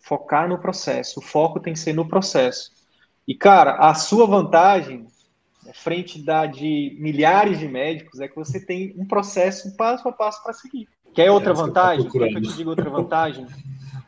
[0.00, 1.20] Focar no processo.
[1.20, 2.70] O foco tem que ser no processo.
[3.26, 5.06] E, cara, a sua vantagem,
[5.72, 10.42] frente da de milhares de médicos, é que você tem um processo passo a passo
[10.42, 10.88] para seguir.
[11.14, 12.10] Quer outra é, vantagem?
[12.10, 13.46] Quer que eu te diga outra vantagem?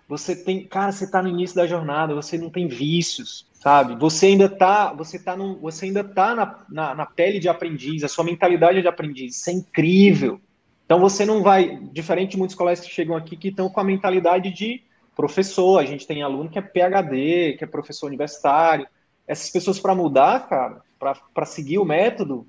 [0.09, 3.95] Você tem, cara, você está no início da jornada, você não tem vícios, sabe?
[3.97, 8.03] Você ainda está, você tá no, você ainda tá na, na, na, pele de aprendiz,
[8.03, 10.41] a sua mentalidade é de aprendiz, isso é incrível.
[10.85, 13.85] Então você não vai, diferente de muitos colegas que chegam aqui que estão com a
[13.85, 14.83] mentalidade de
[15.15, 18.87] professor, a gente tem aluno que é PhD, que é professor universitário.
[19.27, 22.47] Essas pessoas para mudar, cara, para seguir o método,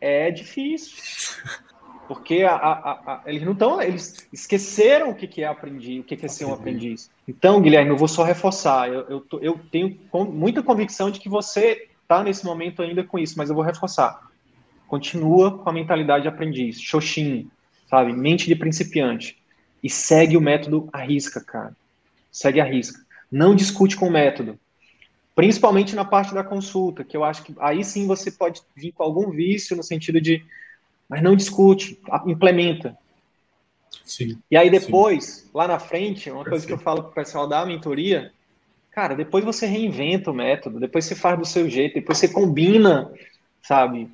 [0.00, 0.96] é difícil.
[2.06, 6.04] Porque a, a, a, eles não estão, eles esqueceram o que, que é aprendiz, o
[6.04, 7.10] que, que é ser um aprendiz.
[7.26, 8.88] Então, Guilherme, eu vou só reforçar.
[8.88, 9.98] Eu, eu, tô, eu tenho
[10.30, 14.20] muita convicção de que você está nesse momento ainda com isso, mas eu vou reforçar.
[14.86, 17.50] Continua com a mentalidade de aprendiz, xoxin,
[17.90, 18.12] sabe?
[18.12, 19.36] Mente de principiante.
[19.82, 21.74] E segue o método à risca, cara.
[22.30, 23.00] Segue à risca.
[23.30, 24.58] Não discute com o método.
[25.36, 29.02] Principalmente na parte da consulta, que eu acho que aí sim você pode vir com
[29.02, 30.42] algum vício no sentido de
[31.08, 32.98] mas não discute, implementa.
[34.02, 35.50] Sim, e aí depois, sim.
[35.52, 38.32] lá na frente, uma coisa que eu falo para o pessoal da mentoria,
[38.90, 43.12] cara, depois você reinventa o método, depois você faz do seu jeito, depois você combina,
[43.62, 44.10] sabe?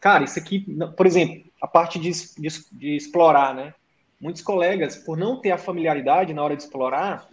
[0.00, 0.66] Cara, isso aqui,
[0.96, 3.74] por exemplo, a parte de, de, de explorar, né?
[4.18, 7.28] Muitos colegas, por não ter a familiaridade na hora de explorar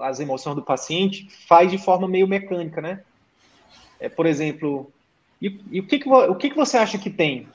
[0.00, 3.02] as emoções do paciente, faz de forma meio mecânica, né?
[3.98, 4.92] É, por exemplo,
[5.40, 7.48] e, e o, que, que, o que, que você acha que tem?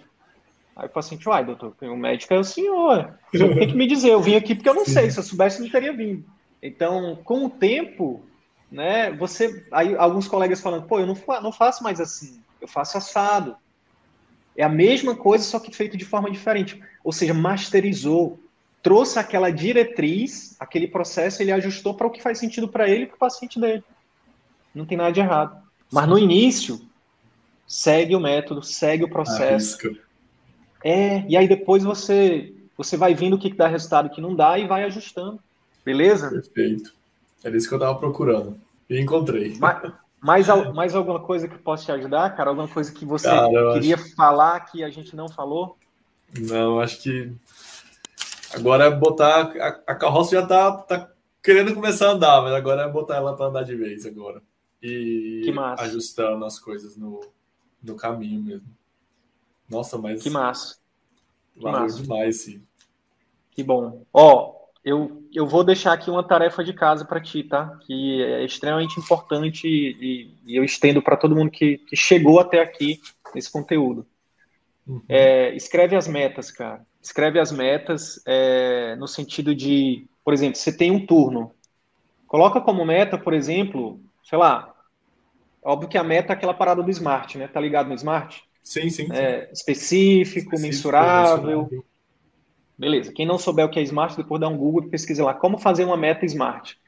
[0.75, 3.17] Aí o paciente, uai, doutor, o médico é o senhor.
[3.33, 5.61] O tem que me dizer, eu vim aqui porque eu não sei, se eu soubesse,
[5.61, 6.25] não teria vindo.
[6.61, 8.23] Então, com o tempo,
[8.71, 9.65] né, você.
[9.71, 13.55] Aí alguns colegas falando, pô, eu não, não faço mais assim, eu faço assado.
[14.55, 16.81] É a mesma coisa, só que feito de forma diferente.
[17.03, 18.39] Ou seja, masterizou.
[18.83, 23.07] Trouxe aquela diretriz, aquele processo, ele ajustou para o que faz sentido para ele e
[23.07, 23.83] para o paciente dele.
[24.75, 25.57] Não tem nada de errado.
[25.91, 26.79] Mas no início,
[27.65, 29.77] segue o método, segue o processo.
[29.77, 30.03] Arrisca
[30.83, 34.19] é, e aí depois você você vai vendo o que, dá resultado e o que
[34.19, 35.39] não dá e vai ajustando.
[35.85, 36.29] Beleza?
[36.29, 36.91] Perfeito.
[37.43, 38.57] Era isso que eu estava procurando.
[38.89, 39.57] E encontrei.
[39.59, 42.49] Mais, mais, mais alguma coisa que possa te ajudar, cara?
[42.49, 44.15] Alguma coisa que você cara, queria acho...
[44.15, 45.77] falar que a gente não falou?
[46.37, 47.31] Não, acho que
[48.53, 49.51] agora é botar.
[49.59, 51.11] A, a carroça já tá, tá
[51.41, 54.41] querendo começar a andar, mas agora é botar ela para andar de vez agora.
[54.81, 55.41] E
[55.77, 57.21] ajustando as coisas no,
[57.81, 58.67] no caminho mesmo.
[59.69, 60.21] Nossa, mas.
[60.21, 60.77] Que massa.
[61.53, 62.01] Que massa.
[62.01, 62.61] demais, sim.
[63.51, 64.03] Que bom.
[64.11, 67.77] Ó, eu, eu vou deixar aqui uma tarefa de casa para ti, tá?
[67.85, 72.59] Que é extremamente importante e, e eu estendo para todo mundo que, que chegou até
[72.59, 72.99] aqui
[73.33, 74.05] nesse conteúdo.
[74.85, 75.01] Uhum.
[75.07, 76.85] É, escreve as metas, cara.
[77.03, 81.51] Escreve as metas é, no sentido de, por exemplo, você tem um turno.
[82.25, 84.73] Coloca como meta, por exemplo, sei lá,
[85.61, 87.47] óbvio que a meta é aquela parada do smart, né?
[87.47, 88.41] Tá ligado no smart?
[88.63, 89.07] Sim, sim.
[89.07, 89.13] sim.
[89.13, 91.63] É, específico, específico mensurável.
[91.63, 91.85] mensurável.
[92.77, 93.11] Beleza.
[93.11, 95.57] Quem não souber o que é smart, depois dá um Google e pesquisa lá como
[95.57, 96.79] fazer uma meta smart.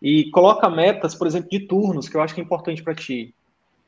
[0.00, 3.34] E coloca metas, por exemplo, de turnos, que eu acho que é importante para ti.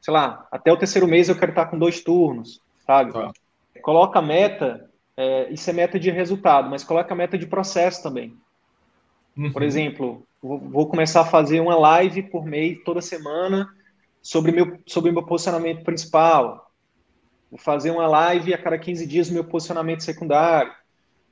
[0.00, 3.12] Sei lá, até o terceiro mês eu quero estar com dois turnos, sabe?
[3.12, 3.32] Tá.
[3.82, 8.36] Coloca meta, é, isso é meta de resultado, mas coloca meta de processo também.
[9.36, 9.52] Uhum.
[9.52, 13.68] Por exemplo, vou começar a fazer uma live por mês, toda semana,
[14.22, 16.64] sobre meu, sobre meu posicionamento principal,
[17.54, 20.72] Vou fazer uma live a cada 15 dias no meu posicionamento secundário.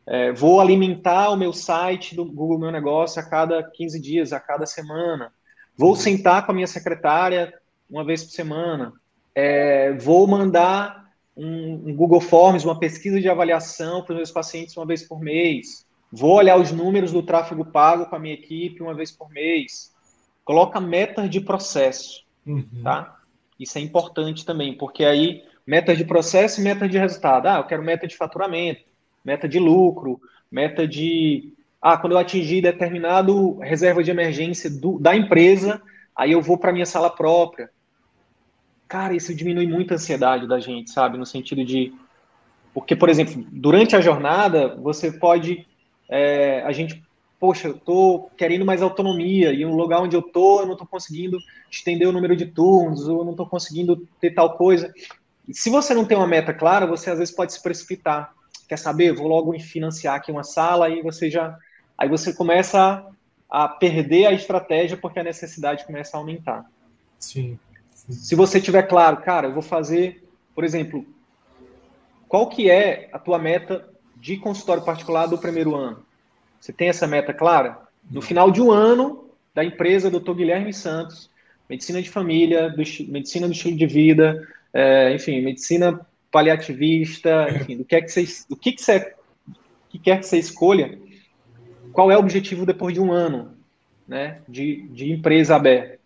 [0.07, 4.39] É, vou alimentar o meu site do Google Meu Negócio a cada 15 dias, a
[4.39, 5.33] cada semana.
[5.77, 7.53] Vou sentar com a minha secretária
[7.91, 8.93] uma vez por semana.
[9.35, 11.02] É, vou mandar
[11.37, 15.21] um, um, Google Forms, uma pesquisa de avaliação para os meus pacientes uma vez por
[15.21, 15.87] mês.
[16.11, 19.93] Vou olhar os números do tráfego pago com a minha equipe uma vez por mês.
[20.45, 22.65] Coloca metas de processo, uhum.
[22.83, 23.17] tá?
[23.59, 27.47] Isso é importante também, porque aí Meta de processo e meta de resultado.
[27.47, 28.83] Ah, eu quero meta de faturamento,
[29.25, 35.17] meta de lucro, meta de Ah, quando eu atingir determinado reserva de emergência do, da
[35.17, 35.81] empresa,
[36.17, 37.71] aí eu vou para minha sala própria.
[38.93, 41.17] Cara, isso diminui muito a ansiedade da gente, sabe?
[41.17, 41.95] No sentido de.
[42.75, 45.67] Porque, por exemplo, durante a jornada, você pode.
[46.11, 47.03] É, a gente,
[47.41, 50.85] poxa, eu tô querendo mais autonomia, e no lugar onde eu tô, eu não tô
[50.85, 51.39] conseguindo
[51.71, 54.93] estender o número de turnos, ou eu não tô conseguindo ter tal coisa.
[55.49, 58.35] E se você não tem uma meta clara, você às vezes pode se precipitar.
[58.69, 59.15] Quer saber?
[59.15, 61.57] Vou logo financiar aqui uma sala, e você já
[61.97, 63.07] Aí você começa
[63.49, 66.67] a, a perder a estratégia porque a necessidade começa a aumentar.
[67.19, 67.59] Sim.
[68.09, 70.25] Se você tiver claro, cara, eu vou fazer,
[70.55, 71.07] por exemplo,
[72.29, 76.05] qual que é a tua meta de consultório particular do primeiro ano?
[76.61, 77.79] Você tem essa meta clara?
[78.11, 80.35] No final de um ano da empresa Dr.
[80.35, 81.31] Guilherme Santos,
[81.69, 86.01] medicina de família, do, medicina do estilo de vida, é, enfim, medicina
[86.31, 89.15] paliativista, enfim, do que é que você, do que, que você,
[89.91, 90.99] que quer que você escolha,
[91.93, 93.57] qual é o objetivo depois de um ano
[94.09, 96.02] né, de, de empresa aberta?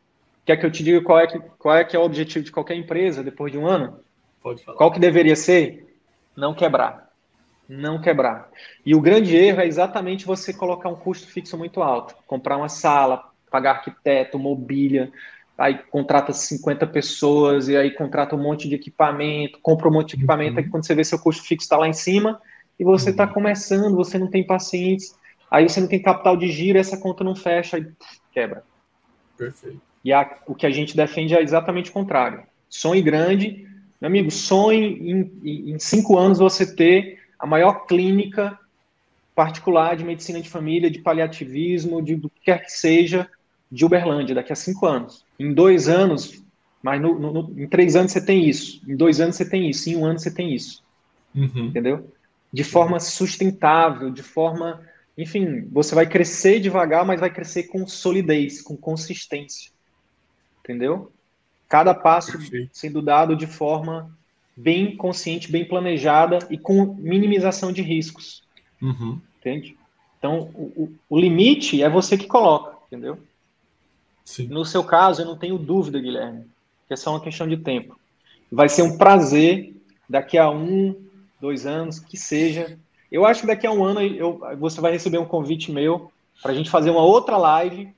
[0.46, 2.52] Quer que eu te diga qual é, que, qual é que é o objetivo de
[2.52, 4.00] qualquer empresa depois de um ano?
[4.42, 4.78] Pode falar.
[4.78, 5.98] Qual que deveria ser?
[6.34, 7.10] Não quebrar.
[7.68, 8.48] Não quebrar.
[8.84, 12.14] E o grande erro é exatamente você colocar um custo fixo muito alto.
[12.26, 15.10] Comprar uma sala, pagar arquiteto, mobília,
[15.58, 20.16] aí contrata 50 pessoas e aí contrata um monte de equipamento, compra um monte de
[20.16, 20.58] equipamento, uhum.
[20.58, 22.40] aí quando você vê seu custo fixo está lá em cima
[22.78, 23.32] e você está uhum.
[23.32, 25.16] começando, você não tem pacientes,
[25.50, 27.86] Aí você não tem capital de giro, essa conta não fecha e
[28.32, 28.64] quebra.
[29.36, 29.80] Perfeito.
[30.06, 32.44] E a, o que a gente defende é exatamente o contrário.
[32.70, 33.66] Sonhe grande.
[34.00, 38.56] Meu amigo, sonhe em, em cinco anos você ter a maior clínica
[39.34, 43.28] particular de medicina de família, de paliativismo, de do que quer que seja,
[43.70, 45.24] de Uberlândia, daqui a cinco anos.
[45.40, 46.40] Em dois anos,
[46.80, 48.80] mas no, no, em três anos você tem isso.
[48.88, 49.90] Em dois anos você tem isso.
[49.90, 50.84] Em um ano você tem isso.
[51.34, 51.66] Uhum.
[51.66, 52.08] Entendeu?
[52.52, 54.80] De forma sustentável, de forma
[55.18, 59.74] enfim, você vai crescer devagar, mas vai crescer com solidez, com consistência.
[60.66, 61.12] Entendeu?
[61.68, 62.70] Cada passo Perfeito.
[62.72, 64.10] sendo dado de forma
[64.56, 68.42] bem consciente, bem planejada e com minimização de riscos.
[68.82, 69.20] Uhum.
[69.38, 69.76] Entende?
[70.18, 73.16] Então, o, o, limite é você que coloca, entendeu?
[74.24, 74.48] Sim.
[74.48, 76.46] No seu caso, eu não tenho dúvida, Guilherme,
[76.88, 77.96] que é só uma questão de tempo.
[78.50, 79.72] Vai ser um prazer,
[80.08, 81.00] daqui a um,
[81.40, 82.76] dois anos, que seja,
[83.12, 86.10] eu acho que daqui a um ano eu, você vai receber um convite meu
[86.42, 87.94] para a gente fazer uma outra live,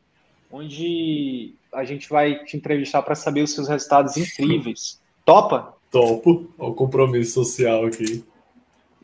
[0.51, 5.01] onde a gente vai te entrevistar para saber os seus resultados incríveis.
[5.24, 5.74] Topa?
[5.90, 6.51] Topo.
[6.59, 8.24] Olha o compromisso social aqui.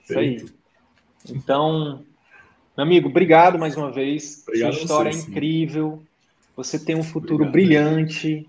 [0.03, 0.47] Isso aí.
[1.28, 2.05] Então,
[2.77, 4.43] meu amigo, obrigado mais uma vez.
[4.47, 6.03] Obrigado Sua história é incrível.
[6.57, 8.49] Você tem um futuro obrigado, brilhante.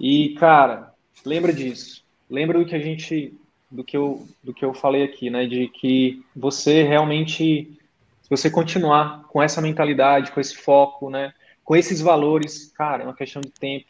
[0.00, 0.92] E, cara,
[1.24, 2.04] lembra disso.
[2.28, 3.34] Lembra do que a gente
[3.70, 5.46] do que eu, do que eu falei aqui, né?
[5.46, 7.78] De que você realmente,
[8.22, 11.32] se você continuar com essa mentalidade, com esse foco, né?
[11.68, 13.84] Com esses valores, cara, é uma questão de tempo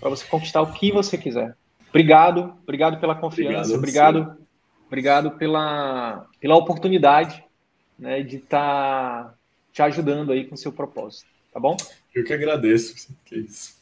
[0.00, 1.56] para você conquistar o que você quiser.
[1.88, 4.46] Obrigado, obrigado pela confiança, obrigado, obrigado,
[4.88, 7.44] obrigado pela, pela oportunidade,
[7.96, 8.24] né?
[8.24, 9.34] De estar tá
[9.72, 11.76] te ajudando aí com o seu propósito, tá bom?
[12.12, 13.76] Eu que agradeço, que isso.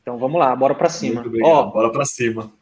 [0.00, 1.24] Então vamos lá, bora para cima.
[1.42, 2.52] Ó, bora para cima.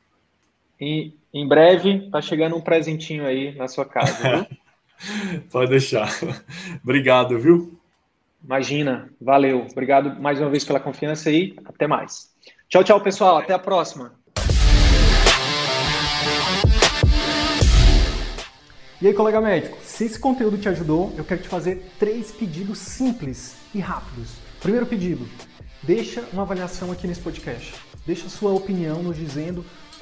[0.81, 4.49] E em breve tá chegando um presentinho aí na sua casa?
[5.53, 6.09] Pode deixar.
[6.83, 7.79] Obrigado, viu?
[8.45, 9.67] Imagina, valeu.
[9.71, 11.55] Obrigado mais uma vez pela confiança aí.
[11.65, 12.31] Até mais.
[12.69, 13.39] Tchau, tchau, pessoal.
[13.39, 14.13] Até a próxima.
[19.01, 22.79] E aí, colega médico, se esse conteúdo te ajudou, eu quero te fazer três pedidos
[22.79, 24.37] simples e rápidos.
[24.59, 25.29] Primeiro pedido,
[25.83, 27.75] deixa uma avaliação aqui nesse podcast.
[28.07, 29.65] Deixa sua opinião nos dizendo